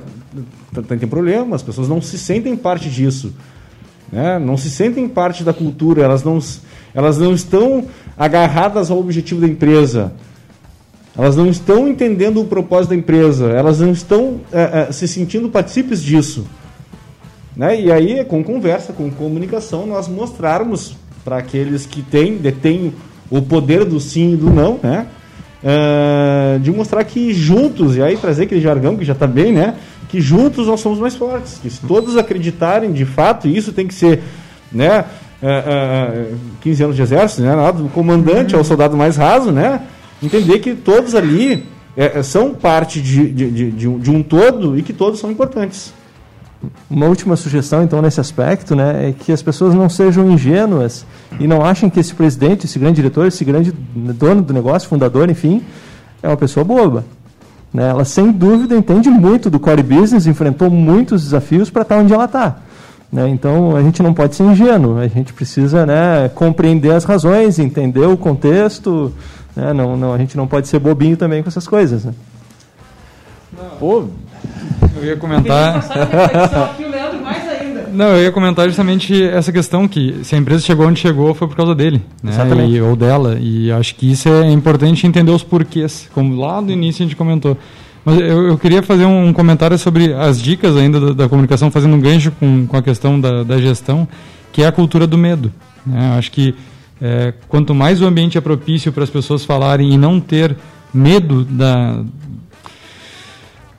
tem 0.88 1.00
problema, 1.00 1.56
as 1.56 1.64
pessoas 1.64 1.90
não 1.90 2.02
se 2.02 2.18
sentem 2.18 2.56
parte 2.56 2.90
disso, 2.90 3.34
né? 4.12 4.40
Não 4.40 4.56
se 4.56 4.70
sentem 4.70 5.10
parte 5.10 5.44
da 5.44 5.52
cultura, 5.52 6.04
elas 6.04 6.24
não, 6.24 6.40
elas 6.94 7.18
não 7.18 7.34
estão 7.34 7.88
agarradas 8.18 8.90
ao 8.90 9.00
objetivo 9.00 9.42
da 9.42 9.48
empresa. 9.48 10.14
Elas 11.16 11.36
não 11.36 11.48
estão 11.48 11.88
entendendo 11.88 12.42
o 12.42 12.46
propósito 12.46 12.90
da 12.90 12.96
empresa, 12.96 13.50
elas 13.50 13.80
não 13.80 13.92
estão 13.92 14.42
é, 14.52 14.88
é, 14.88 14.92
se 14.92 15.08
sentindo 15.08 15.48
partícipes 15.48 16.02
disso. 16.02 16.46
Né? 17.56 17.82
E 17.82 17.92
aí, 17.92 18.26
com 18.26 18.44
conversa, 18.44 18.94
com 18.94 19.12
comunicação, 19.12 19.86
nós 19.86 20.08
mostrarmos 20.08 20.96
para 21.24 21.38
aqueles 21.38 21.86
que 21.86 22.02
têm, 22.02 22.38
detêm 22.38 22.94
o 23.30 23.42
poder 23.42 23.86
do 23.86 24.00
sim 24.00 24.34
e 24.34 24.36
do 24.36 24.50
não, 24.50 24.80
né? 24.82 25.08
Uh, 25.64 26.60
de 26.60 26.72
mostrar 26.72 27.04
que 27.06 27.34
juntos, 27.34 27.96
e 27.96 28.02
aí 28.02 28.18
trazer 28.18 28.44
aquele 28.44 28.60
jargão 28.60 28.98
que 28.98 29.06
já 29.06 29.14
está 29.14 29.26
bem, 29.26 29.54
né? 29.54 29.76
Que 30.10 30.20
juntos 30.20 30.68
nós 30.68 30.82
somos 30.82 31.00
mais 31.00 31.16
fortes. 31.16 31.58
Que 31.62 31.70
se 31.70 31.80
todos 31.88 32.18
acreditarem 32.18 32.92
de 32.92 33.06
fato, 33.06 33.48
isso 33.48 33.72
tem 33.72 33.88
que 33.88 33.94
ser, 33.94 34.22
né? 34.72 35.06
Uh, 35.42 36.34
uh, 36.34 36.38
15 36.60 36.84
anos 36.84 36.96
de 36.96 37.02
exército, 37.02 37.42
né? 37.44 37.54
Do 37.72 37.88
comandante 37.90 38.56
ao 38.56 38.64
soldado 38.64 38.98
mais 38.98 39.16
raso, 39.16 39.52
né? 39.52 39.82
Entender 40.26 40.60
que 40.60 40.76
todos 40.76 41.16
ali 41.16 41.66
é, 41.96 42.20
é, 42.20 42.24
são 42.24 42.54
parte 42.54 43.02
de, 43.02 43.30
de, 43.30 43.52
de, 43.52 43.72
de, 43.72 44.12
um, 44.12 44.24
todo 44.24 44.78
e 44.78 44.82
que 44.82 44.94
todos 44.94 45.20
são 45.20 45.32
importantes. 45.32 45.94
Uma 46.90 47.08
última 47.08 47.36
sugestão, 47.36 47.84
então, 47.84 48.02
nesse 48.02 48.22
aspecto, 48.22 48.76
né, 48.76 49.10
é 49.10 49.12
que 49.12 49.32
as 49.32 49.42
pessoas 49.42 49.74
não 49.74 49.90
sejam 49.90 50.32
ingênuas 50.32 51.06
e 51.40 51.46
não 51.46 51.64
achem 51.64 51.90
que 51.90 52.00
esse 52.00 52.14
presidente, 52.16 52.66
esse 52.66 52.80
grande 52.80 52.96
diretor, 52.96 53.28
esse 53.28 53.44
grande 53.44 53.74
dono 53.94 54.42
do 54.42 54.54
negócio, 54.54 54.88
fundador, 54.88 55.30
enfim, 55.30 55.62
é 56.22 56.28
uma 56.28 56.38
pessoa 56.38 56.64
boba. 56.64 57.04
Né? 57.74 57.90
Ela, 57.90 58.06
sem 58.06 58.32
dúvida, 58.32 58.76
entende 58.76 59.10
muito 59.10 59.50
do 59.50 59.60
core 59.60 59.84
business, 59.84 60.26
enfrentou 60.26 60.70
muitos 60.70 61.24
desafios 61.24 61.70
para 61.70 61.82
estar 61.82 61.98
onde 61.98 62.14
ela 62.14 62.26
está. 62.26 62.58
Né? 63.12 63.30
Então, 63.30 63.76
a 63.76 63.82
gente 63.84 64.02
não 64.02 64.14
pode 64.14 64.36
ser 64.36 64.44
ingênuo, 64.44 64.98
a 64.98 65.08
gente 65.08 65.34
precisa 65.34 65.86
né, 65.86 66.30
compreender 66.34 66.92
as 66.92 67.04
razões, 67.04 67.60
entender 67.60 68.06
o 68.08 68.16
contexto, 68.16 69.12
né? 69.56 69.74
Não, 69.74 69.96
não, 69.96 70.14
a 70.14 70.18
gente 70.18 70.36
não 70.36 70.48
pode 70.48 70.68
ser 70.68 70.80
bobinho 70.80 71.18
também 71.18 71.42
com 71.44 71.50
essas 71.50 71.68
coisas. 71.68 72.06
Né? 72.06 72.14
Pô, 73.80 74.06
eu 74.98 75.06
ia 75.06 75.18
comentar. 75.18 75.84
Não, 77.94 78.08
eu 78.08 78.24
ia 78.24 78.32
comentar 78.32 78.66
justamente 78.68 79.24
essa 79.24 79.52
questão 79.52 79.88
que 79.88 80.22
se 80.24 80.34
a 80.34 80.38
empresa 80.38 80.64
chegou 80.64 80.88
onde 80.88 81.00
chegou 81.00 81.36
foi 81.36 81.48
por 81.48 81.56
causa 81.56 81.76
dele, 81.76 82.02
né? 82.24 82.32
E, 82.68 82.82
ou 82.82 82.96
dela. 82.96 83.38
E 83.40 83.72
acho 83.72 83.94
que 83.94 84.12
isso 84.12 84.28
é 84.30 84.50
importante 84.50 85.06
entender 85.06 85.32
os 85.32 85.44
porquês, 85.44 86.10
como 86.12 86.36
lá 86.36 86.60
no 86.60 86.72
início 86.72 87.04
a 87.04 87.06
gente 87.06 87.16
comentou. 87.16 87.56
Mas 88.04 88.20
eu, 88.20 88.48
eu 88.48 88.58
queria 88.58 88.82
fazer 88.82 89.06
um 89.06 89.32
comentário 89.32 89.78
sobre 89.78 90.12
as 90.12 90.42
dicas 90.42 90.76
ainda 90.76 91.00
da, 91.00 91.14
da 91.14 91.30
comunicação, 91.30 91.70
fazendo 91.70 91.96
um 91.96 92.00
gancho 92.00 92.32
com, 92.32 92.66
com 92.66 92.76
a 92.76 92.82
questão 92.82 93.22
da, 93.22 93.44
da 93.44 93.60
gestão, 93.60 94.08
que 94.52 94.64
é 94.64 94.68
a 94.68 94.72
cultura 94.72 95.06
do 95.06 95.18
medo. 95.18 95.52
Né? 95.86 96.16
Acho 96.18 96.32
que 96.32 96.56
é, 97.06 97.34
quanto 97.50 97.76
mais 97.76 98.02
o 98.02 98.06
ambiente 98.06 98.38
é 98.38 98.42
propício 98.42 98.94
para 98.94 99.04
as 99.04 99.10
pessoas 99.10 99.44
falarem 99.44 99.94
e 99.94 99.98
não 99.98 100.22
ter 100.22 100.56
medo 100.94 101.44
da, 101.44 102.02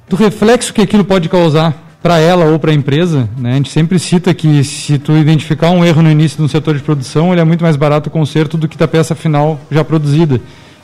do 0.06 0.14
reflexo 0.14 0.74
que 0.74 0.82
aquilo 0.82 1.06
pode 1.06 1.26
causar 1.30 1.82
para 2.02 2.18
ela 2.18 2.44
ou 2.44 2.58
para 2.58 2.70
a 2.70 2.74
empresa, 2.74 3.26
né? 3.38 3.52
a 3.52 3.54
gente 3.54 3.70
sempre 3.70 3.98
cita 3.98 4.34
que 4.34 4.62
se 4.62 4.98
tu 4.98 5.16
identificar 5.16 5.70
um 5.70 5.82
erro 5.82 6.02
no 6.02 6.10
início 6.10 6.36
de 6.36 6.42
um 6.42 6.48
setor 6.48 6.76
de 6.76 6.82
produção, 6.82 7.32
ele 7.32 7.40
é 7.40 7.44
muito 7.44 7.62
mais 7.64 7.76
barato 7.76 8.10
o 8.10 8.12
conserto 8.12 8.58
do 8.58 8.68
que 8.68 8.76
da 8.76 8.86
peça 8.86 9.14
final 9.14 9.58
já 9.70 9.82
produzida. 9.82 10.38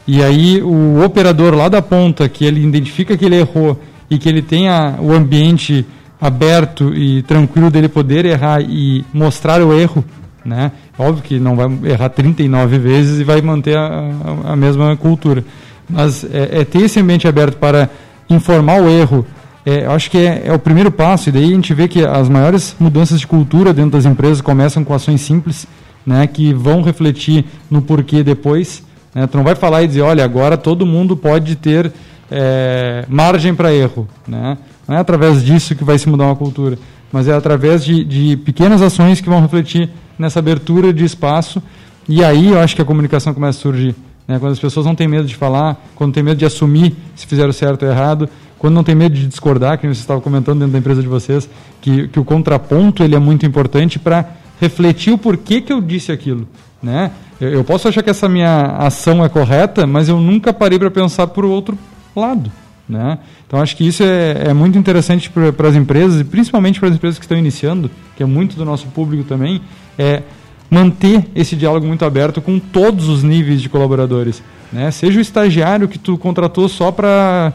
E 0.07 0.23
aí 0.23 0.63
o 0.63 1.05
operador 1.05 1.55
lá 1.55 1.69
da 1.69 1.83
ponta, 1.83 2.27
que 2.27 2.47
ele 2.47 2.65
identifica 2.65 3.19
que 3.19 3.27
ele 3.27 3.37
errou 3.37 3.79
e 4.09 4.17
que 4.17 4.31
ele 4.31 4.41
tenha 4.41 4.97
o 4.99 5.13
ambiente 5.13 5.85
aberto 6.19 6.95
e 6.95 7.21
tranquilo 7.23 7.71
dele 7.71 7.89
poder 7.89 8.25
errar 8.25 8.63
e 8.63 9.05
mostrar 9.13 9.61
o 9.61 9.79
erro, 9.79 10.03
né? 10.45 10.73
Óbvio 10.99 11.23
que 11.23 11.39
não 11.39 11.57
vai 11.57 11.69
errar 11.91 12.09
39 12.09 12.79
vezes 12.79 13.21
e 13.21 13.25
vai 13.25 13.41
manter 13.41 13.77
a, 13.77 14.11
a, 14.47 14.53
a 14.53 14.57
mesma 14.57 14.97
cultura. 14.97 15.45
Mas 15.89 16.25
é, 16.25 16.61
é, 16.61 16.65
ter 16.65 16.83
esse 16.83 17.01
ambiente 17.01 17.27
aberto 17.27 17.57
para 17.57 17.91
informar 18.29 18.81
o 18.81 18.89
erro, 18.89 19.27
é, 19.67 19.85
eu 19.85 19.93
acho 19.93 20.11
que 20.11 20.19
é, 20.19 20.43
é, 20.47 20.53
o 20.53 20.59
primeiro 20.59 20.91
passo. 20.91 21.29
E 21.29 21.33
daí 21.33 21.45
a 21.45 21.55
gente 21.55 21.75
vê 21.75 21.89
que 21.89 22.05
as 22.05 22.29
maiores 22.29 22.75
mudanças 22.79 23.21
de 23.21 23.27
cultura 23.27 23.73
dentro 23.73 23.93
das 23.93 24.07
empresas 24.07 24.41
começam 24.41 24.85
com 24.85 24.95
ações 24.95 25.21
simples, 25.21 25.67
né, 26.07 26.27
que 26.27 26.55
vão 26.55 26.83
refletir 26.83 27.45
no 27.71 27.83
porquê 27.83 28.23
depois. 28.23 28.83
Né? 29.15 29.27
Tu 29.27 29.37
não 29.37 29.45
vai 29.45 29.55
falar 29.55 29.83
e 29.83 29.89
dizer, 29.89 30.03
olha, 30.03 30.25
agora 30.25 30.57
todo 30.57 30.87
mundo 30.87 31.17
pode 31.17 31.57
ter 31.57 31.93
é, 32.31 33.05
margem 33.09 33.55
para 33.55 33.75
erro. 33.75 34.09
Né? 34.27 34.57
Não 34.87 34.97
é 34.97 34.99
através 34.99 35.45
disso 35.45 35.75
que 35.75 35.85
vai 35.85 35.99
se 35.99 36.09
mudar 36.09 36.25
uma 36.25 36.37
cultura 36.37 36.79
mas 37.13 37.29
é 37.29 37.33
através 37.33 37.85
de, 37.85 38.05
de 38.05 38.37
pequenas 38.37 38.83
ações 38.83 39.21
que 39.21 39.29
vão 39.29 39.41
refletir 39.41 39.91
nessa 40.19 40.39
abertura 40.39 40.93
de 40.93 41.05
espaço. 41.05 41.63
E 42.09 42.25
aí 42.25 42.49
eu 42.49 42.61
acho 42.61 42.77
que 42.77 42.83
a 42.83 42.85
comunicação 42.85 43.35
começa 43.35 43.59
a 43.59 43.63
surgir. 43.63 43.95
Né? 44.27 44.39
Quando 44.39 44.53
as 44.53 44.59
pessoas 44.59 44.87
não 44.87 44.95
têm 44.95 45.09
medo 45.09 45.27
de 45.27 45.35
falar, 45.35 45.77
quando 45.95 46.15
têm 46.15 46.23
medo 46.23 46.39
de 46.39 46.45
assumir 46.45 46.95
se 47.17 47.27
fizeram 47.27 47.53
certo 47.53 47.85
ou 47.85 47.91
errado, 47.91 48.29
quando 48.59 48.75
não 48.75 48.85
tem 48.85 48.95
medo 48.95 49.15
de 49.15 49.27
discordar, 49.27 49.79
que 49.79 49.87
você 49.87 50.01
estava 50.01 50.21
comentando 50.21 50.59
dentro 50.59 50.73
da 50.73 50.79
empresa 50.79 51.01
de 51.01 51.09
vocês, 51.09 51.49
que, 51.81 52.09
que 52.09 52.21
o 52.21 52.25
contraponto 52.25 53.03
ele 53.03 53.17
é 53.17 53.19
muito 53.19 53.47
importante 53.47 53.99
para 53.99 54.29
refletir 54.61 55.13
o 55.13 55.19
porquê 55.19 55.61
que 55.61 55.73
eu 55.73 55.81
disse 55.81 56.13
aquilo. 56.13 56.47
Né? 56.83 57.11
Eu, 57.41 57.49
eu, 57.49 57.65
posso 57.65 57.89
achar 57.89 58.03
que 58.03 58.11
essa 58.11 58.29
minha 58.29 58.77
ação 58.77 59.25
é 59.25 59.29
correta, 59.29 59.87
mas 59.87 60.09
eu 60.09 60.21
nunca 60.21 60.53
parei 60.53 60.79
para 60.79 60.91
pensar 60.91 61.27
por 61.29 61.45
outro 61.45 61.77
lado. 62.15 62.53
Né? 62.91 63.19
Então 63.47 63.61
acho 63.61 63.77
que 63.77 63.87
isso 63.87 64.03
é, 64.03 64.49
é 64.49 64.53
muito 64.53 64.77
interessante 64.77 65.31
para 65.31 65.69
as 65.69 65.77
empresas, 65.77 66.21
e 66.21 66.25
principalmente 66.25 66.81
para 66.81 66.89
as 66.89 66.97
empresas 66.97 67.19
que 67.19 67.25
estão 67.25 67.39
iniciando, 67.39 67.89
que 68.17 68.23
é 68.23 68.27
muito 68.27 68.57
do 68.57 68.65
nosso 68.65 68.89
público 68.89 69.23
também, 69.23 69.63
é 69.97 70.23
manter 70.69 71.29
esse 71.35 71.55
diálogo 71.55 71.87
muito 71.87 72.05
aberto 72.05 72.41
com 72.41 72.59
todos 72.59 73.09
os 73.09 73.23
níveis 73.23 73.63
de 73.63 73.69
colaboradores. 73.69 74.43
Né? 74.73 74.91
Seja 74.91 75.19
o 75.19 75.23
estagiário 75.23 75.89
que 75.89 75.99
tu 75.99 76.19
contratou 76.19 76.69
só 76.69 76.91
para 76.91 77.53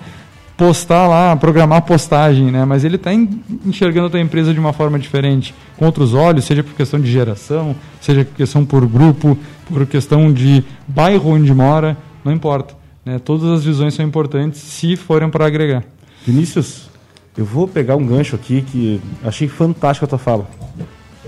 postar 0.57 1.05
lá, 1.07 1.35
programar 1.35 1.81
postagem, 1.81 2.49
né? 2.49 2.63
Mas 2.63 2.85
ele 2.85 2.95
está 2.95 3.13
enxergando 3.13 4.07
a 4.07 4.09
tua 4.09 4.21
empresa 4.21 4.53
de 4.53 4.59
uma 4.59 4.71
forma 4.71 4.97
diferente, 4.97 5.53
com 5.75 5.85
outros 5.85 6.13
olhos, 6.13 6.45
seja 6.45 6.63
por 6.63 6.73
questão 6.73 6.97
de 6.97 7.11
geração, 7.11 7.75
seja 7.99 8.23
por 8.23 8.35
questão 8.35 8.65
por 8.65 8.87
grupo, 8.87 9.37
por 9.65 9.85
questão 9.85 10.31
de 10.31 10.63
bairro 10.87 11.31
onde 11.31 11.53
mora, 11.53 11.97
não 12.23 12.31
importa. 12.31 12.73
Né? 13.05 13.19
Todas 13.19 13.49
as 13.49 13.63
visões 13.63 13.93
são 13.93 14.03
importantes 14.03 14.59
se 14.59 14.95
forem 14.95 15.29
para 15.29 15.45
agregar. 15.45 15.83
Vinícius, 16.25 16.89
eu 17.37 17.45
vou 17.45 17.67
pegar 17.67 17.95
um 17.95 18.05
gancho 18.05 18.35
aqui 18.35 18.63
que 18.63 18.99
achei 19.23 19.47
fantástico 19.47 20.05
a 20.05 20.07
tua 20.07 20.17
fala. 20.17 20.47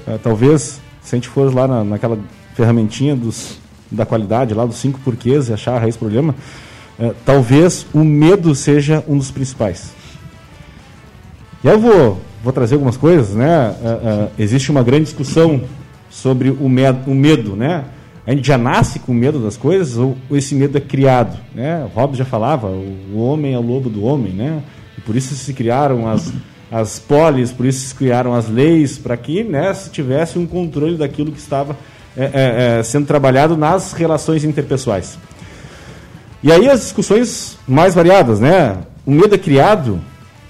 É, 0.08 0.18
talvez, 0.18 0.82
se 1.02 1.16
a 1.16 1.18
gente 1.18 1.30
for 1.30 1.54
lá 1.54 1.68
na, 1.68 1.84
naquela 1.84 2.18
ferramentinha 2.56 3.16
dos, 3.16 3.60
da 3.92 4.06
qualidade, 4.06 4.54
lá 4.54 4.66
dos 4.66 4.78
cinco 4.78 5.00
porquês 5.02 5.50
e 5.50 5.54
achar 5.54 5.76
a 5.76 5.80
raiz 5.80 5.96
do 5.96 6.00
problema, 6.00 6.34
é, 7.00 7.14
talvez 7.24 7.86
o 7.94 8.04
medo 8.04 8.56
seja 8.56 9.04
um 9.08 9.18
dos 9.18 9.30
principais. 9.30 9.94
E 11.64 11.68
eu 11.68 11.80
vou, 11.80 12.22
vou 12.44 12.54
trazer 12.54 12.76
algumas 12.76 12.98
coisas, 12.98 13.36
né? 13.36 13.76
É, 13.84 13.88
é, 13.88 14.30
existe 14.40 14.72
uma 14.72 14.82
grande 14.82 15.04
discussão 15.04 15.62
sobre 16.10 16.50
o 16.50 16.68
medo, 16.68 17.12
o 17.12 17.14
medo, 17.14 17.56
né? 17.56 17.86
A 18.28 18.32
gente 18.32 18.46
já 18.46 18.58
nasce 18.58 19.00
com 19.00 19.14
medo 19.14 19.40
das 19.40 19.56
coisas 19.56 19.98
ou, 19.98 20.18
ou 20.30 20.36
esse 20.36 20.54
medo 20.54 20.78
é 20.78 20.82
criado, 20.82 21.40
né? 21.56 21.84
O 21.86 21.98
Hobbes 21.98 22.18
já 22.18 22.26
falava, 22.26 22.68
o 22.68 23.18
homem 23.18 23.54
é 23.54 23.58
o 23.58 23.62
lobo 23.62 23.90
do 23.90 24.04
homem, 24.04 24.34
né? 24.34 24.62
E 24.98 25.02
por 25.02 25.16
isso 25.16 25.34
se 25.34 25.54
criaram 25.54 26.10
as 26.10 26.34
as 26.70 27.00
polis, 27.00 27.52
por 27.52 27.66
isso 27.66 27.88
se 27.88 27.96
criaram 27.96 28.34
as 28.34 28.50
leis 28.50 28.98
para 28.98 29.16
que, 29.16 29.44
né, 29.44 29.74
se 29.74 29.90
tivesse 29.90 30.38
um 30.38 30.46
controle 30.46 30.98
daquilo 30.98 31.32
que 31.32 31.40
estava 31.40 31.78
é, 32.16 32.24
é, 32.26 32.80
é, 32.80 32.84
sendo 32.84 33.06
trabalhado 33.06 33.56
nas 33.56 33.94
relações 33.94 34.44
interpessoais. 34.44 35.18
E 36.44 36.52
aí 36.52 36.70
as 36.70 36.82
discussões 36.82 37.58
mais 37.68 37.96
variadas, 37.96 38.40
né? 38.40 38.78
O 39.06 39.12
medo 39.12 39.36
é 39.36 39.38
criado 39.38 40.02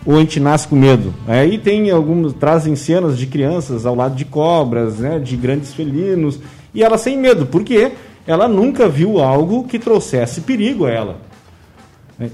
ou 0.05 0.15
a 0.15 0.19
gente 0.19 0.39
nasce 0.39 0.67
com 0.67 0.75
medo? 0.75 1.13
Aí 1.27 1.57
tem 1.57 1.91
alguns, 1.91 2.33
trazem 2.33 2.75
cenas 2.75 3.17
de 3.17 3.27
crianças 3.27 3.85
ao 3.85 3.93
lado 3.93 4.15
de 4.15 4.25
cobras, 4.25 4.99
né? 4.99 5.19
De 5.19 5.35
grandes 5.35 5.73
felinos, 5.73 6.39
e 6.73 6.83
ela 6.83 6.97
sem 6.97 7.17
medo, 7.17 7.45
porque 7.45 7.91
ela 8.25 8.47
nunca 8.47 8.87
viu 8.87 9.19
algo 9.19 9.63
que 9.63 9.79
trouxesse 9.79 10.41
perigo 10.41 10.85
a 10.85 10.91
ela. 10.91 11.17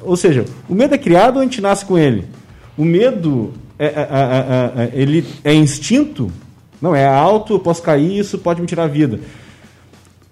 Ou 0.01 0.15
seja, 0.15 0.45
o 0.67 0.73
medo 0.73 0.95
é 0.95 0.97
criado 0.97 1.35
ou 1.35 1.41
a 1.41 1.43
gente 1.43 1.61
nasce 1.61 1.85
com 1.85 1.97
ele? 1.97 2.25
O 2.77 2.85
medo 2.85 3.53
é, 3.77 3.85
é, 3.85 3.89
é, 3.89 4.83
é 4.83 4.91
ele 4.93 5.25
é 5.43 5.53
instinto? 5.53 6.31
Não, 6.81 6.95
é 6.95 7.05
alto, 7.05 7.53
eu 7.53 7.59
posso 7.59 7.81
cair, 7.81 8.19
isso 8.19 8.37
pode 8.37 8.61
me 8.61 8.67
tirar 8.67 8.83
a 8.83 8.87
vida 8.87 9.19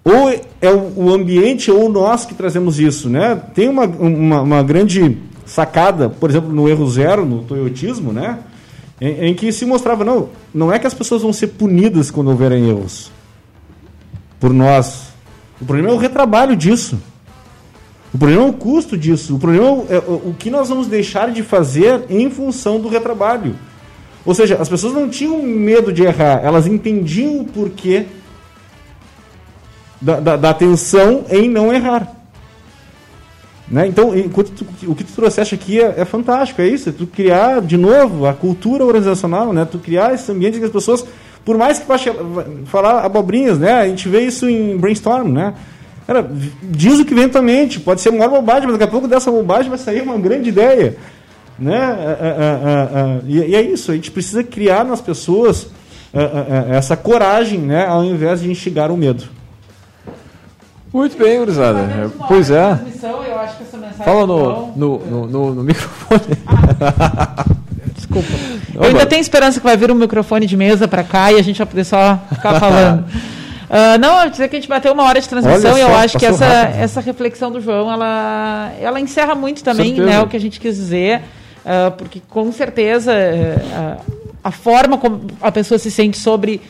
ou 0.04 0.30
é 0.30 0.74
o 0.96 1.10
ambiente 1.12 1.72
ou 1.72 1.90
nós 1.90 2.26
que 2.26 2.34
trazemos 2.34 2.80
isso, 2.80 3.10
né? 3.10 3.40
Tem 3.54 3.70
uma, 3.70 3.86
uma, 3.86 4.42
uma 4.42 4.64
grande 4.64 5.18
sacada, 5.46 6.10
por 6.10 6.30
exemplo, 6.30 6.52
no 6.52 6.68
erro 6.68 6.90
zero, 6.90 7.26
no 7.26 7.44
toyotismo, 7.44 8.12
né? 8.12 8.40
Em, 9.00 9.28
em, 9.28 9.34
que 9.34 9.52
se 9.52 9.66
mostrava, 9.66 10.04
não, 10.04 10.30
não 10.54 10.72
é 10.72 10.80
que 10.80 10.88
as 10.88 10.94
pessoas 10.94 11.22
vão 11.22 11.34
ser 11.34 11.48
punidas 11.48 12.10
quando 12.10 12.30
houverem 12.30 12.70
erros 12.70 13.12
por 14.42 14.52
nós. 14.52 15.14
O 15.62 15.66
problema 15.66 15.92
é 15.92 15.94
o 15.94 15.98
retrabalho 15.98 16.56
disso. 16.56 17.00
O 18.14 18.18
problema 18.18 18.44
é 18.44 18.50
o 18.50 18.54
custo 18.54 18.98
disso. 18.98 19.36
O 19.36 19.40
problema 19.40 19.86
é 19.90 20.00
o 20.00 20.36
que 20.38 20.50
nós 20.50 20.68
vamos 20.68 20.88
deixar 20.88 21.32
de 21.32 21.44
fazer 21.44 22.04
em 22.10 22.30
função 22.30 22.82
do 22.82 22.90
retrabalho. 22.90 23.56
Ou 24.26 24.34
seja, 24.34 24.58
as 24.60 24.68
pessoas 24.68 24.94
não 24.94 25.08
tinham 25.08 25.42
medo 25.42 25.94
de 25.94 26.04
errar, 26.04 26.42
elas 26.44 26.68
entendiam 26.68 27.40
o 27.40 27.46
porquê 27.46 28.06
da, 30.00 30.20
da, 30.20 30.36
da 30.36 30.50
atenção 30.50 31.26
em 31.30 31.50
não 31.50 31.74
errar. 31.74 32.22
Né? 33.68 33.88
Então, 33.88 34.12
tu, 34.34 34.68
o 34.92 34.94
que 34.94 35.04
tu 35.04 35.14
trouxeste 35.14 35.56
aqui 35.56 35.80
é, 35.80 36.02
é, 36.02 36.06
fantástico, 36.06 36.62
é 36.62 36.68
isso, 36.68 36.90
é 36.90 36.92
tu 36.92 37.08
criar 37.08 37.62
de 37.62 37.78
novo 37.78 38.26
a 38.26 38.34
cultura 38.34 38.84
organizacional, 38.84 39.54
né? 39.54 39.66
tu 39.66 39.80
criar 39.80 40.14
esse 40.14 40.30
ambiente 40.32 40.60
que 40.60 40.66
as 40.66 40.72
pessoas, 40.72 41.06
por 41.44 41.58
mais 41.58 41.80
que 41.80 41.86
baixe, 41.86 42.12
falar 42.66 43.04
abobrinhas, 43.04 43.58
né? 43.58 43.72
a 43.74 43.88
gente 43.88 44.08
vê 44.08 44.22
isso 44.22 44.50
em 44.50 44.78
brainstorm, 44.78 45.32
né? 45.32 45.54
Cara, 46.06 46.30
diz 46.64 47.00
o 47.00 47.06
que 47.06 47.14
vem 47.14 47.26
à 47.26 47.30
tua 47.30 47.42
mente, 47.42 47.80
pode 47.80 48.02
ser 48.02 48.10
uma 48.10 48.28
bobagem, 48.28 48.64
mas 48.64 48.74
daqui 48.74 48.84
a 48.84 48.92
pouco 48.92 49.08
dessa 49.08 49.32
bobagem 49.32 49.70
vai 49.70 49.80
sair 49.80 50.02
uma 50.02 50.18
grande 50.18 50.50
ideia. 50.50 50.98
Né? 51.58 51.78
É, 51.78 52.26
é, 52.28 53.00
é, 53.00 53.22
e, 53.28 53.56
é 53.56 53.62
isso, 53.62 53.92
a 53.92 53.96
gente 53.96 54.12
precisa 54.12 54.44
criar 54.44 54.84
nas 54.84 55.00
pessoas 55.00 55.68
essa 56.70 56.98
coragem, 56.98 57.60
né? 57.60 57.86
ao 57.86 58.04
invés 58.04 58.42
de 58.42 58.52
instigar 58.52 58.92
o 58.92 58.98
medo. 58.98 59.24
Muito 60.92 61.18
bem, 61.18 61.40
gurizada. 61.40 62.12
Pois 62.28 62.52
é. 62.52 62.78
Fala 64.04 64.28
no, 64.28 64.76
no, 64.76 65.00
no, 65.00 65.28
no, 65.28 65.56
no 65.56 65.64
microfone. 65.64 66.22
Desculpa. 68.12 68.34
eu 68.76 68.84
ainda 68.84 69.06
tenho 69.06 69.22
esperança 69.22 69.60
que 69.60 69.66
vai 69.66 69.78
vir 69.78 69.92
um 69.92 69.96
microfone 69.96 70.46
de 70.46 70.58
mesa 70.58 70.88
para 70.88 71.04
cá 71.04 71.32
e 71.32 71.40
a 71.40 71.42
gente 71.42 71.58
vai 71.58 71.68
poder 71.68 71.86
só 71.86 72.20
ficar 72.34 72.60
falando. 72.60 73.06
Uh, 73.06 73.98
não, 74.00 74.24
eu 74.24 74.30
dizer 74.30 74.50
que 74.50 74.58
a 74.58 74.60
gente 74.60 74.68
bateu 74.68 74.92
uma 74.92 75.04
hora 75.04 75.22
de 75.22 75.30
transmissão 75.30 75.72
só, 75.72 75.78
e 75.78 75.82
eu 75.82 75.96
acho 75.96 76.18
que 76.18 76.26
essa, 76.26 76.46
essa 76.46 77.00
reflexão 77.00 77.50
do 77.50 77.62
João, 77.62 77.90
ela, 77.90 78.72
ela 78.82 79.00
encerra 79.00 79.34
muito 79.34 79.64
também 79.64 79.94
né, 79.94 80.20
o 80.20 80.28
que 80.28 80.36
a 80.36 80.40
gente 80.40 80.60
quis 80.60 80.76
dizer, 80.76 81.22
uh, 81.66 81.92
porque 81.98 82.22
com 82.30 82.52
certeza 82.52 83.14
uh, 83.14 84.14
a 84.44 84.52
forma 84.52 84.98
como 84.98 85.22
a 85.42 85.52
pessoa 85.52 85.78
se 85.78 85.90
sente 85.90 86.18
sobre 86.18 86.62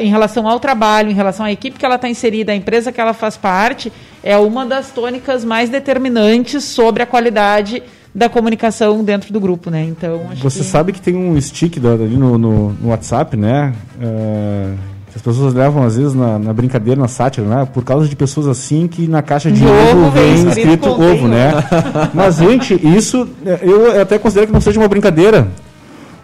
em 0.00 0.10
relação 0.10 0.48
ao 0.48 0.58
trabalho, 0.58 1.08
em 1.08 1.14
relação 1.14 1.46
à 1.46 1.52
equipe 1.52 1.78
que 1.78 1.86
ela 1.86 1.94
está 1.94 2.08
inserida, 2.08 2.50
à 2.50 2.54
empresa 2.54 2.90
que 2.90 3.00
ela 3.00 3.14
faz 3.14 3.36
parte, 3.36 3.92
é 4.24 4.36
uma 4.36 4.66
das 4.66 4.90
tônicas 4.90 5.44
mais 5.44 5.70
determinantes 5.70 6.64
sobre 6.64 7.04
a 7.04 7.06
qualidade 7.06 7.80
da 8.14 8.28
comunicação 8.28 9.04
dentro 9.04 9.32
do 9.32 9.40
grupo, 9.40 9.70
né? 9.70 9.84
Então 9.84 10.22
você 10.40 10.60
que... 10.60 10.64
sabe 10.64 10.92
que 10.92 11.00
tem 11.00 11.14
um 11.14 11.40
stick 11.40 11.78
ali 11.78 12.16
no, 12.16 12.38
no, 12.38 12.72
no 12.72 12.88
WhatsApp, 12.88 13.36
né? 13.36 13.72
Uh, 13.96 14.76
que 15.10 15.16
as 15.16 15.22
pessoas 15.22 15.54
levam 15.54 15.82
às 15.84 15.96
vezes 15.96 16.14
na, 16.14 16.38
na, 16.38 16.52
brincadeira, 16.52 17.00
na 17.00 17.08
sátira, 17.08 17.46
né? 17.46 17.68
Por 17.72 17.84
causa 17.84 18.08
de 18.08 18.16
pessoas 18.16 18.46
assim 18.46 18.86
que 18.86 19.06
na 19.06 19.22
caixa 19.22 19.50
de, 19.50 19.64
ovo, 19.64 20.06
ovo 20.06 20.10
vem 20.10 20.48
escrito 20.48 20.88
ovo, 20.88 21.28
né? 21.28 21.52
Mas 22.12 22.36
gente, 22.36 22.74
isso 22.74 23.28
eu 23.62 24.00
até 24.00 24.18
considero 24.18 24.46
que 24.46 24.52
não 24.52 24.60
seja 24.60 24.78
uma 24.78 24.88
brincadeira. 24.88 25.48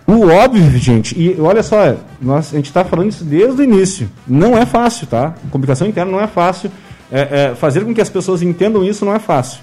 O 0.06 0.26
óbvio, 0.28 0.78
gente, 0.78 1.18
e 1.18 1.40
olha 1.40 1.62
só, 1.62 1.96
nós, 2.20 2.52
a 2.52 2.56
gente 2.56 2.66
está 2.66 2.84
falando 2.84 3.08
isso 3.08 3.24
desde 3.24 3.62
o 3.62 3.64
início. 3.64 4.10
Não 4.28 4.56
é 4.56 4.66
fácil, 4.66 5.06
tá? 5.06 5.34
Comunicação 5.50 5.86
interna 5.86 6.12
não 6.12 6.20
é 6.20 6.26
fácil. 6.26 6.70
É, 7.10 7.50
é, 7.52 7.54
fazer 7.54 7.84
com 7.84 7.94
que 7.94 8.00
as 8.00 8.10
pessoas 8.10 8.42
entendam 8.42 8.84
isso 8.84 9.04
não 9.04 9.14
é 9.14 9.18
fácil. 9.18 9.60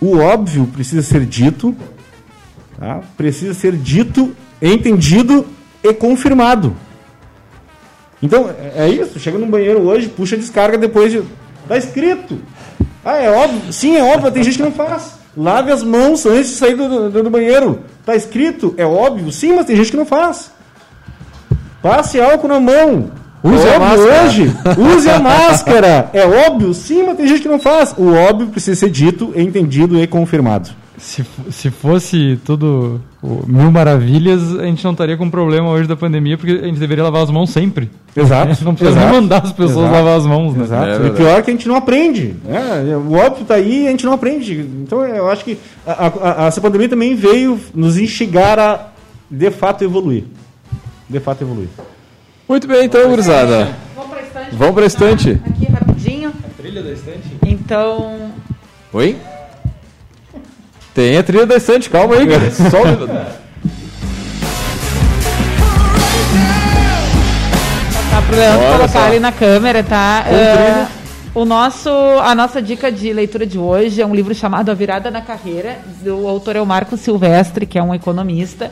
O 0.00 0.18
óbvio 0.18 0.66
precisa 0.66 1.02
ser 1.02 1.24
dito, 1.24 1.74
tá? 2.78 3.00
precisa 3.16 3.54
ser 3.54 3.72
dito, 3.72 4.34
entendido 4.60 5.46
e 5.82 5.92
confirmado. 5.92 6.76
Então, 8.22 8.50
é, 8.50 8.86
é 8.86 8.88
isso. 8.88 9.18
Chega 9.18 9.38
no 9.38 9.46
banheiro 9.46 9.80
hoje, 9.80 10.08
puxa 10.08 10.36
a 10.36 10.38
descarga 10.38 10.78
depois 10.78 11.12
de. 11.12 11.22
Está 11.62 11.76
escrito. 11.76 12.38
Ah, 13.04 13.16
é 13.16 13.30
óbvio. 13.30 13.72
Sim, 13.72 13.96
é 13.96 14.02
óbvio, 14.02 14.30
tem 14.30 14.42
gente 14.42 14.56
que 14.56 14.62
não 14.62 14.72
faz. 14.72 15.16
Lave 15.36 15.70
as 15.70 15.82
mãos 15.82 16.24
antes 16.24 16.50
de 16.50 16.56
sair 16.56 16.74
do, 16.74 17.10
do, 17.10 17.22
do 17.22 17.30
banheiro. 17.30 17.80
Está 18.00 18.16
escrito, 18.16 18.74
é 18.76 18.86
óbvio. 18.86 19.30
Sim, 19.30 19.54
mas 19.54 19.66
tem 19.66 19.76
gente 19.76 19.90
que 19.90 19.96
não 19.96 20.06
faz. 20.06 20.50
Passe 21.82 22.20
álcool 22.20 22.48
na 22.48 22.58
mão. 22.58 23.10
Use 23.54 23.66
é 23.66 23.74
a 23.74 23.78
máscara. 23.78 24.24
hoje. 24.24 24.52
Use 24.96 25.10
a 25.10 25.18
máscara. 25.18 26.10
É 26.12 26.26
óbvio? 26.48 26.74
Sim, 26.74 27.04
mas 27.04 27.16
tem 27.16 27.26
gente 27.26 27.42
que 27.42 27.48
não 27.48 27.58
faz. 27.58 27.94
O 27.96 28.12
óbvio 28.12 28.48
precisa 28.48 28.78
ser 28.78 28.90
dito, 28.90 29.32
entendido 29.36 30.00
e 30.00 30.06
confirmado. 30.06 30.70
Se, 30.98 31.22
se 31.50 31.70
fosse 31.70 32.38
tudo 32.42 33.02
mil 33.46 33.70
maravilhas, 33.70 34.58
a 34.58 34.64
gente 34.64 34.82
não 34.82 34.92
estaria 34.92 35.14
com 35.14 35.28
problema 35.28 35.68
hoje 35.68 35.86
da 35.86 35.94
pandemia, 35.94 36.38
porque 36.38 36.52
a 36.52 36.66
gente 36.66 36.78
deveria 36.78 37.04
lavar 37.04 37.22
as 37.22 37.30
mãos 37.30 37.50
sempre. 37.50 37.90
Exato. 38.16 38.56
não 38.64 38.74
precisa 38.74 38.98
exato, 38.98 39.14
mandar 39.14 39.42
as 39.42 39.52
pessoas 39.52 39.86
exato, 39.86 39.92
lavar 39.92 40.16
as 40.16 40.26
mãos. 40.26 40.54
Né? 40.54 40.64
Exato. 40.64 41.02
É 41.02 41.06
e 41.06 41.10
pior 41.10 41.38
é 41.38 41.42
que 41.42 41.50
a 41.50 41.54
gente 41.54 41.68
não 41.68 41.76
aprende. 41.76 42.34
Né? 42.42 42.96
O 42.96 43.12
óbvio 43.12 43.42
está 43.42 43.56
aí 43.56 43.82
e 43.82 43.88
a 43.88 43.90
gente 43.90 44.06
não 44.06 44.14
aprende. 44.14 44.66
Então 44.82 45.04
eu 45.04 45.28
acho 45.30 45.44
que 45.44 45.58
a, 45.86 46.06
a, 46.06 46.44
a, 46.44 46.46
essa 46.46 46.62
pandemia 46.62 46.88
também 46.88 47.14
veio 47.14 47.60
nos 47.74 47.98
instigar 47.98 48.58
a, 48.58 48.88
de 49.30 49.50
fato, 49.50 49.84
evoluir. 49.84 50.24
de 51.10 51.20
fato 51.20 51.42
evoluir. 51.42 51.68
Muito 52.48 52.68
bem, 52.68 52.84
então, 52.84 53.08
gurizada. 53.10 53.68
Vamos 53.94 54.10
para 54.10 54.20
a 54.20 54.22
estante. 54.22 54.54
Vamos 54.54 54.74
para 54.74 54.86
estante. 54.86 55.40
Aqui 55.50 55.66
rapidinho. 55.66 56.32
A 56.44 56.62
trilha 56.62 56.82
da 56.82 56.90
estante? 56.92 57.36
Então, 57.44 58.30
Oi? 58.92 59.16
Tem 60.94 61.18
a 61.18 61.22
trilha 61.22 61.44
da 61.44 61.56
estante, 61.56 61.90
calma 61.90 62.14
aí, 62.14 62.26
cara. 62.26 62.50
Só 62.50 62.82
um 62.82 62.84
minuto. 62.86 63.08
tá 68.10 68.22
pro 68.22 68.36
Leandro 68.36 68.60
Olha 68.60 68.76
colocar 68.76 68.88
só. 68.88 69.06
ali 69.06 69.18
na 69.18 69.32
câmera, 69.32 69.82
tá? 69.82 70.24
Ah, 70.26 70.86
o 71.34 71.44
nosso, 71.44 71.90
a 71.90 72.34
nossa 72.34 72.62
dica 72.62 72.90
de 72.90 73.12
leitura 73.12 73.44
de 73.44 73.58
hoje 73.58 74.00
é 74.00 74.06
um 74.06 74.14
livro 74.14 74.34
chamado 74.34 74.70
A 74.70 74.74
Virada 74.74 75.10
na 75.10 75.20
Carreira, 75.20 75.78
do 76.00 76.26
autor 76.26 76.56
é 76.56 76.60
o 76.62 76.66
Marco 76.66 76.96
Silvestre, 76.96 77.66
que 77.66 77.78
é 77.78 77.82
um 77.82 77.94
economista. 77.94 78.70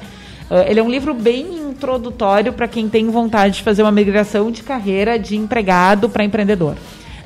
Ah, 0.51 0.65
ele 0.69 0.81
é 0.81 0.83
um 0.83 0.91
livro 0.91 1.15
bem 1.15 1.71
introdutório 1.71 2.53
para 2.53 2.69
quem 2.69 2.89
tem 2.89 3.09
vontade 3.11 3.57
de 3.57 3.63
fazer 3.63 3.83
uma 3.83 3.93
migração 3.93 4.51
de 4.51 4.63
carreira 4.63 5.19
de 5.19 5.37
empregado 5.37 6.09
para 6.09 6.25
empreendedor. 6.25 6.77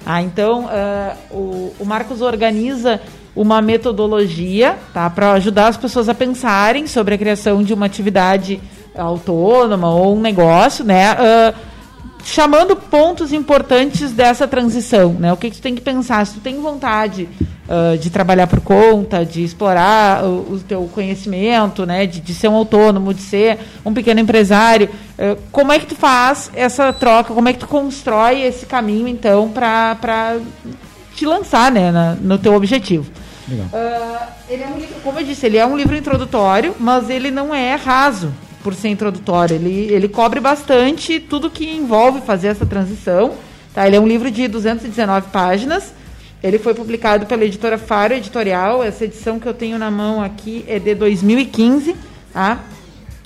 Ah, 0.04 0.22
então, 0.22 0.68
ah, 0.70 1.14
o, 1.30 1.72
o 1.78 1.84
Marcos 1.84 2.22
organiza 2.22 3.00
uma 3.36 3.60
metodologia 3.62 4.76
tá, 4.92 5.08
para 5.08 5.32
ajudar 5.32 5.68
as 5.68 5.76
pessoas 5.76 6.08
a 6.08 6.14
pensarem 6.14 6.86
sobre 6.86 7.14
a 7.14 7.18
criação 7.18 7.62
de 7.62 7.72
uma 7.72 7.86
atividade 7.86 8.60
autônoma 8.96 9.94
ou 9.94 10.16
um 10.16 10.20
negócio, 10.20 10.84
né? 10.84 11.10
ah, 11.10 11.54
chamando 12.28 12.76
pontos 12.76 13.32
importantes 13.32 14.12
dessa 14.12 14.46
transição, 14.46 15.14
né? 15.14 15.32
O 15.32 15.36
que, 15.36 15.50
que 15.50 15.56
tu 15.56 15.62
tem 15.62 15.74
que 15.74 15.80
pensar? 15.80 16.26
Se 16.26 16.34
tu 16.34 16.40
tem 16.40 16.60
vontade 16.60 17.28
ah, 17.68 17.96
de 17.96 18.10
trabalhar 18.10 18.46
por 18.46 18.60
conta, 18.60 19.24
de 19.24 19.42
explorar 19.42 20.22
o, 20.24 20.54
o 20.54 20.60
teu 20.66 20.82
conhecimento, 20.94 21.86
né? 21.86 22.06
De, 22.06 22.20
de 22.20 22.34
ser 22.34 22.48
um 22.48 22.54
autônomo, 22.54 23.14
de 23.14 23.22
ser 23.22 23.58
um 23.84 23.94
pequeno 23.94 24.20
empresário, 24.20 24.90
ah, 25.18 25.36
como 25.50 25.72
é 25.72 25.78
que 25.78 25.86
tu 25.86 25.94
faz 25.94 26.50
essa 26.54 26.92
troca? 26.92 27.32
Como 27.32 27.48
é 27.48 27.52
que 27.52 27.60
tu 27.60 27.68
constrói 27.68 28.42
esse 28.42 28.66
caminho, 28.66 29.08
então, 29.08 29.48
para 29.48 30.36
te 31.14 31.24
lançar, 31.24 31.72
né? 31.72 31.90
na- 31.90 32.14
no 32.14 32.36
teu 32.38 32.54
objetivo? 32.54 33.10
Ah, 33.72 34.28
ele 34.50 34.62
é 34.62 34.66
um 34.66 34.78
livro, 34.78 34.94
como 35.02 35.18
eu 35.18 35.24
disse, 35.24 35.46
ele 35.46 35.56
é 35.56 35.64
um 35.64 35.76
livro 35.76 35.96
introdutório, 35.96 36.74
mas 36.78 37.08
ele 37.08 37.30
não 37.30 37.54
é 37.54 37.74
raso 37.74 38.30
por 38.68 38.74
ser 38.74 38.88
introdutório. 38.88 39.56
Ele, 39.56 39.88
ele 39.90 40.08
cobre 40.08 40.40
bastante 40.40 41.18
tudo 41.18 41.48
que 41.48 41.66
envolve 41.66 42.20
fazer 42.20 42.48
essa 42.48 42.66
transição. 42.66 43.32
Tá? 43.72 43.86
Ele 43.86 43.96
é 43.96 44.00
um 44.00 44.06
livro 44.06 44.30
de 44.30 44.46
219 44.46 45.28
páginas. 45.28 45.94
Ele 46.42 46.58
foi 46.58 46.74
publicado 46.74 47.24
pela 47.24 47.46
editora 47.46 47.78
Faro 47.78 48.12
Editorial. 48.12 48.84
Essa 48.84 49.06
edição 49.06 49.40
que 49.40 49.46
eu 49.46 49.54
tenho 49.54 49.78
na 49.78 49.90
mão 49.90 50.22
aqui 50.22 50.66
é 50.68 50.78
de 50.78 50.94
2015. 50.94 51.96
Tá? 52.30 52.58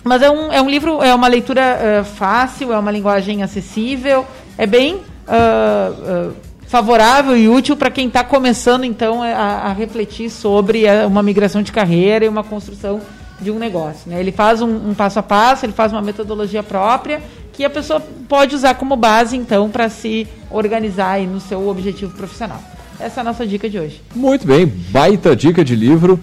Mas 0.05 0.22
é 0.22 0.30
um, 0.30 0.53
é 0.53 0.62
um 0.62 0.70
livro, 0.70 1.03
é 1.03 1.12
uma 1.12 1.26
leitura 1.26 2.01
ah, 2.01 2.05
fácil, 2.05 2.72
é 2.72 2.78
uma 2.78 2.93
linguagem 2.93 3.43
acessível, 3.43 4.24
é 4.57 4.64
bem 4.66 5.01
ah, 5.26 5.93
ah, 6.07 6.30
favorável 6.68 7.36
e 7.36 7.49
útil 7.49 7.76
para 7.76 7.90
quem 7.90 8.07
está 8.07 8.22
começando 8.22 8.84
então 8.84 9.20
a, 9.22 9.28
a 9.28 9.72
refletir 9.72 10.30
sobre 10.30 10.88
a- 10.88 11.07
uma 11.07 11.22
migração 11.22 11.62
de 11.62 11.72
carreira 11.72 12.24
e 12.24 12.28
uma 12.28 12.45
construção 12.45 13.01
de 13.43 13.51
um 13.51 13.59
negócio. 13.59 14.11
né? 14.11 14.20
Ele 14.20 14.32
faz 14.32 14.62
um, 14.62 14.90
um 14.90 14.95
passo 14.95 15.18
a 15.18 15.22
passo, 15.22 15.66
ele 15.66 15.72
faz 15.72 15.93
uma 15.93 16.01
metodologia 16.01 16.62
própria 16.62 17.20
que 17.53 17.64
a 17.64 17.70
pessoa 17.70 18.01
pode 18.28 18.55
usar 18.55 18.74
como 18.74 18.97
base 18.97 19.36
então 19.36 19.68
para 19.68 19.88
se 19.88 20.26
organizar 20.51 21.11
aí 21.12 21.26
no 21.26 21.40
seu 21.40 21.68
objetivo 21.68 22.16
profissional. 22.16 22.62
Essa 22.99 23.20
é 23.20 23.22
a 23.22 23.24
nossa 23.24 23.47
dica 23.47 23.68
de 23.68 23.78
hoje. 23.78 24.01
Muito 24.14 24.47
bem, 24.47 24.66
baita 24.66 25.34
dica 25.34 25.64
de 25.64 25.74
livro. 25.74 26.18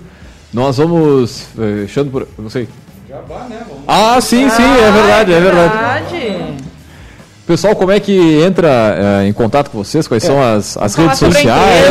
Nós 0.53 0.77
vamos 0.77 1.47
eh, 1.59 1.85
fechando 1.85 2.09
por. 2.09 2.27
Não 2.37 2.49
sei. 2.49 2.67
Jabá, 3.07 3.45
né? 3.49 3.63
Vamos... 3.67 3.83
Ah, 3.87 4.19
sim, 4.21 4.49
sim, 4.49 4.63
é 4.63 4.91
verdade, 4.91 5.33
é 5.33 5.39
verdade. 5.39 5.73
verdade. 5.73 6.15
Pessoal, 7.49 7.75
como 7.75 7.91
é 7.91 7.99
que 7.99 8.13
entra 8.43 8.95
eh, 9.23 9.27
em 9.27 9.33
contato 9.33 9.71
com 9.71 9.79
vocês? 9.79 10.07
Quais 10.07 10.21
são 10.21 10.39
as, 10.39 10.77
as 10.77 10.93
redes 10.93 11.17
sociais? 11.17 11.83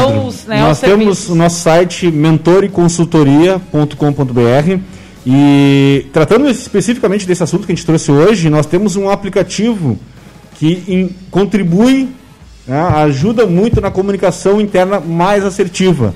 são 0.00 0.26
os, 0.26 0.44
né, 0.44 0.60
Nós 0.60 0.78
os 0.78 0.80
temos 0.80 0.98
serviços. 1.04 1.28
o 1.28 1.36
nosso 1.36 1.60
site 1.60 2.10
mentoriconsultoria.com.br 2.10 4.78
e 5.24 6.06
tratando 6.12 6.50
especificamente 6.50 7.28
desse 7.28 7.44
assunto 7.44 7.64
que 7.64 7.70
a 7.70 7.74
gente 7.76 7.86
trouxe 7.86 8.10
hoje, 8.10 8.50
nós 8.50 8.66
temos 8.66 8.96
um 8.96 9.08
aplicativo 9.08 9.96
que 10.56 10.82
em- 10.88 11.14
contribui, 11.30 12.08
né, 12.66 12.80
ajuda 13.04 13.46
muito 13.46 13.80
na 13.80 13.88
comunicação 13.88 14.60
interna 14.60 14.98
mais 14.98 15.44
assertiva. 15.44 16.12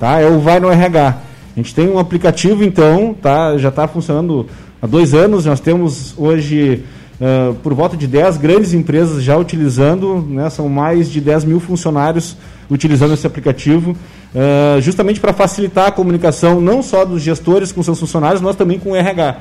Tá? 0.00 0.20
É 0.20 0.26
o 0.26 0.40
Vai 0.40 0.58
no 0.58 0.70
RH. 0.72 1.18
A 1.54 1.60
gente 1.60 1.74
tem 1.74 1.86
um 1.86 1.98
aplicativo, 1.98 2.64
então, 2.64 3.14
tá? 3.20 3.58
já 3.58 3.68
está 3.68 3.86
funcionando 3.86 4.46
há 4.80 4.86
dois 4.86 5.12
anos. 5.12 5.44
Nós 5.44 5.60
temos 5.60 6.14
hoje 6.16 6.82
ah, 7.20 7.52
por 7.62 7.72
volta 7.74 7.96
de 7.96 8.06
10 8.06 8.36
grandes 8.36 8.72
empresas 8.74 9.22
já 9.22 9.36
utilizando, 9.36 10.24
né? 10.28 10.48
são 10.50 10.68
mais 10.68 11.10
de 11.10 11.20
10 11.20 11.44
mil 11.44 11.60
funcionários 11.60 12.36
utilizando 12.70 13.14
esse 13.14 13.26
aplicativo, 13.26 13.96
ah, 14.34 14.78
justamente 14.80 15.20
para 15.20 15.32
facilitar 15.32 15.88
a 15.88 15.90
comunicação 15.92 16.60
não 16.60 16.82
só 16.82 17.04
dos 17.04 17.22
gestores 17.22 17.72
com 17.72 17.82
seus 17.82 17.98
funcionários, 18.00 18.40
mas 18.40 18.56
também 18.56 18.78
com 18.78 18.90
o 18.92 18.96
RH 18.96 19.36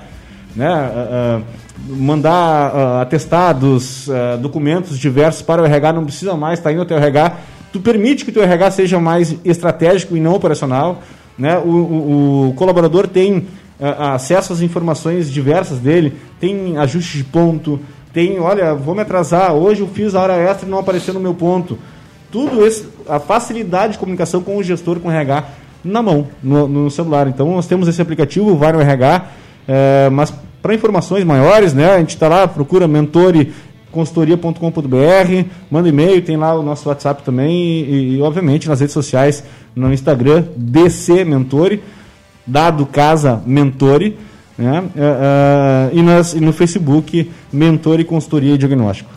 né, 0.55 0.67
ah, 0.69 1.41
mandar 1.89 3.01
atestados, 3.01 4.07
documentos 4.41 4.97
diversos 4.97 5.41
para 5.41 5.61
o 5.61 5.65
RH, 5.65 5.93
não 5.93 6.05
precisa 6.05 6.33
mais 6.35 6.57
estar 6.59 6.71
indo 6.71 6.81
até 6.81 6.95
o 6.95 6.97
RH. 6.97 7.33
Tu 7.73 7.79
permite 7.79 8.23
que 8.23 8.31
o 8.31 8.33
teu 8.33 8.41
RH 8.43 8.71
seja 8.71 8.99
mais 8.99 9.35
estratégico 9.43 10.15
e 10.15 10.19
não 10.19 10.33
operacional. 10.33 11.01
Né? 11.37 11.57
O, 11.57 11.67
o- 11.69 12.49
o 12.49 12.53
colaborador 12.53 13.07
tem 13.07 13.45
acesso 13.79 14.53
às 14.53 14.61
informações 14.61 15.31
diversas 15.31 15.79
dele, 15.79 16.13
tem 16.39 16.77
ajuste 16.77 17.17
de 17.17 17.23
ponto, 17.23 17.79
tem, 18.13 18.39
olha, 18.39 18.73
vou 18.73 18.95
me 18.95 19.01
atrasar, 19.01 19.53
hoje 19.53 19.81
eu 19.81 19.87
fiz 19.87 20.15
a 20.15 20.21
hora 20.21 20.35
extra 20.35 20.65
e 20.65 20.71
não 20.71 20.79
apareceu 20.79 21.13
no 21.13 21.19
meu 21.19 21.33
ponto. 21.33 21.77
Tudo 22.31 22.65
isso, 22.65 22.89
a 23.07 23.19
facilidade 23.19 23.93
de 23.93 23.99
comunicação 23.99 24.41
com 24.41 24.57
o 24.57 24.63
gestor, 24.63 24.99
com 24.99 25.09
o 25.09 25.11
RH, 25.11 25.43
na 25.83 26.01
mão, 26.01 26.27
no, 26.41 26.67
no 26.67 26.89
celular. 26.89 27.27
Então 27.27 27.51
nós 27.51 27.67
temos 27.67 27.87
esse 27.87 28.01
aplicativo, 28.01 28.53
o 28.53 28.63
RH, 28.63 29.25
é, 29.67 30.09
mas 30.09 30.33
para 30.61 30.73
informações 30.73 31.23
maiores, 31.23 31.73
né, 31.73 31.93
a 31.93 31.99
gente 31.99 32.09
está 32.09 32.27
lá, 32.27 32.47
procura 32.47 32.87
mentore 32.87 33.53
consultoria.com.br, 33.91 35.49
manda 35.71 35.87
e-mail, 35.87 36.21
tem 36.21 36.35
lá 36.35 36.53
o 36.53 36.61
nosso 36.61 36.89
WhatsApp 36.89 37.23
também 37.23 37.53
e, 37.53 38.15
e, 38.15 38.21
obviamente 38.21 38.67
nas 38.67 38.81
redes 38.81 38.93
sociais, 38.93 39.43
no 39.73 39.93
Instagram, 39.93 40.43
DC 40.57 41.23
Mentore, 41.23 41.81
dado 42.45 42.85
casa 42.85 43.41
Mentore, 43.45 44.17
né, 44.57 44.83
é, 44.95 45.01
é, 45.93 45.97
e, 45.97 46.01
nas- 46.01 46.33
e 46.33 46.39
no 46.39 46.53
Facebook, 46.53 47.31
Mentore 47.51 48.03
Consultoria 48.03 48.53
e 48.53 48.57
Diagnóstico. 48.57 49.09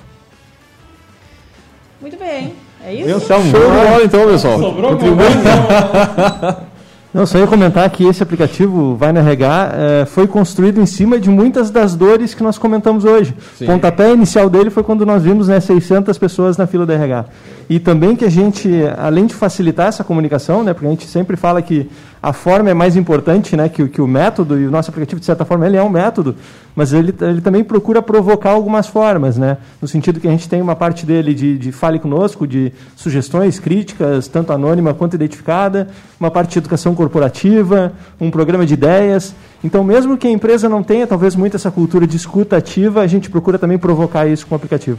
Muito 2.00 2.16
bem. 2.18 2.54
É 2.84 2.94
isso? 2.94 3.08
Eu 3.08 3.20
sou 3.20 3.36
Show 3.42 3.44
de 3.44 3.50
bola 3.52 4.02
então, 4.04 4.26
pessoal. 4.26 4.58
Sobrou. 4.58 4.98
Não, 7.12 7.24
só 7.24 7.38
ia 7.38 7.46
comentar 7.46 7.88
que 7.88 8.04
esse 8.04 8.22
aplicativo 8.22 8.94
Vai 8.94 9.10
RH 9.10 9.70
eh, 9.74 10.04
foi 10.04 10.26
construído 10.26 10.78
em 10.80 10.84
cima 10.86 11.18
de 11.18 11.30
muitas 11.30 11.70
das 11.70 11.96
dores 11.96 12.34
que 12.34 12.42
nós 12.42 12.58
comentamos 12.58 13.04
hoje. 13.04 13.34
Sim. 13.56 13.64
O 13.64 13.66
pontapé 13.66 14.12
inicial 14.12 14.50
dele 14.50 14.68
foi 14.68 14.82
quando 14.82 15.06
nós 15.06 15.22
vimos 15.22 15.48
né, 15.48 15.58
600 15.58 16.16
pessoas 16.18 16.58
na 16.58 16.66
fila 16.66 16.84
do 16.84 16.92
RH. 16.92 17.24
E 17.70 17.78
também 17.78 18.16
que 18.16 18.24
a 18.24 18.30
gente, 18.30 18.70
além 18.96 19.26
de 19.26 19.34
facilitar 19.34 19.88
essa 19.88 20.02
comunicação, 20.02 20.64
né, 20.64 20.72
porque 20.72 20.86
a 20.86 20.90
gente 20.90 21.06
sempre 21.06 21.36
fala 21.36 21.60
que 21.60 21.86
a 22.22 22.32
forma 22.32 22.70
é 22.70 22.74
mais 22.74 22.96
importante 22.96 23.54
né, 23.54 23.68
que, 23.68 23.82
o- 23.82 23.88
que 23.88 24.00
o 24.00 24.06
método, 24.06 24.58
e 24.58 24.66
o 24.66 24.70
nosso 24.70 24.88
aplicativo, 24.90 25.20
de 25.20 25.26
certa 25.26 25.44
forma, 25.44 25.66
ele 25.66 25.76
é 25.76 25.82
um 25.82 25.90
método, 25.90 26.34
mas 26.74 26.94
ele, 26.94 27.14
ele 27.20 27.42
também 27.42 27.62
procura 27.62 28.00
provocar 28.00 28.50
algumas 28.52 28.86
formas, 28.86 29.36
né, 29.36 29.58
no 29.82 29.86
sentido 29.86 30.18
que 30.18 30.26
a 30.26 30.30
gente 30.30 30.48
tem 30.48 30.62
uma 30.62 30.74
parte 30.74 31.04
dele 31.04 31.34
de, 31.34 31.58
de 31.58 31.70
fale 31.70 31.98
conosco, 31.98 32.46
de 32.46 32.72
sugestões, 32.96 33.58
críticas, 33.58 34.28
tanto 34.28 34.50
anônima 34.50 34.94
quanto 34.94 35.14
identificada, 35.14 35.88
uma 36.18 36.30
parte 36.30 36.52
de 36.52 36.58
educação 36.60 36.94
corporativa, 36.94 37.92
um 38.18 38.30
programa 38.30 38.64
de 38.64 38.72
ideias. 38.72 39.34
Então, 39.62 39.84
mesmo 39.84 40.16
que 40.16 40.26
a 40.26 40.30
empresa 40.30 40.70
não 40.70 40.82
tenha, 40.82 41.06
talvez, 41.06 41.36
muito 41.36 41.54
essa 41.56 41.70
cultura 41.70 42.06
de 42.06 42.16
escuta 42.16 42.56
ativa, 42.56 43.02
a 43.02 43.06
gente 43.06 43.28
procura 43.28 43.58
também 43.58 43.76
provocar 43.76 44.26
isso 44.26 44.46
com 44.46 44.54
o 44.54 44.56
aplicativo. 44.56 44.98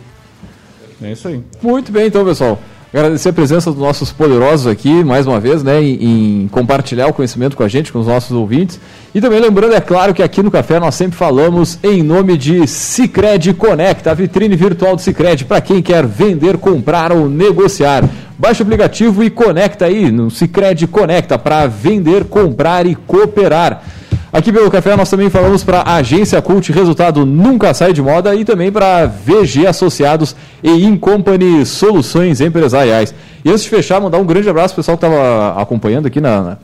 É 1.02 1.12
isso 1.12 1.28
aí. 1.28 1.42
Muito 1.62 1.92
bem, 1.92 2.08
então, 2.08 2.26
pessoal. 2.26 2.60
Agradecer 2.92 3.30
a 3.30 3.34
presença 3.34 3.72
dos 3.72 3.80
nossos 3.80 4.12
poderosos 4.12 4.66
aqui, 4.66 5.04
mais 5.04 5.28
uma 5.28 5.40
vez, 5.40 5.62
né, 5.62 5.80
em, 5.80 6.44
em 6.44 6.48
compartilhar 6.48 7.06
o 7.06 7.14
conhecimento 7.14 7.56
com 7.56 7.62
a 7.62 7.68
gente, 7.68 7.94
com 7.94 8.00
os 8.00 8.08
nossos 8.08 8.32
ouvintes. 8.32 8.80
E 9.14 9.22
também 9.22 9.40
lembrando, 9.40 9.76
é 9.76 9.80
claro, 9.80 10.12
que 10.12 10.24
aqui 10.24 10.42
no 10.42 10.50
Café 10.50 10.80
nós 10.80 10.96
sempre 10.96 11.16
falamos 11.16 11.78
em 11.84 12.02
nome 12.02 12.36
de 12.36 12.66
Cicred 12.66 13.54
Conecta, 13.54 14.10
a 14.10 14.14
vitrine 14.16 14.56
virtual 14.56 14.96
do 14.96 15.04
Cicred, 15.04 15.46
para 15.46 15.62
quem 15.62 15.84
quer 15.84 16.04
vender, 16.04 16.58
comprar 16.58 17.12
ou 17.12 17.30
negociar. 17.30 18.10
Baixe 18.40 18.64
o 18.64 18.66
aplicativo 18.66 19.24
e 19.24 19.30
conecta 19.30 19.86
aí 19.86 20.10
no 20.10 20.32
Cicred 20.32 20.88
Conecta 20.88 21.38
para 21.38 21.68
vender, 21.68 22.26
comprar 22.26 22.88
e 22.88 22.96
cooperar. 22.96 23.84
Aqui 24.32 24.54
pelo 24.54 24.70
Café 24.70 24.96
nós 24.96 25.10
também 25.10 25.30
falamos 25.30 25.64
para 25.64 25.80
a 25.80 25.96
Agência 25.96 26.40
Cult, 26.42 26.72
resultado 26.72 27.26
nunca 27.26 27.74
sai 27.74 27.94
de 27.94 28.02
moda, 28.02 28.36
e 28.36 28.46
também 28.46 28.72
para 28.72 29.08
VG 29.08 29.66
Associados 29.66 30.36
e 30.64 30.70
Incompany 30.86 31.66
Soluções 31.66 32.40
Empresariais. 32.40 33.14
E 33.44 33.50
antes 33.50 33.64
de 33.64 33.70
fechar, 33.70 34.00
mandar 34.00 34.20
um 34.20 34.26
grande 34.26 34.48
abraço 34.48 34.74
ao 34.74 34.76
pessoal 34.76 34.98
que 34.98 35.06
estava 35.06 35.60
acompanhando 35.60 36.06
aqui 36.06 36.22
na- 36.22 36.58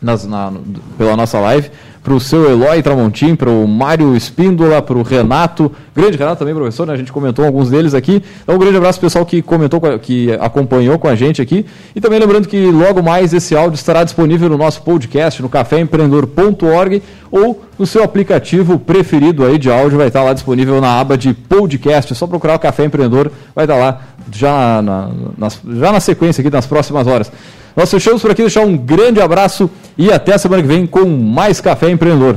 nas, 0.00 0.24
na, 0.24 0.52
pela 0.96 1.16
nossa 1.16 1.38
live, 1.40 1.70
para 2.02 2.14
o 2.14 2.20
seu 2.20 2.50
Eloy 2.50 2.82
Tramontim, 2.82 3.34
para 3.34 3.50
o 3.50 3.66
Mário 3.66 4.16
Espíndola, 4.16 4.80
para 4.80 4.96
o 4.96 5.02
Renato, 5.02 5.70
grande 5.94 6.16
Renato 6.16 6.38
também, 6.38 6.54
professor, 6.54 6.86
né? 6.86 6.94
a 6.94 6.96
gente 6.96 7.12
comentou 7.12 7.44
alguns 7.44 7.68
deles 7.68 7.92
aqui. 7.92 8.22
Então, 8.42 8.54
um 8.54 8.58
grande 8.58 8.76
abraço 8.76 8.98
pessoal 8.98 9.26
que 9.26 9.42
comentou, 9.42 9.80
que 10.00 10.32
acompanhou 10.40 10.98
com 10.98 11.06
a 11.06 11.14
gente 11.14 11.42
aqui. 11.42 11.66
E 11.94 12.00
também 12.00 12.18
lembrando 12.18 12.48
que 12.48 12.70
logo 12.70 13.02
mais 13.02 13.34
esse 13.34 13.54
áudio 13.54 13.74
estará 13.74 14.04
disponível 14.04 14.48
no 14.48 14.56
nosso 14.56 14.80
podcast, 14.82 15.42
no 15.42 15.50
caféempreendedor.org 15.50 17.02
ou 17.30 17.62
no 17.78 17.86
seu 17.86 18.02
aplicativo 18.02 18.78
preferido 18.78 19.44
aí 19.44 19.58
de 19.58 19.70
áudio, 19.70 19.98
vai 19.98 20.06
estar 20.06 20.22
lá 20.22 20.32
disponível 20.32 20.80
na 20.80 20.98
aba 20.98 21.18
de 21.18 21.34
podcast. 21.34 22.12
É 22.12 22.16
só 22.16 22.26
procurar 22.26 22.54
o 22.54 22.58
Café 22.58 22.84
Empreendedor, 22.84 23.30
vai 23.54 23.66
estar 23.66 23.76
lá 23.76 24.00
já 24.32 24.80
na, 24.80 25.10
nas, 25.36 25.60
já 25.62 25.92
na 25.92 26.00
sequência 26.00 26.40
aqui 26.40 26.50
nas 26.50 26.66
próximas 26.66 27.06
horas. 27.06 27.30
Nós 27.76 27.90
fechamos 27.90 28.20
por 28.22 28.30
aqui, 28.30 28.42
deixar 28.42 28.62
um 28.62 28.76
grande 28.76 29.20
abraço 29.20 29.70
e 29.96 30.12
até 30.12 30.34
a 30.34 30.38
semana 30.38 30.62
que 30.62 30.68
vem 30.68 30.86
com 30.86 31.06
mais 31.06 31.60
Café 31.60 31.90
Empreendedor. 31.90 32.36